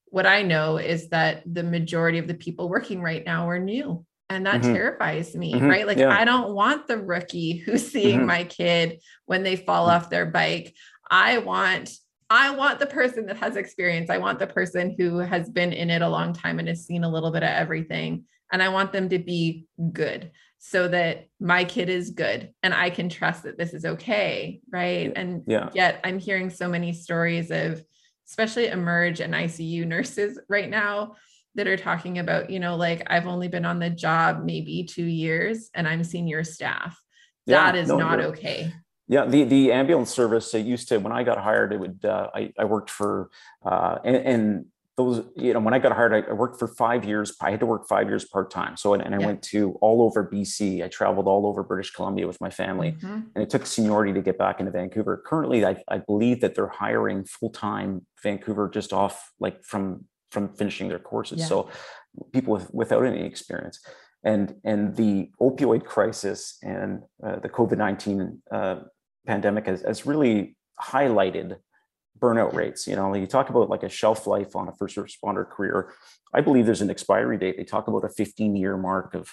what 0.07 0.27
I 0.27 0.43
know 0.43 0.79
is 0.79 1.09
that 1.09 1.43
the 1.47 1.63
majority 1.63 2.19
of 2.19 2.27
the 2.27 2.35
people 2.35 2.69
working 2.69 3.01
right 3.03 3.25
now 3.25 3.49
are 3.49 3.59
new. 3.59 4.05
And 4.29 4.47
that 4.47 4.63
mm-hmm. 4.63 4.73
terrifies 4.73 5.35
me, 5.35 5.53
mm-hmm. 5.53 5.67
right? 5.67 5.87
Like, 5.87 5.99
yeah. 5.99 6.09
I 6.09 6.25
don't 6.25 6.55
want 6.55 6.87
the 6.87 6.97
rookie 6.97 7.57
who's 7.67 7.91
seeing 7.91 8.19
mm-hmm. 8.19 8.27
my 8.27 8.45
kid 8.45 9.01
when 9.27 9.43
they 9.43 9.57
fall 9.57 9.89
mm. 9.89 9.93
off 9.93 10.09
their 10.09 10.25
bike. 10.25 10.75
I 11.11 11.39
want 11.39 11.91
I 12.33 12.49
want 12.49 12.79
the 12.79 12.87
person 12.87 13.27
that 13.27 13.37
has 13.37 13.57
experience. 13.57 14.09
I 14.09 14.17
want 14.17 14.39
the 14.39 14.47
person 14.47 14.97
who 14.99 15.19
has 15.19 15.51
been 15.51 15.71
in 15.71 15.91
it 15.91 16.01
a 16.01 16.09
long 16.09 16.33
time 16.33 16.59
and 16.59 16.67
has 16.67 16.87
seen 16.87 17.05
a 17.05 17.09
little 17.09 17.31
bit 17.31 17.43
of 17.43 17.51
everything. 17.51 18.25
And 18.51 18.63
I 18.63 18.71
want 18.71 18.91
them 18.91 19.11
to 19.11 19.19
be 19.19 19.67
good 19.93 20.31
so 20.59 20.89
that 20.89 21.27
my 21.41 21.65
kid 21.65 21.91
is 21.91 22.09
good 22.09 22.55
and 22.63 22.73
I 22.73 22.89
can 22.89 23.11
trust 23.11 23.43
that 23.43 23.59
this 23.59 23.75
is 23.75 23.85
okay. 23.85 24.63
Right. 24.73 25.13
And 25.15 25.43
yeah. 25.47 25.69
yet 25.75 26.01
I'm 26.05 26.19
hearing 26.19 26.49
so 26.49 26.69
many 26.69 26.95
stories 26.95 27.51
of, 27.51 27.85
especially 28.27 28.69
emerge 28.69 29.21
and 29.21 29.35
ICU 29.35 29.87
nurses 29.87 30.41
right 30.49 30.71
now 30.71 31.17
that 31.55 31.67
are 31.67 31.77
talking 31.77 32.19
about, 32.19 32.49
you 32.49 32.61
know, 32.61 32.77
like 32.77 33.03
I've 33.09 33.27
only 33.27 33.49
been 33.49 33.67
on 33.67 33.79
the 33.79 33.91
job 33.91 34.43
maybe 34.43 34.85
two 34.85 35.05
years 35.05 35.69
and 35.75 35.87
I'm 35.87 36.03
senior 36.03 36.45
staff. 36.45 36.99
Yeah, 37.45 37.73
that 37.73 37.77
is 37.77 37.89
no, 37.89 37.99
not 37.99 38.21
okay. 38.21 38.73
Yeah, 39.13 39.27
the, 39.27 39.45
the 39.45 39.73
ambulance 39.73 40.11
service 40.11 40.55
it 40.55 40.65
used 40.65 40.89
to 40.89 40.97
when 40.97 41.13
I 41.13 41.23
got 41.23 41.37
hired, 41.37 41.75
it 41.75 41.79
would 41.79 42.03
uh, 42.03 42.31
I, 42.35 42.51
I 42.59 42.65
worked 42.65 42.89
for 42.89 43.29
uh, 43.63 43.99
and, 44.05 44.17
and, 44.17 44.65
those 44.99 45.25
you 45.37 45.55
know 45.55 45.61
when 45.61 45.73
I 45.73 45.79
got 45.79 45.93
hired, 45.93 46.13
I, 46.13 46.33
worked 46.35 46.59
for 46.59 46.69
five 46.69 47.07
years. 47.07 47.35
I 47.41 47.51
had 47.51 47.61
to 47.61 47.67
work 47.67 47.89
five 47.89 48.09
years 48.09 48.27
part 48.27 48.51
time. 48.51 48.77
So 48.77 48.93
and, 48.93 49.03
and 49.03 49.15
I 49.15 49.19
yeah. 49.21 49.27
went 49.27 49.43
to 49.45 49.73
all 49.81 50.03
over 50.03 50.29
BC. 50.31 50.85
I 50.85 50.89
traveled 50.89 51.27
all 51.27 51.47
over 51.47 51.63
British 51.63 51.91
Columbia 51.93 52.27
with 52.27 52.39
my 52.43 52.51
family, 52.51 52.93
mm-hmm. 52.93 53.21
and 53.35 53.43
it 53.43 53.49
took 53.49 53.65
seniority 53.65 54.13
to 54.13 54.21
get 54.21 54.37
back 54.37 54.61
into 54.61 54.71
Vancouver. 54.71 55.23
Currently, 55.27 55.65
I, 55.65 55.83
I 55.89 55.99
believe 55.99 56.43
that 56.43 56.55
they're 56.55 56.69
hiring 56.69 57.25
full 57.25 57.49
time 57.49 58.07
Vancouver 58.23 58.69
just 58.69 58.93
off 58.93 59.33
like 59.41 59.65
from 59.65 60.05
from 60.31 60.55
finishing 60.55 60.89
their 60.89 60.99
courses. 60.99 61.41
Yeah. 61.41 61.47
So 61.47 61.71
people 62.33 62.53
with, 62.53 62.73
without 62.75 63.07
any 63.07 63.25
experience 63.25 63.81
and 64.25 64.55
and 64.63 64.95
the 64.97 65.31
opioid 65.41 65.85
crisis 65.85 66.59
and 66.63 67.01
uh, 67.27 67.37
the 67.37 67.49
COVID 67.49 67.79
nineteen 67.79 68.43
uh, 68.51 68.81
pandemic 69.27 69.67
has, 69.67 69.83
has 69.83 70.07
really 70.07 70.57
highlighted 70.81 71.57
burnout 72.23 72.55
rates. 72.55 72.87
You 72.87 72.95
know, 72.95 73.13
you 73.15 73.27
talk 73.27 73.51
about 73.51 73.69
like 73.69 73.83
a 73.83 73.89
shelf 73.89 74.27
life 74.27 74.55
on 74.55 74.69
a 74.69 74.73
first 74.73 74.97
responder 74.97 75.49
career. 75.49 75.93
I 76.33 76.41
believe 76.41 76.65
there's 76.65 76.81
an 76.81 76.91
expiry 76.91 77.37
date. 77.37 77.57
They 77.57 77.65
talk 77.65 77.89
about 77.89 78.05
a 78.05 78.09
15 78.09 78.57
year 78.57 78.77
mark 78.77 79.15
of, 79.15 79.29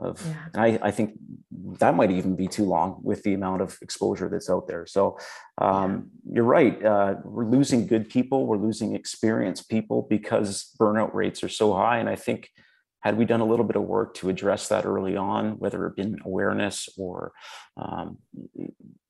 of 0.00 0.22
yeah. 0.26 0.36
and 0.52 0.62
I, 0.62 0.88
I 0.88 0.90
think 0.90 1.18
that 1.78 1.94
might 1.94 2.10
even 2.10 2.34
be 2.36 2.48
too 2.48 2.64
long 2.64 3.00
with 3.02 3.22
the 3.22 3.32
amount 3.32 3.62
of 3.62 3.78
exposure 3.80 4.28
that's 4.28 4.50
out 4.50 4.66
there. 4.66 4.84
So 4.86 5.18
um, 5.58 6.10
yeah. 6.26 6.34
you're 6.34 6.44
right. 6.44 6.84
Uh, 6.84 7.14
we're 7.24 7.46
losing 7.46 7.86
good 7.86 8.10
people. 8.10 8.46
We're 8.46 8.58
losing 8.58 8.94
experienced 8.94 9.70
people 9.70 10.06
because 10.10 10.74
burnout 10.78 11.14
rates 11.14 11.42
are 11.44 11.48
so 11.48 11.72
high. 11.72 11.98
And 11.98 12.08
I 12.08 12.16
think 12.16 12.50
had 13.00 13.16
we 13.16 13.24
done 13.24 13.40
a 13.40 13.46
little 13.46 13.64
bit 13.64 13.76
of 13.76 13.82
work 13.82 14.14
to 14.14 14.28
address 14.28 14.68
that 14.68 14.84
early 14.84 15.16
on, 15.16 15.58
whether 15.58 15.86
it 15.86 15.96
been 15.96 16.18
awareness 16.24 16.88
or 16.98 17.32
um, 17.76 18.18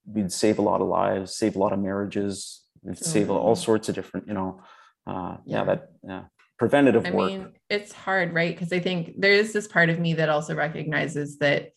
we'd 0.07 0.33
save 0.33 0.59
a 0.59 0.63
lot 0.63 0.81
of 0.81 0.89
lives, 0.89 1.35
save 1.37 1.57
a 1.57 1.59
lot 1.59 1.73
of 1.73 1.79
marriages, 1.79 2.63
save 2.95 3.29
mm-hmm. 3.29 3.37
all 3.37 3.57
sorts 3.57 3.89
of 3.89 3.95
different, 3.95 4.27
you 4.29 4.35
know, 4.35 4.61
uh, 5.07 5.37
yeah, 5.45 5.59
yeah, 5.59 5.65
that 5.65 5.89
yeah, 6.03 6.23
preventative 6.59 7.07
I 7.07 7.11
work. 7.11 7.31
I 7.31 7.37
mean, 7.37 7.53
it's 7.69 7.93
hard, 7.93 8.33
right? 8.33 8.55
Because 8.55 8.73
I 8.73 8.81
think 8.81 9.15
there 9.19 9.33
is 9.33 9.53
this 9.53 9.67
part 9.67 9.91
of 9.91 9.99
me 9.99 10.15
that 10.15 10.29
also 10.29 10.55
recognizes 10.55 11.39
that, 11.39 11.71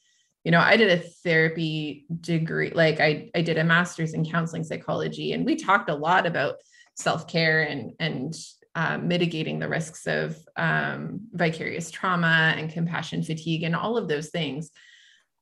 you 0.43 0.51
know, 0.51 0.59
I 0.59 0.77
did 0.77 0.91
a 0.91 1.03
therapy 1.23 2.05
degree, 2.21 2.71
like 2.71 2.99
I 2.99 3.29
I 3.35 3.41
did 3.41 3.57
a 3.57 3.63
master's 3.63 4.13
in 4.13 4.25
counseling 4.25 4.63
psychology, 4.63 5.33
and 5.33 5.45
we 5.45 5.55
talked 5.55 5.89
a 5.89 5.95
lot 5.95 6.25
about 6.25 6.55
self 6.95 7.27
care 7.27 7.63
and 7.63 7.93
and 7.99 8.35
uh, 8.75 8.97
mitigating 8.97 9.57
the 9.57 9.69
risks 9.69 10.05
of 10.05 10.37
um, 10.57 11.21
vicarious 11.31 11.89
trauma 11.89 12.53
and 12.57 12.69
compassion 12.69 13.23
fatigue 13.23 13.63
and 13.63 13.75
all 13.75 13.97
of 13.97 14.07
those 14.07 14.29
things. 14.29 14.69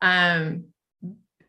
Um, 0.02 0.66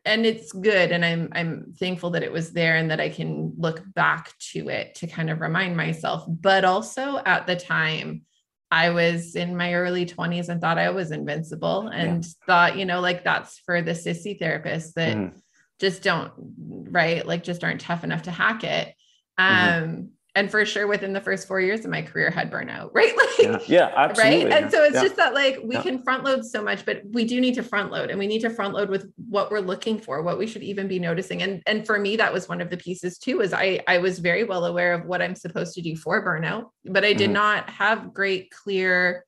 and 0.05 0.27
it's 0.27 0.53
good 0.53 0.93
and 0.93 1.05
i'm 1.05 1.29
i'm 1.33 1.75
thankful 1.79 2.11
that 2.11 2.23
it 2.23 2.33
was 2.33 2.53
there 2.53 2.77
and 2.77 2.91
that 2.91 3.01
i 3.01 3.09
can 3.09 3.53
look 3.57 3.83
back 3.95 4.33
to 4.39 4.69
it 4.69 4.95
to 4.95 5.07
kind 5.07 5.31
of 5.31 5.41
remind 5.41 5.77
myself 5.77 6.25
but 6.29 6.65
also 6.65 7.21
at 7.25 7.47
the 7.47 7.57
time 7.57 8.23
i 8.71 8.91
was 8.91 9.35
in 9.37 9.57
my 9.57 9.75
early 9.75 10.07
20s 10.07 10.49
and 10.49 10.61
thought 10.61 10.79
i 10.79 10.91
was 10.91 11.11
invincible 11.11 11.89
and 11.89 12.25
yeah. 12.25 12.31
thought 12.47 12.77
you 12.77 12.85
know 12.85 13.01
like 13.01 13.25
that's 13.25 13.59
for 13.61 13.83
the 13.83 13.93
sissy 13.93 14.39
therapists 14.39 14.93
that 14.95 15.17
mm. 15.17 15.33
just 15.81 16.03
don't 16.03 16.33
right 16.37 17.27
like 17.27 17.43
just 17.43 17.65
aren't 17.65 17.81
tough 17.81 18.05
enough 18.05 18.23
to 18.23 18.31
hack 18.31 18.65
it 18.65 18.95
mm-hmm. 19.41 20.05
And 20.35 20.51
for 20.51 20.65
sure 20.67 20.87
within 20.87 21.13
the 21.13 21.21
first 21.21 21.47
four 21.47 21.61
years 21.61 21.85
of 21.85 21.91
my 21.91 22.03
career 22.03 22.31
had 22.31 22.51
burnout 22.51 22.91
right 22.95 23.17
like 23.17 23.39
yeah, 23.39 23.59
yeah 23.67 23.93
absolutely 23.97 24.45
right 24.45 24.53
and 24.53 24.71
so 24.71 24.83
it's 24.83 24.95
yeah. 24.95 25.03
just 25.03 25.17
that 25.17 25.35
like 25.35 25.59
we 25.65 25.75
yeah. 25.75 25.83
can 25.83 26.03
front 26.03 26.25
load 26.25 26.45
so 26.45 26.63
much 26.63 26.85
but 26.85 27.03
we 27.13 27.25
do 27.25 27.41
need 27.41 27.55
to 27.55 27.63
front 27.63 27.91
load 27.91 28.11
and 28.11 28.19
we 28.19 28.27
need 28.27 28.41
to 28.41 28.51
front 28.51 28.75
load 28.75 28.89
with 28.89 29.11
what 29.29 29.51
we're 29.51 29.61
looking 29.61 29.99
for 29.99 30.23
what 30.23 30.39
we 30.39 30.47
should 30.47 30.63
even 30.63 30.89
be 30.89 30.99
noticing 30.99 31.43
and 31.43 31.63
and 31.67 31.87
for 31.87 31.99
me 31.99 32.17
that 32.17 32.33
was 32.33 32.49
one 32.49 32.61
of 32.61 32.71
the 32.71 32.77
pieces 32.77 33.19
too 33.19 33.41
is 33.41 33.53
i 33.53 33.81
i 33.87 33.99
was 33.99 34.19
very 34.19 34.45
well 34.45 34.65
aware 34.67 34.93
of 34.93 35.05
what 35.07 35.23
i'm 35.23 35.35
supposed 35.35 35.75
to 35.75 35.83
do 35.83 35.97
for 35.97 36.25
burnout 36.25 36.71
but 36.85 37.05
i 37.05 37.13
did 37.13 37.27
mm-hmm. 37.27 37.35
not 37.35 37.71
have 37.71 38.13
great 38.13 38.51
clear 38.51 39.25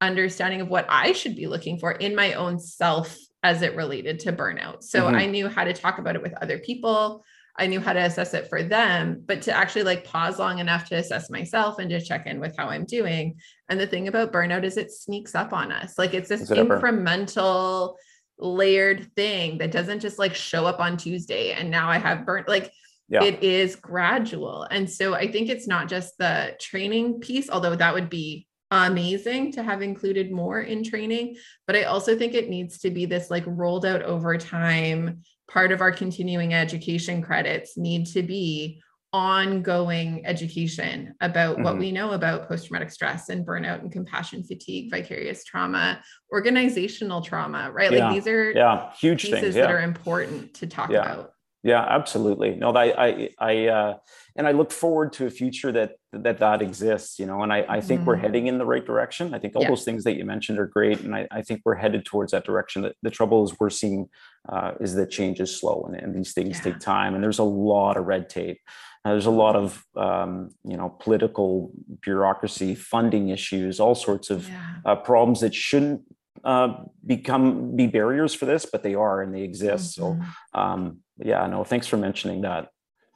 understanding 0.00 0.60
of 0.60 0.68
what 0.68 0.86
i 0.88 1.12
should 1.12 1.36
be 1.36 1.46
looking 1.46 1.78
for 1.78 1.92
in 1.92 2.14
my 2.14 2.34
own 2.34 2.58
self 2.58 3.16
as 3.44 3.62
it 3.62 3.74
related 3.74 4.20
to 4.20 4.32
burnout 4.32 4.82
so 4.82 5.04
mm-hmm. 5.04 5.16
i 5.16 5.26
knew 5.26 5.48
how 5.48 5.64
to 5.64 5.72
talk 5.72 5.98
about 5.98 6.16
it 6.16 6.22
with 6.22 6.34
other 6.42 6.58
people 6.58 7.24
I 7.58 7.66
knew 7.66 7.80
how 7.80 7.92
to 7.92 8.00
assess 8.00 8.32
it 8.34 8.48
for 8.48 8.62
them, 8.62 9.22
but 9.26 9.42
to 9.42 9.52
actually 9.52 9.82
like 9.82 10.04
pause 10.04 10.38
long 10.38 10.58
enough 10.58 10.86
to 10.88 10.96
assess 10.96 11.28
myself 11.28 11.78
and 11.78 11.90
to 11.90 12.00
check 12.00 12.26
in 12.26 12.40
with 12.40 12.56
how 12.56 12.68
I'm 12.68 12.84
doing. 12.84 13.36
And 13.68 13.78
the 13.78 13.86
thing 13.86 14.08
about 14.08 14.32
burnout 14.32 14.64
is 14.64 14.76
it 14.76 14.90
sneaks 14.90 15.34
up 15.34 15.52
on 15.52 15.70
us. 15.70 15.98
Like 15.98 16.14
it's 16.14 16.28
this 16.28 16.50
incremental 16.50 17.96
layered 18.38 19.14
thing 19.14 19.58
that 19.58 19.70
doesn't 19.70 20.00
just 20.00 20.18
like 20.18 20.34
show 20.34 20.64
up 20.66 20.80
on 20.80 20.96
Tuesday 20.96 21.52
and 21.52 21.70
now 21.70 21.88
I 21.88 21.98
have 21.98 22.26
burnt 22.26 22.48
like 22.48 22.72
yeah. 23.08 23.22
it 23.22 23.42
is 23.42 23.76
gradual. 23.76 24.66
And 24.70 24.88
so 24.88 25.14
I 25.14 25.30
think 25.30 25.48
it's 25.48 25.68
not 25.68 25.88
just 25.88 26.16
the 26.18 26.56
training 26.58 27.20
piece, 27.20 27.50
although 27.50 27.76
that 27.76 27.94
would 27.94 28.08
be 28.08 28.46
amazing 28.70 29.52
to 29.52 29.62
have 29.62 29.82
included 29.82 30.32
more 30.32 30.60
in 30.60 30.82
training, 30.82 31.36
but 31.66 31.76
I 31.76 31.82
also 31.84 32.16
think 32.16 32.32
it 32.32 32.48
needs 32.48 32.78
to 32.78 32.90
be 32.90 33.04
this 33.04 33.30
like 33.30 33.44
rolled 33.46 33.84
out 33.84 34.02
over 34.02 34.38
time 34.38 35.22
part 35.52 35.72
of 35.72 35.80
our 35.80 35.92
continuing 35.92 36.54
education 36.54 37.22
credits 37.22 37.76
need 37.76 38.06
to 38.06 38.22
be 38.22 38.80
ongoing 39.12 40.24
education 40.24 41.14
about 41.20 41.56
mm-hmm. 41.56 41.64
what 41.64 41.78
we 41.78 41.92
know 41.92 42.12
about 42.12 42.48
post 42.48 42.66
traumatic 42.66 42.90
stress 42.90 43.28
and 43.28 43.46
burnout 43.46 43.80
and 43.80 43.92
compassion 43.92 44.42
fatigue, 44.42 44.90
vicarious 44.90 45.44
trauma, 45.44 46.02
organizational 46.32 47.20
trauma, 47.20 47.70
right? 47.70 47.92
Yeah. 47.92 48.06
Like 48.06 48.14
these 48.14 48.26
are 48.26 48.52
yeah, 48.52 48.90
huge 48.98 49.24
pieces 49.24 49.40
things 49.40 49.56
yeah. 49.56 49.62
that 49.66 49.70
are 49.70 49.82
important 49.82 50.54
to 50.54 50.66
talk 50.66 50.88
about. 50.88 51.31
Yeah, 51.64 51.80
absolutely. 51.80 52.56
No, 52.56 52.72
I, 52.72 53.06
I, 53.06 53.28
I, 53.38 53.66
uh, 53.68 53.96
and 54.34 54.48
I 54.48 54.52
look 54.52 54.72
forward 54.72 55.12
to 55.14 55.26
a 55.26 55.30
future 55.30 55.70
that 55.72 55.92
that 56.12 56.38
that 56.40 56.60
exists. 56.60 57.20
You 57.20 57.26
know, 57.26 57.42
and 57.42 57.52
I, 57.52 57.64
I 57.68 57.80
think 57.80 58.00
mm. 58.00 58.04
we're 58.06 58.14
mm-hmm. 58.14 58.22
heading 58.22 58.46
in 58.48 58.58
the 58.58 58.66
right 58.66 58.84
direction. 58.84 59.32
I 59.32 59.38
think 59.38 59.54
all 59.54 59.62
yeah. 59.62 59.68
those 59.68 59.84
things 59.84 60.02
that 60.04 60.16
you 60.16 60.24
mentioned 60.24 60.58
are 60.58 60.66
great, 60.66 61.00
and 61.00 61.14
I, 61.14 61.28
I 61.30 61.42
think 61.42 61.62
we're 61.64 61.76
headed 61.76 62.04
towards 62.04 62.32
that 62.32 62.44
direction. 62.44 62.82
The, 62.82 62.94
the 63.02 63.10
trouble 63.10 63.44
is 63.44 63.54
we're 63.60 63.70
seeing 63.70 64.08
uh, 64.48 64.72
is 64.80 64.94
that 64.94 65.10
change 65.10 65.38
is 65.38 65.56
slow, 65.56 65.84
and, 65.86 65.94
and 65.94 66.14
these 66.14 66.32
things 66.32 66.56
yeah. 66.58 66.72
take 66.72 66.80
time, 66.80 67.14
and 67.14 67.22
there's 67.22 67.38
a 67.38 67.44
lot 67.44 67.96
of 67.96 68.06
red 68.06 68.28
tape. 68.28 68.58
Uh, 69.04 69.10
there's 69.10 69.26
a 69.26 69.30
lot 69.30 69.54
of 69.54 69.84
um, 69.96 70.50
you 70.64 70.76
know 70.76 70.88
political 70.88 71.70
bureaucracy, 72.00 72.74
funding 72.74 73.28
issues, 73.28 73.78
all 73.78 73.94
sorts 73.94 74.30
of 74.30 74.48
yeah. 74.48 74.74
uh, 74.84 74.96
problems 74.96 75.40
that 75.40 75.54
shouldn't 75.54 76.02
uh, 76.44 76.74
become 77.06 77.76
be 77.76 77.86
barriers 77.86 78.34
for 78.34 78.46
this, 78.46 78.66
but 78.66 78.82
they 78.82 78.94
are 78.94 79.22
and 79.22 79.34
they 79.34 79.42
exist. 79.42 79.98
Mm-hmm. 79.98 80.22
So 80.22 80.60
um, 80.60 80.98
yeah, 81.24 81.46
no, 81.46 81.64
thanks 81.64 81.86
for 81.86 81.96
mentioning 81.96 82.42
that. 82.42 82.68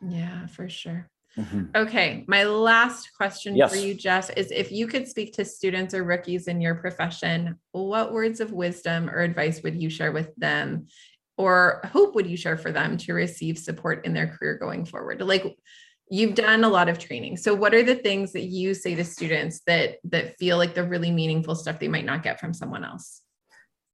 Yeah, 0.07 0.47
for 0.47 0.69
sure. 0.69 1.09
Mm-hmm. 1.39 1.65
Okay, 1.75 2.25
my 2.29 2.45
last 2.45 3.11
question 3.15 3.57
yes. 3.57 3.71
for 3.71 3.77
you, 3.79 3.93
Jeff, 3.93 4.31
is 4.37 4.51
if 4.51 4.73
you 4.73 4.87
could 4.87 5.07
speak 5.07 5.35
to 5.35 5.45
students 5.45 5.93
or 5.93 6.03
rookies 6.03 6.49
in 6.49 6.63
your 6.63 6.77
profession, 6.77 7.59
what 7.73 8.13
words 8.13 8.41
of 8.41 8.53
wisdom 8.53 9.11
or 9.11 9.21
advice 9.21 9.63
would 9.63 9.81
you 9.81 9.91
share 9.91 10.13
with 10.13 10.35
them, 10.37 10.87
or 11.37 11.83
hope 11.93 12.15
would 12.15 12.27
you 12.27 12.39
share 12.39 12.57
for 12.57 12.73
them 12.73 12.97
to 12.97 13.13
receive 13.13 13.59
support 13.59 14.07
in 14.07 14.15
their 14.15 14.29
career 14.29 14.57
going 14.57 14.87
forward? 14.87 15.21
Like 15.21 15.59
you've 16.09 16.35
done 16.35 16.65
a 16.65 16.71
lot 16.71 16.89
of 16.89 16.99
training, 16.99 17.37
so 17.37 17.55
what 17.55 17.75
are 17.75 17.83
the 17.83 17.97
things 17.97 18.33
that 18.33 18.45
you 18.45 18.73
say 18.73 18.95
to 18.95 19.05
students 19.05 19.61
that 19.67 19.97
that 20.05 20.39
feel 20.39 20.57
like 20.57 20.75
the 20.75 20.85
really 20.85 21.11
meaningful 21.11 21.55
stuff 21.55 21.79
they 21.79 21.89
might 21.89 22.07
not 22.07 22.23
get 22.23 22.41
from 22.41 22.55
someone 22.55 22.85
else? 22.85 23.21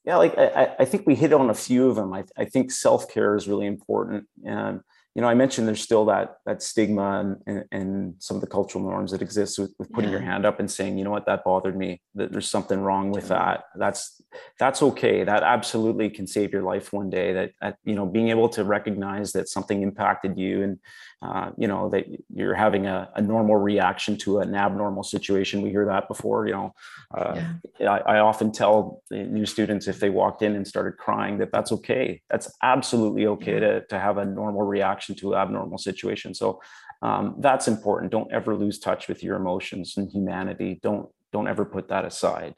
Yeah, 0.04 0.16
like 0.16 0.36
I, 0.36 0.74
I 0.80 0.84
think 0.84 1.06
we 1.06 1.14
hit 1.14 1.32
on 1.32 1.48
a 1.50 1.54
few 1.54 1.88
of 1.88 1.94
them. 1.94 2.12
I, 2.12 2.24
I 2.36 2.44
think 2.44 2.72
self 2.72 3.08
care 3.12 3.36
is 3.36 3.46
really 3.46 3.66
important, 3.66 4.26
and 4.44 4.80
you 5.14 5.20
know, 5.20 5.28
I 5.28 5.34
mentioned 5.34 5.68
there's 5.68 5.82
still 5.82 6.06
that 6.06 6.38
that 6.46 6.62
stigma 6.62 7.36
and, 7.46 7.64
and, 7.70 8.14
some 8.18 8.36
of 8.36 8.40
the 8.40 8.46
cultural 8.46 8.82
norms 8.82 9.10
that 9.10 9.20
exist 9.20 9.58
with, 9.58 9.74
with 9.78 9.92
putting 9.92 10.10
yeah. 10.10 10.18
your 10.18 10.24
hand 10.24 10.46
up 10.46 10.58
and 10.58 10.70
saying, 10.70 10.96
you 10.96 11.04
know 11.04 11.10
what, 11.10 11.26
that 11.26 11.44
bothered 11.44 11.76
me. 11.76 12.00
That 12.14 12.32
there's 12.32 12.48
something 12.48 12.80
wrong 12.80 13.10
with 13.10 13.28
that. 13.28 13.64
That's 13.74 14.22
that's 14.58 14.82
okay. 14.82 15.22
That 15.22 15.42
absolutely 15.42 16.08
can 16.08 16.26
save 16.26 16.52
your 16.52 16.62
life 16.62 16.92
one 16.94 17.10
day. 17.10 17.34
That, 17.34 17.52
that 17.60 17.76
you 17.84 17.94
know, 17.94 18.06
being 18.06 18.30
able 18.30 18.48
to 18.50 18.64
recognize 18.64 19.32
that 19.32 19.48
something 19.48 19.82
impacted 19.82 20.38
you 20.38 20.62
and 20.62 20.78
uh, 21.20 21.50
you 21.56 21.68
know 21.68 21.88
that 21.90 22.06
you're 22.34 22.54
having 22.54 22.86
a, 22.86 23.08
a, 23.14 23.22
normal 23.22 23.56
reaction 23.56 24.16
to 24.18 24.40
an 24.40 24.54
abnormal 24.54 25.04
situation. 25.04 25.62
We 25.62 25.70
hear 25.70 25.86
that 25.86 26.08
before. 26.08 26.46
You 26.46 26.52
know, 26.54 26.74
uh, 27.16 27.40
yeah. 27.78 27.92
I, 27.92 28.16
I 28.16 28.18
often 28.20 28.50
tell 28.50 29.02
new 29.10 29.46
students 29.46 29.86
if 29.86 30.00
they 30.00 30.10
walked 30.10 30.42
in 30.42 30.56
and 30.56 30.66
started 30.66 30.96
crying 30.96 31.38
that 31.38 31.52
that's 31.52 31.70
okay. 31.70 32.22
That's 32.28 32.50
absolutely 32.62 33.26
okay 33.26 33.54
yeah. 33.54 33.60
to 33.60 33.86
to 33.86 34.00
have 34.00 34.16
a 34.16 34.24
normal 34.24 34.62
reaction 34.62 35.01
reaction 35.02 35.14
to 35.16 35.36
abnormal 35.36 35.78
situation. 35.78 36.34
So 36.34 36.60
um, 37.02 37.36
that's 37.38 37.68
important. 37.68 38.12
Don't 38.12 38.32
ever 38.32 38.56
lose 38.56 38.78
touch 38.78 39.08
with 39.08 39.22
your 39.22 39.36
emotions 39.36 39.96
and 39.96 40.10
humanity. 40.10 40.78
Don't 40.82 41.08
don't 41.32 41.48
ever 41.48 41.64
put 41.64 41.88
that 41.88 42.04
aside 42.04 42.54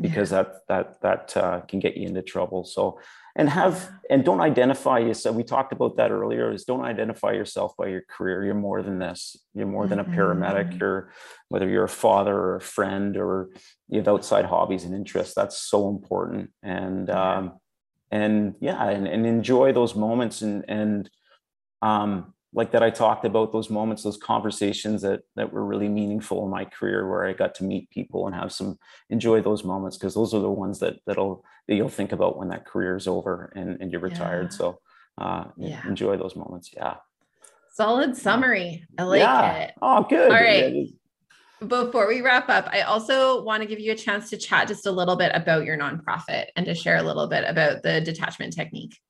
because 0.00 0.32
yeah. 0.32 0.42
that 0.42 0.54
that 0.68 1.00
that 1.02 1.36
uh, 1.36 1.60
can 1.68 1.78
get 1.78 1.96
you 1.96 2.08
into 2.08 2.22
trouble. 2.22 2.64
So 2.64 2.98
and 3.36 3.48
have 3.48 3.90
and 4.10 4.24
don't 4.24 4.40
identify 4.40 4.98
yourself. 4.98 5.36
We 5.36 5.44
talked 5.44 5.72
about 5.72 5.96
that 5.96 6.10
earlier. 6.10 6.52
Is 6.52 6.64
don't 6.64 6.84
identify 6.84 7.32
yourself 7.32 7.76
by 7.76 7.88
your 7.88 8.02
career. 8.08 8.44
You're 8.44 8.54
more 8.54 8.82
than 8.82 8.98
this. 8.98 9.36
You're 9.54 9.66
more 9.66 9.86
than 9.86 10.00
a 10.00 10.04
paramedic. 10.04 10.70
Mm-hmm. 10.70 10.80
You're 10.80 11.12
whether 11.48 11.68
you're 11.68 11.84
a 11.84 11.88
father 11.88 12.34
or 12.34 12.56
a 12.56 12.60
friend 12.60 13.16
or 13.16 13.50
you 13.88 13.98
have 13.98 14.08
outside 14.08 14.46
hobbies 14.46 14.84
and 14.84 14.94
interests. 14.94 15.34
That's 15.34 15.58
so 15.58 15.88
important. 15.88 16.50
And 16.62 17.10
um, 17.10 17.60
and 18.10 18.54
yeah, 18.60 18.88
and, 18.88 19.08
and 19.08 19.26
enjoy 19.26 19.72
those 19.72 19.94
moments 19.94 20.42
and 20.42 20.64
and 20.68 21.10
um, 21.84 22.32
like 22.54 22.70
that 22.70 22.82
I 22.82 22.88
talked 22.88 23.26
about 23.26 23.52
those 23.52 23.68
moments, 23.68 24.02
those 24.02 24.16
conversations 24.16 25.02
that 25.02 25.22
that 25.36 25.52
were 25.52 25.64
really 25.64 25.88
meaningful 25.88 26.44
in 26.44 26.50
my 26.50 26.64
career, 26.64 27.08
where 27.08 27.26
I 27.26 27.32
got 27.34 27.54
to 27.56 27.64
meet 27.64 27.90
people 27.90 28.26
and 28.26 28.34
have 28.34 28.52
some 28.52 28.78
enjoy 29.10 29.42
those 29.42 29.64
moments 29.64 29.98
because 29.98 30.14
those 30.14 30.32
are 30.32 30.40
the 30.40 30.50
ones 30.50 30.78
that 30.78 31.00
that'll 31.06 31.44
that 31.68 31.74
you'll 31.74 31.88
think 31.88 32.12
about 32.12 32.38
when 32.38 32.48
that 32.48 32.64
career 32.64 32.96
is 32.96 33.06
over 33.06 33.52
and, 33.54 33.80
and 33.80 33.92
you're 33.92 34.00
retired. 34.00 34.48
Yeah. 34.50 34.56
So 34.56 34.80
uh, 35.18 35.44
yeah. 35.56 35.86
enjoy 35.86 36.16
those 36.16 36.36
moments. 36.36 36.70
Yeah. 36.74 36.96
Solid 37.72 38.16
summary. 38.16 38.86
I 38.96 39.02
like 39.02 39.20
yeah. 39.20 39.52
it. 39.56 39.74
Oh, 39.82 40.06
good. 40.08 40.30
All 40.30 40.36
right. 40.36 40.86
Before 41.66 42.06
we 42.06 42.20
wrap 42.20 42.48
up, 42.48 42.68
I 42.70 42.82
also 42.82 43.42
want 43.42 43.62
to 43.62 43.68
give 43.68 43.80
you 43.80 43.92
a 43.92 43.96
chance 43.96 44.30
to 44.30 44.36
chat 44.36 44.68
just 44.68 44.86
a 44.86 44.92
little 44.92 45.16
bit 45.16 45.32
about 45.34 45.64
your 45.64 45.76
nonprofit 45.76 46.46
and 46.56 46.66
to 46.66 46.74
share 46.74 46.96
a 46.96 47.02
little 47.02 47.26
bit 47.26 47.44
about 47.46 47.82
the 47.82 48.00
detachment 48.00 48.52
technique. 48.54 49.00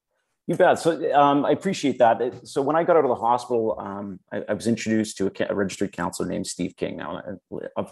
You 0.46 0.56
bet. 0.56 0.78
So 0.78 1.12
um, 1.14 1.46
I 1.46 1.52
appreciate 1.52 1.98
that. 1.98 2.46
So 2.46 2.60
when 2.60 2.76
I 2.76 2.84
got 2.84 2.96
out 2.96 3.04
of 3.04 3.08
the 3.08 3.14
hospital, 3.14 3.76
um, 3.78 4.20
I, 4.30 4.42
I, 4.46 4.52
was 4.52 4.66
introduced 4.66 5.16
to 5.16 5.26
a, 5.26 5.46
a, 5.48 5.54
registered 5.54 5.92
counselor 5.92 6.28
named 6.28 6.46
Steve 6.46 6.76
King. 6.76 6.98
Now, 6.98 7.22
uh, 7.76 7.84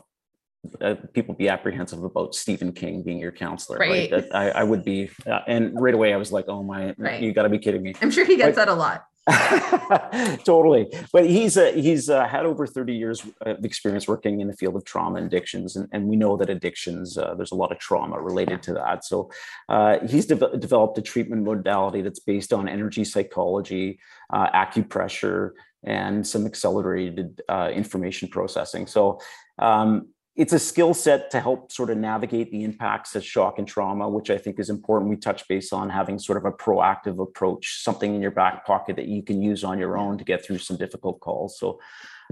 uh, 0.80 0.94
people 1.14 1.34
be 1.34 1.48
apprehensive 1.48 2.04
about 2.04 2.34
Stephen 2.34 2.72
King 2.72 3.02
being 3.02 3.18
your 3.18 3.32
counselor, 3.32 3.78
right? 3.78 4.12
I, 4.32 4.50
I, 4.50 4.64
would 4.64 4.84
be, 4.84 5.10
uh, 5.26 5.40
and 5.46 5.80
right 5.80 5.94
away 5.94 6.12
I 6.12 6.16
was 6.16 6.30
like, 6.30 6.44
"Oh 6.46 6.62
my, 6.62 6.94
right. 6.98 7.20
you 7.20 7.32
got 7.32 7.44
to 7.44 7.48
be 7.48 7.58
kidding 7.58 7.82
me!" 7.82 7.94
I'm 8.00 8.10
sure 8.10 8.24
he 8.24 8.36
gets 8.36 8.56
that 8.56 8.68
a 8.68 8.74
lot. 8.74 9.06
totally. 10.44 10.88
But 11.12 11.26
he's 11.26 11.56
uh, 11.56 11.72
he's 11.74 12.10
uh, 12.10 12.26
had 12.26 12.44
over 12.44 12.66
30 12.66 12.94
years 12.94 13.24
of 13.42 13.64
experience 13.64 14.08
working 14.08 14.40
in 14.40 14.48
the 14.48 14.56
field 14.56 14.74
of 14.74 14.84
trauma 14.84 15.18
and 15.18 15.26
addictions. 15.26 15.76
And, 15.76 15.88
and 15.92 16.08
we 16.08 16.16
know 16.16 16.36
that 16.36 16.50
addictions, 16.50 17.16
uh, 17.16 17.34
there's 17.34 17.52
a 17.52 17.56
lot 17.56 17.70
of 17.70 17.78
trauma 17.78 18.20
related 18.20 18.62
to 18.64 18.74
that. 18.74 19.04
So 19.04 19.30
uh, 19.68 19.98
he's 20.06 20.26
de- 20.26 20.58
developed 20.58 20.98
a 20.98 21.02
treatment 21.02 21.44
modality 21.44 22.02
that's 22.02 22.20
based 22.20 22.52
on 22.52 22.68
energy 22.68 23.04
psychology, 23.04 24.00
uh, 24.32 24.50
acupressure, 24.50 25.50
and 25.84 26.26
some 26.26 26.44
accelerated 26.44 27.42
uh, 27.48 27.70
information 27.72 28.28
processing. 28.28 28.86
So 28.86 29.20
um, 29.58 30.08
it's 30.34 30.54
a 30.54 30.58
skill 30.58 30.94
set 30.94 31.30
to 31.30 31.40
help 31.40 31.70
sort 31.70 31.90
of 31.90 31.98
navigate 31.98 32.50
the 32.50 32.64
impacts 32.64 33.14
of 33.14 33.24
shock 33.24 33.58
and 33.58 33.68
trauma, 33.68 34.08
which 34.08 34.30
I 34.30 34.38
think 34.38 34.58
is 34.58 34.70
important. 34.70 35.10
We 35.10 35.16
touch 35.16 35.46
base 35.46 35.72
on 35.72 35.90
having 35.90 36.18
sort 36.18 36.38
of 36.38 36.46
a 36.46 36.52
proactive 36.52 37.20
approach, 37.22 37.82
something 37.82 38.14
in 38.14 38.22
your 38.22 38.30
back 38.30 38.64
pocket 38.64 38.96
that 38.96 39.08
you 39.08 39.22
can 39.22 39.42
use 39.42 39.62
on 39.62 39.78
your 39.78 39.98
own 39.98 40.16
to 40.16 40.24
get 40.24 40.44
through 40.44 40.58
some 40.58 40.78
difficult 40.78 41.20
calls. 41.20 41.58
So, 41.58 41.80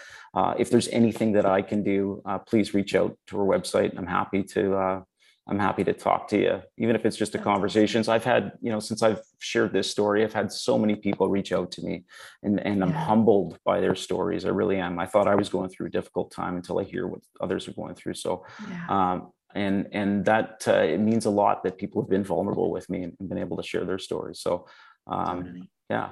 if 0.60 0.70
there's 0.70 0.90
anything 0.90 1.32
that 1.34 1.46
I 1.46 1.62
can 1.62 1.84
do, 1.84 2.22
please 2.48 2.74
reach 2.74 2.94
out 2.96 3.18
to 3.28 3.40
our 3.40 3.46
website. 3.46 3.98
I'm 3.98 4.08
happy 4.08 4.44
to 4.44 5.06
I'm 5.50 5.60
happy 5.60 5.84
to 5.86 5.94
talk 5.94 6.28
to 6.30 6.38
you, 6.38 6.62
even 6.78 6.96
if 6.96 7.06
it's 7.06 7.16
just 7.16 7.36
a 7.36 7.38
conversations. 7.38 8.10
I've 8.10 8.24
had, 8.24 8.52
you 8.62 8.70
know, 8.70 8.80
since 8.80 9.02
I've 9.02 9.22
shared 9.40 9.72
this 9.72 9.90
story, 9.90 10.24
I've 10.24 10.34
had 10.34 10.52
so 10.52 10.78
many 10.78 10.96
people 10.96 11.30
reach 11.30 11.54
out 11.54 11.72
to 11.74 11.82
me 11.82 12.04
and, 12.44 12.60
and 12.60 12.84
I'm 12.84 12.92
humbled 12.92 13.58
by 13.64 13.80
their 13.80 13.96
stories. 13.96 14.44
I 14.46 14.50
really 14.50 14.78
am. 14.78 15.00
I 15.00 15.06
thought 15.06 15.28
I 15.28 15.36
was 15.36 15.50
going 15.50 15.70
through 15.70 15.88
a 15.88 15.92
difficult 15.92 16.32
time 16.32 16.58
until 16.58 16.80
I 16.80 16.84
hear 16.84 17.08
what 17.08 17.22
others 17.40 17.68
are 17.68 17.74
going 17.74 17.96
through. 17.96 18.16
So, 18.16 18.46
yeah. 18.70 18.86
um, 18.90 19.32
and, 19.56 19.88
and 19.94 20.26
that, 20.26 20.66
uh, 20.68 20.74
it 20.74 21.00
means 21.00 21.26
a 21.26 21.30
lot 21.30 21.64
that 21.64 21.78
people 21.78 22.02
have 22.02 22.10
been 22.10 22.26
vulnerable 22.26 22.70
with 22.70 22.90
me 22.90 23.04
and 23.04 23.30
been 23.30 23.38
able 23.38 23.58
to 23.58 23.64
share 23.64 23.86
their 23.86 24.00
stories. 24.00 24.42
So, 24.42 24.68
um, 25.08 25.44
totally. 25.44 25.70
Yeah. 25.90 26.10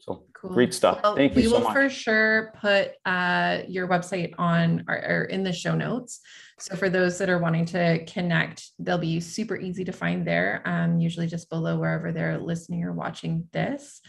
So 0.00 0.24
cool. 0.32 0.50
great 0.50 0.72
stuff. 0.72 1.00
Well, 1.02 1.16
Thank 1.16 1.36
you 1.36 1.42
so 1.42 1.50
much. 1.50 1.60
We 1.60 1.64
will 1.64 1.72
for 1.72 1.90
sure 1.90 2.52
put 2.60 2.92
uh, 3.04 3.62
your 3.68 3.88
website 3.88 4.32
on 4.38 4.84
or, 4.88 4.94
or, 4.94 5.24
in 5.24 5.42
the 5.42 5.52
show 5.52 5.74
notes. 5.74 6.20
So 6.58 6.76
for 6.76 6.88
those 6.88 7.18
that 7.18 7.28
are 7.28 7.38
wanting 7.38 7.66
to 7.66 8.04
connect, 8.06 8.70
they'll 8.78 8.98
be 8.98 9.20
super 9.20 9.56
easy 9.56 9.84
to 9.84 9.92
find 9.92 10.26
there. 10.26 10.62
Um, 10.64 10.98
usually 10.98 11.26
just 11.26 11.50
below 11.50 11.78
wherever 11.78 12.10
they're 12.10 12.38
listening 12.38 12.84
or 12.84 12.92
watching 12.92 13.46
this. 13.52 14.00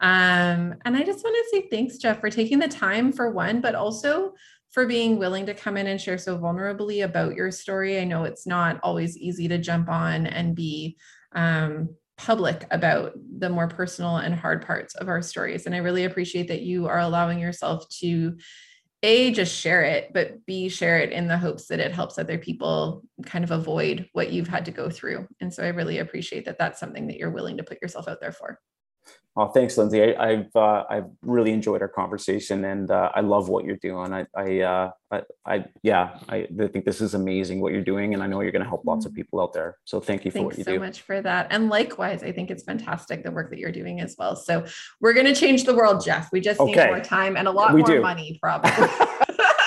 Um, 0.00 0.74
and 0.84 0.96
I 0.96 1.02
just 1.02 1.24
want 1.24 1.36
to 1.36 1.48
say 1.50 1.68
thanks, 1.70 1.98
Jeff, 1.98 2.20
for 2.20 2.30
taking 2.30 2.58
the 2.58 2.68
time 2.68 3.12
for 3.12 3.30
one, 3.30 3.60
but 3.60 3.74
also 3.74 4.34
for 4.70 4.86
being 4.86 5.18
willing 5.18 5.46
to 5.46 5.54
come 5.54 5.76
in 5.76 5.86
and 5.86 6.00
share 6.00 6.18
so 6.18 6.38
vulnerably 6.38 7.04
about 7.04 7.34
your 7.34 7.50
story. 7.50 7.98
I 7.98 8.04
know 8.04 8.24
it's 8.24 8.46
not 8.46 8.78
always 8.82 9.16
easy 9.16 9.48
to 9.48 9.58
jump 9.58 9.88
on 9.88 10.26
and 10.26 10.54
be 10.54 10.98
um, 11.34 11.96
public 12.16 12.66
about 12.70 13.12
the 13.38 13.48
more 13.48 13.68
personal 13.68 14.16
and 14.16 14.34
hard 14.34 14.64
parts 14.64 14.94
of 14.94 15.08
our 15.08 15.22
stories. 15.22 15.66
And 15.66 15.74
I 15.74 15.78
really 15.78 16.04
appreciate 16.04 16.48
that 16.48 16.62
you 16.62 16.86
are 16.86 16.98
allowing 16.98 17.38
yourself 17.38 17.88
to 18.00 18.36
a 19.02 19.30
just 19.30 19.54
share 19.54 19.82
it 19.82 20.10
but 20.14 20.44
b 20.46 20.68
share 20.70 20.98
it 20.98 21.12
in 21.12 21.28
the 21.28 21.36
hopes 21.36 21.66
that 21.66 21.80
it 21.80 21.92
helps 21.92 22.18
other 22.18 22.38
people 22.38 23.04
kind 23.24 23.44
of 23.44 23.50
avoid 23.50 24.08
what 24.14 24.32
you've 24.32 24.48
had 24.48 24.64
to 24.64 24.70
go 24.70 24.88
through 24.88 25.28
and 25.40 25.52
so 25.52 25.62
i 25.62 25.68
really 25.68 25.98
appreciate 25.98 26.46
that 26.46 26.58
that's 26.58 26.80
something 26.80 27.06
that 27.06 27.18
you're 27.18 27.30
willing 27.30 27.58
to 27.58 27.62
put 27.62 27.80
yourself 27.82 28.08
out 28.08 28.20
there 28.22 28.32
for 28.32 28.58
Oh, 29.38 29.48
thanks, 29.48 29.76
Lindsay. 29.76 30.16
I, 30.16 30.36
have 30.36 30.56
uh, 30.56 30.84
I've 30.88 31.10
really 31.20 31.52
enjoyed 31.52 31.82
our 31.82 31.88
conversation, 31.88 32.64
and 32.64 32.90
uh, 32.90 33.10
I 33.14 33.20
love 33.20 33.50
what 33.50 33.66
you're 33.66 33.76
doing. 33.76 34.14
I 34.14 34.26
I, 34.34 34.60
uh, 34.60 34.90
I, 35.10 35.22
I 35.44 35.64
yeah, 35.82 36.18
I, 36.26 36.48
I, 36.58 36.68
think 36.68 36.86
this 36.86 37.02
is 37.02 37.12
amazing 37.12 37.60
what 37.60 37.74
you're 37.74 37.84
doing, 37.84 38.14
and 38.14 38.22
I 38.22 38.28
know 38.28 38.40
you're 38.40 38.50
going 38.50 38.64
to 38.64 38.68
help 38.68 38.86
lots 38.86 39.04
of 39.04 39.12
mm. 39.12 39.16
people 39.16 39.42
out 39.42 39.52
there. 39.52 39.76
So 39.84 40.00
thank 40.00 40.24
you 40.24 40.30
for 40.30 40.38
Thanks 40.38 40.46
what 40.46 40.58
you 40.58 40.64
so 40.64 40.70
do. 40.70 40.76
so 40.78 40.80
much 40.80 41.02
for 41.02 41.20
that, 41.20 41.48
and 41.50 41.68
likewise, 41.68 42.22
I 42.22 42.32
think 42.32 42.50
it's 42.50 42.62
fantastic 42.62 43.24
the 43.24 43.30
work 43.30 43.50
that 43.50 43.58
you're 43.58 43.72
doing 43.72 44.00
as 44.00 44.16
well. 44.18 44.36
So 44.36 44.64
we're 45.02 45.12
going 45.12 45.26
to 45.26 45.34
change 45.34 45.64
the 45.64 45.74
world, 45.74 46.02
Jeff. 46.02 46.32
We 46.32 46.40
just 46.40 46.58
okay. 46.58 46.72
need 46.72 46.86
more 46.86 47.00
time 47.00 47.36
and 47.36 47.46
a 47.46 47.52
lot 47.52 47.74
we 47.74 47.82
more 47.82 47.88
do. 47.88 48.00
money, 48.00 48.38
probably. 48.42 48.70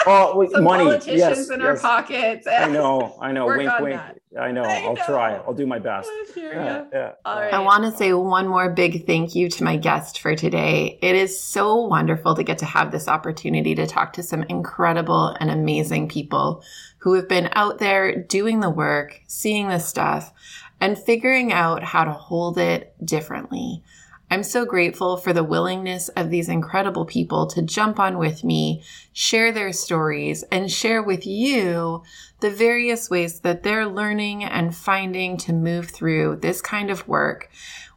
Oh, 0.05 0.35
wait, 0.35 0.49
Some 0.51 0.63
money. 0.63 0.85
Politicians 0.85 1.19
yes, 1.19 1.49
in 1.49 1.59
yes. 1.59 1.67
our 1.67 1.77
pockets. 1.77 2.47
I 2.47 2.69
know. 2.69 3.17
I 3.21 3.31
know. 3.31 3.45
wink, 3.45 3.71
wink. 3.79 3.95
That. 3.95 4.18
I 4.37 4.51
know. 4.51 4.61
I 4.61 4.87
will 4.87 4.95
try. 4.95 5.35
I'll 5.35 5.55
do 5.55 5.65
my 5.65 5.79
best. 5.79 6.09
Yeah, 6.35 6.85
yeah. 6.93 7.11
I 7.25 7.59
want 7.59 7.83
to 7.85 7.97
say 7.97 8.13
one 8.13 8.47
more 8.47 8.69
big 8.69 9.07
thank 9.07 9.33
you 9.33 9.49
to 9.49 9.63
my 9.63 9.75
guest 9.75 10.19
for 10.19 10.35
today. 10.35 10.99
It 11.01 11.15
is 11.15 11.39
so 11.39 11.87
wonderful 11.87 12.35
to 12.35 12.43
get 12.43 12.59
to 12.59 12.65
have 12.65 12.91
this 12.91 13.07
opportunity 13.07 13.73
to 13.75 13.87
talk 13.87 14.13
to 14.13 14.23
some 14.23 14.43
incredible 14.43 15.35
and 15.39 15.49
amazing 15.49 16.09
people 16.09 16.63
who 16.99 17.13
have 17.13 17.27
been 17.27 17.49
out 17.53 17.79
there 17.79 18.23
doing 18.23 18.59
the 18.59 18.69
work, 18.69 19.19
seeing 19.27 19.67
the 19.69 19.79
stuff, 19.79 20.31
and 20.79 20.97
figuring 20.97 21.51
out 21.51 21.83
how 21.83 22.03
to 22.03 22.11
hold 22.11 22.59
it 22.59 22.93
differently. 23.03 23.83
I'm 24.31 24.43
so 24.43 24.63
grateful 24.63 25.17
for 25.17 25.33
the 25.33 25.43
willingness 25.43 26.09
of 26.09 26.29
these 26.29 26.49
incredible 26.49 27.03
people 27.03 27.47
to 27.47 27.63
jump 27.63 27.99
on 27.99 28.19
with 28.19 28.43
me, 28.43 28.83
share 29.11 29.51
their 29.51 29.73
stories, 29.73 30.43
and 30.51 30.71
share 30.71 31.01
with 31.01 31.25
you 31.25 32.03
the 32.39 32.51
various 32.51 33.09
ways 33.09 33.39
that 33.39 33.63
they're 33.63 33.87
learning 33.87 34.43
and 34.43 34.75
finding 34.75 35.35
to 35.37 35.53
move 35.53 35.89
through 35.89 36.35
this 36.43 36.61
kind 36.61 36.91
of 36.91 37.07
work 37.07 37.49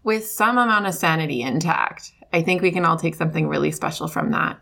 with 0.03 0.27
some 0.27 0.57
amount 0.57 0.87
of 0.87 0.95
sanity 0.95 1.43
intact. 1.43 2.13
I 2.33 2.41
think 2.41 2.63
we 2.63 2.73
can 2.73 2.87
all 2.87 2.97
take 2.97 3.15
something 3.15 3.47
really 3.47 3.71
special 3.71 4.09
from 4.09 4.31
that. 4.31 4.59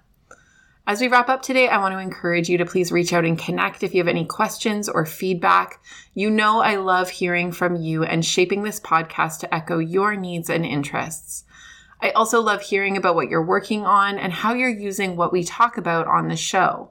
As 0.89 1.01
we 1.01 1.07
wrap 1.07 1.29
up 1.29 1.41
today, 1.41 1.69
I 1.69 1.79
want 1.79 1.93
to 1.93 2.01
encourage 2.01 2.49
you 2.49 2.59
to 2.59 2.67
please 2.67 2.91
reach 2.91 3.13
out 3.13 3.25
and 3.25 3.39
connect 3.39 3.85
if 3.85 3.95
you 3.95 4.01
have 4.01 4.09
any 4.09 4.25
questions 4.25 4.89
or 4.89 5.07
feedback. 5.07 5.81
You 6.15 6.31
know, 6.31 6.63
I 6.63 6.77
love 6.77 7.11
hearing 7.11 7.53
from 7.53 7.77
you 7.77 8.03
and 8.03 8.25
shaping 8.25 8.65
this 8.65 8.81
podcast 8.81 9.39
to 9.41 9.55
echo 9.55 9.79
your 9.79 10.17
needs 10.17 10.51
and 10.51 10.67
interests. 10.67 11.45
I 12.03 12.11
also 12.11 12.41
love 12.41 12.63
hearing 12.63 12.97
about 12.97 13.15
what 13.15 13.29
you're 13.29 13.45
working 13.45 13.85
on 13.85 14.19
and 14.19 14.33
how 14.33 14.55
you're 14.55 14.69
using 14.69 15.17
what 15.17 15.33
we 15.33 15.45
talk 15.45 15.77
about 15.77 16.07
on 16.07 16.29
the 16.29 16.37
show. 16.37 16.91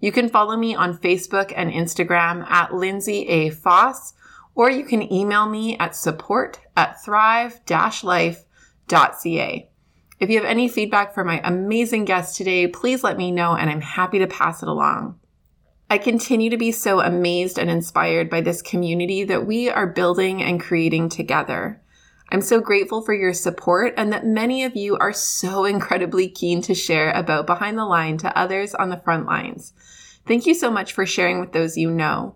You 0.00 0.12
can 0.12 0.28
follow 0.28 0.56
me 0.56 0.74
on 0.74 0.98
Facebook 0.98 1.52
and 1.56 1.72
Instagram 1.72 2.48
at 2.50 2.74
Lindsay 2.74 3.26
A. 3.28 3.50
Foss, 3.50 4.14
or 4.54 4.70
you 4.70 4.84
can 4.84 5.12
email 5.12 5.46
me 5.46 5.76
at 5.78 5.96
support 5.96 6.60
at 6.76 7.02
thrive-life.ca. 7.02 9.70
If 10.20 10.30
you 10.30 10.36
have 10.36 10.46
any 10.46 10.68
feedback 10.68 11.12
for 11.12 11.24
my 11.24 11.40
amazing 11.42 12.04
guest 12.04 12.36
today, 12.36 12.68
please 12.68 13.02
let 13.02 13.16
me 13.16 13.32
know 13.32 13.56
and 13.56 13.68
I'm 13.68 13.80
happy 13.80 14.20
to 14.20 14.28
pass 14.28 14.62
it 14.62 14.68
along. 14.68 15.18
I 15.90 15.98
continue 15.98 16.50
to 16.50 16.56
be 16.56 16.72
so 16.72 17.00
amazed 17.00 17.58
and 17.58 17.68
inspired 17.68 18.30
by 18.30 18.40
this 18.40 18.62
community 18.62 19.24
that 19.24 19.46
we 19.46 19.68
are 19.68 19.86
building 19.86 20.42
and 20.42 20.60
creating 20.60 21.08
together. 21.08 21.82
I'm 22.34 22.42
so 22.42 22.60
grateful 22.60 23.00
for 23.00 23.14
your 23.14 23.32
support 23.32 23.94
and 23.96 24.12
that 24.12 24.26
many 24.26 24.64
of 24.64 24.74
you 24.74 24.96
are 24.96 25.12
so 25.12 25.66
incredibly 25.66 26.28
keen 26.28 26.62
to 26.62 26.74
share 26.74 27.12
about 27.12 27.46
Behind 27.46 27.78
the 27.78 27.84
Line 27.84 28.18
to 28.18 28.36
others 28.36 28.74
on 28.74 28.88
the 28.88 28.96
front 28.96 29.24
lines. 29.24 29.72
Thank 30.26 30.44
you 30.44 30.52
so 30.52 30.68
much 30.68 30.94
for 30.94 31.06
sharing 31.06 31.38
with 31.38 31.52
those 31.52 31.76
you 31.76 31.92
know. 31.92 32.34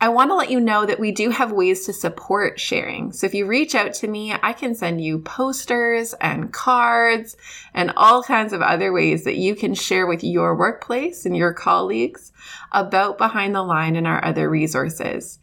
I 0.00 0.10
want 0.10 0.30
to 0.30 0.36
let 0.36 0.52
you 0.52 0.60
know 0.60 0.86
that 0.86 1.00
we 1.00 1.10
do 1.10 1.30
have 1.30 1.50
ways 1.50 1.86
to 1.86 1.92
support 1.92 2.60
sharing. 2.60 3.10
So 3.10 3.26
if 3.26 3.34
you 3.34 3.46
reach 3.46 3.74
out 3.74 3.94
to 3.94 4.06
me, 4.06 4.32
I 4.40 4.52
can 4.52 4.76
send 4.76 5.02
you 5.02 5.18
posters 5.18 6.14
and 6.20 6.52
cards 6.52 7.36
and 7.74 7.92
all 7.96 8.22
kinds 8.22 8.52
of 8.52 8.62
other 8.62 8.92
ways 8.92 9.24
that 9.24 9.34
you 9.34 9.56
can 9.56 9.74
share 9.74 10.06
with 10.06 10.22
your 10.22 10.54
workplace 10.54 11.26
and 11.26 11.36
your 11.36 11.52
colleagues 11.52 12.30
about 12.70 13.18
Behind 13.18 13.56
the 13.56 13.62
Line 13.64 13.96
and 13.96 14.06
our 14.06 14.24
other 14.24 14.48
resources. 14.48 15.40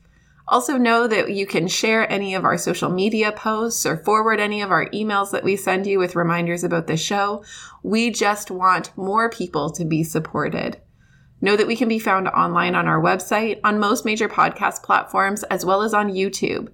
Also, 0.51 0.77
know 0.77 1.07
that 1.07 1.31
you 1.31 1.45
can 1.45 1.65
share 1.65 2.11
any 2.11 2.35
of 2.35 2.43
our 2.43 2.57
social 2.57 2.89
media 2.89 3.31
posts 3.31 3.85
or 3.85 3.95
forward 3.95 4.37
any 4.37 4.61
of 4.61 4.69
our 4.69 4.85
emails 4.87 5.31
that 5.31 5.45
we 5.45 5.55
send 5.55 5.87
you 5.87 5.97
with 5.97 6.13
reminders 6.13 6.61
about 6.65 6.87
the 6.87 6.97
show. 6.97 7.41
We 7.83 8.11
just 8.11 8.51
want 8.51 8.95
more 8.97 9.29
people 9.29 9.69
to 9.69 9.85
be 9.85 10.03
supported. 10.03 10.81
Know 11.39 11.55
that 11.55 11.67
we 11.67 11.77
can 11.77 11.87
be 11.87 11.99
found 11.99 12.27
online 12.27 12.75
on 12.75 12.85
our 12.85 13.01
website, 13.01 13.61
on 13.63 13.79
most 13.79 14.03
major 14.03 14.27
podcast 14.27 14.83
platforms, 14.83 15.43
as 15.43 15.65
well 15.65 15.83
as 15.83 15.93
on 15.93 16.11
YouTube. 16.11 16.67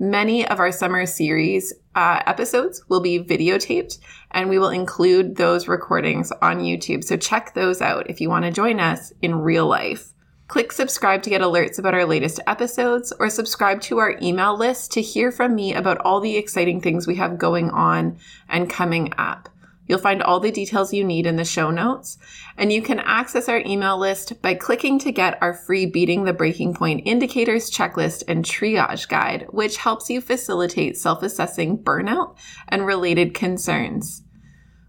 Many 0.00 0.44
of 0.44 0.58
our 0.58 0.72
summer 0.72 1.06
series 1.06 1.72
uh, 1.94 2.22
episodes 2.26 2.82
will 2.88 3.00
be 3.00 3.22
videotaped, 3.22 3.98
and 4.32 4.50
we 4.50 4.58
will 4.58 4.70
include 4.70 5.36
those 5.36 5.68
recordings 5.68 6.32
on 6.42 6.58
YouTube. 6.58 7.04
So 7.04 7.16
check 7.16 7.54
those 7.54 7.80
out 7.80 8.10
if 8.10 8.20
you 8.20 8.28
want 8.28 8.44
to 8.44 8.50
join 8.50 8.80
us 8.80 9.12
in 9.22 9.36
real 9.36 9.68
life. 9.68 10.14
Click 10.50 10.72
subscribe 10.72 11.22
to 11.22 11.30
get 11.30 11.42
alerts 11.42 11.78
about 11.78 11.94
our 11.94 12.04
latest 12.04 12.40
episodes, 12.44 13.12
or 13.20 13.30
subscribe 13.30 13.80
to 13.82 13.98
our 13.98 14.18
email 14.20 14.58
list 14.58 14.90
to 14.90 15.00
hear 15.00 15.30
from 15.30 15.54
me 15.54 15.72
about 15.72 15.98
all 15.98 16.18
the 16.18 16.36
exciting 16.36 16.80
things 16.80 17.06
we 17.06 17.14
have 17.14 17.38
going 17.38 17.70
on 17.70 18.18
and 18.48 18.68
coming 18.68 19.12
up. 19.16 19.48
You'll 19.86 20.00
find 20.00 20.20
all 20.20 20.40
the 20.40 20.50
details 20.50 20.92
you 20.92 21.04
need 21.04 21.24
in 21.24 21.36
the 21.36 21.44
show 21.44 21.70
notes, 21.70 22.18
and 22.58 22.72
you 22.72 22.82
can 22.82 22.98
access 22.98 23.48
our 23.48 23.62
email 23.64 23.96
list 23.96 24.42
by 24.42 24.54
clicking 24.54 24.98
to 24.98 25.12
get 25.12 25.40
our 25.40 25.54
free 25.54 25.86
Beating 25.86 26.24
the 26.24 26.32
Breaking 26.32 26.74
Point 26.74 27.02
Indicators 27.06 27.70
Checklist 27.70 28.24
and 28.26 28.44
Triage 28.44 29.08
Guide, 29.08 29.46
which 29.50 29.76
helps 29.76 30.10
you 30.10 30.20
facilitate 30.20 30.96
self 30.96 31.22
assessing 31.22 31.78
burnout 31.78 32.36
and 32.66 32.84
related 32.84 33.34
concerns. 33.34 34.24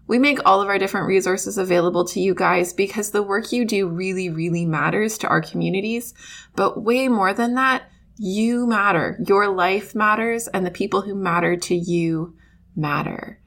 We 0.06 0.18
make 0.18 0.38
all 0.44 0.60
of 0.60 0.68
our 0.68 0.78
different 0.78 1.06
resources 1.06 1.58
available 1.58 2.04
to 2.06 2.20
you 2.20 2.34
guys 2.34 2.72
because 2.72 3.10
the 3.10 3.22
work 3.22 3.52
you 3.52 3.64
do 3.64 3.88
really, 3.88 4.28
really 4.28 4.66
matters 4.66 5.16
to 5.18 5.28
our 5.28 5.40
communities. 5.40 6.12
But 6.56 6.82
way 6.82 7.08
more 7.08 7.32
than 7.32 7.54
that, 7.54 7.84
you 8.18 8.66
matter. 8.66 9.18
Your 9.26 9.48
life 9.48 9.94
matters, 9.94 10.48
and 10.48 10.66
the 10.66 10.70
people 10.70 11.02
who 11.02 11.14
matter 11.14 11.56
to 11.56 11.74
you 11.74 12.36
matter. 12.76 13.40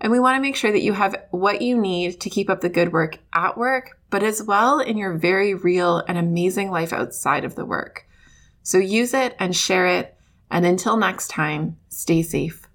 And 0.00 0.10
we 0.10 0.20
want 0.20 0.36
to 0.36 0.42
make 0.42 0.56
sure 0.56 0.72
that 0.72 0.82
you 0.82 0.92
have 0.92 1.16
what 1.30 1.62
you 1.62 1.78
need 1.78 2.20
to 2.20 2.30
keep 2.30 2.50
up 2.50 2.60
the 2.60 2.68
good 2.68 2.92
work 2.92 3.18
at 3.32 3.56
work, 3.56 3.98
but 4.10 4.22
as 4.22 4.42
well 4.42 4.80
in 4.80 4.96
your 4.96 5.16
very 5.16 5.54
real 5.54 6.02
and 6.08 6.18
amazing 6.18 6.70
life 6.70 6.92
outside 6.92 7.44
of 7.44 7.54
the 7.54 7.64
work. 7.64 8.04
So 8.62 8.78
use 8.78 9.14
it 9.14 9.36
and 9.38 9.54
share 9.54 9.86
it. 9.86 10.16
And 10.50 10.66
until 10.66 10.96
next 10.96 11.28
time, 11.28 11.78
stay 11.88 12.22
safe. 12.22 12.68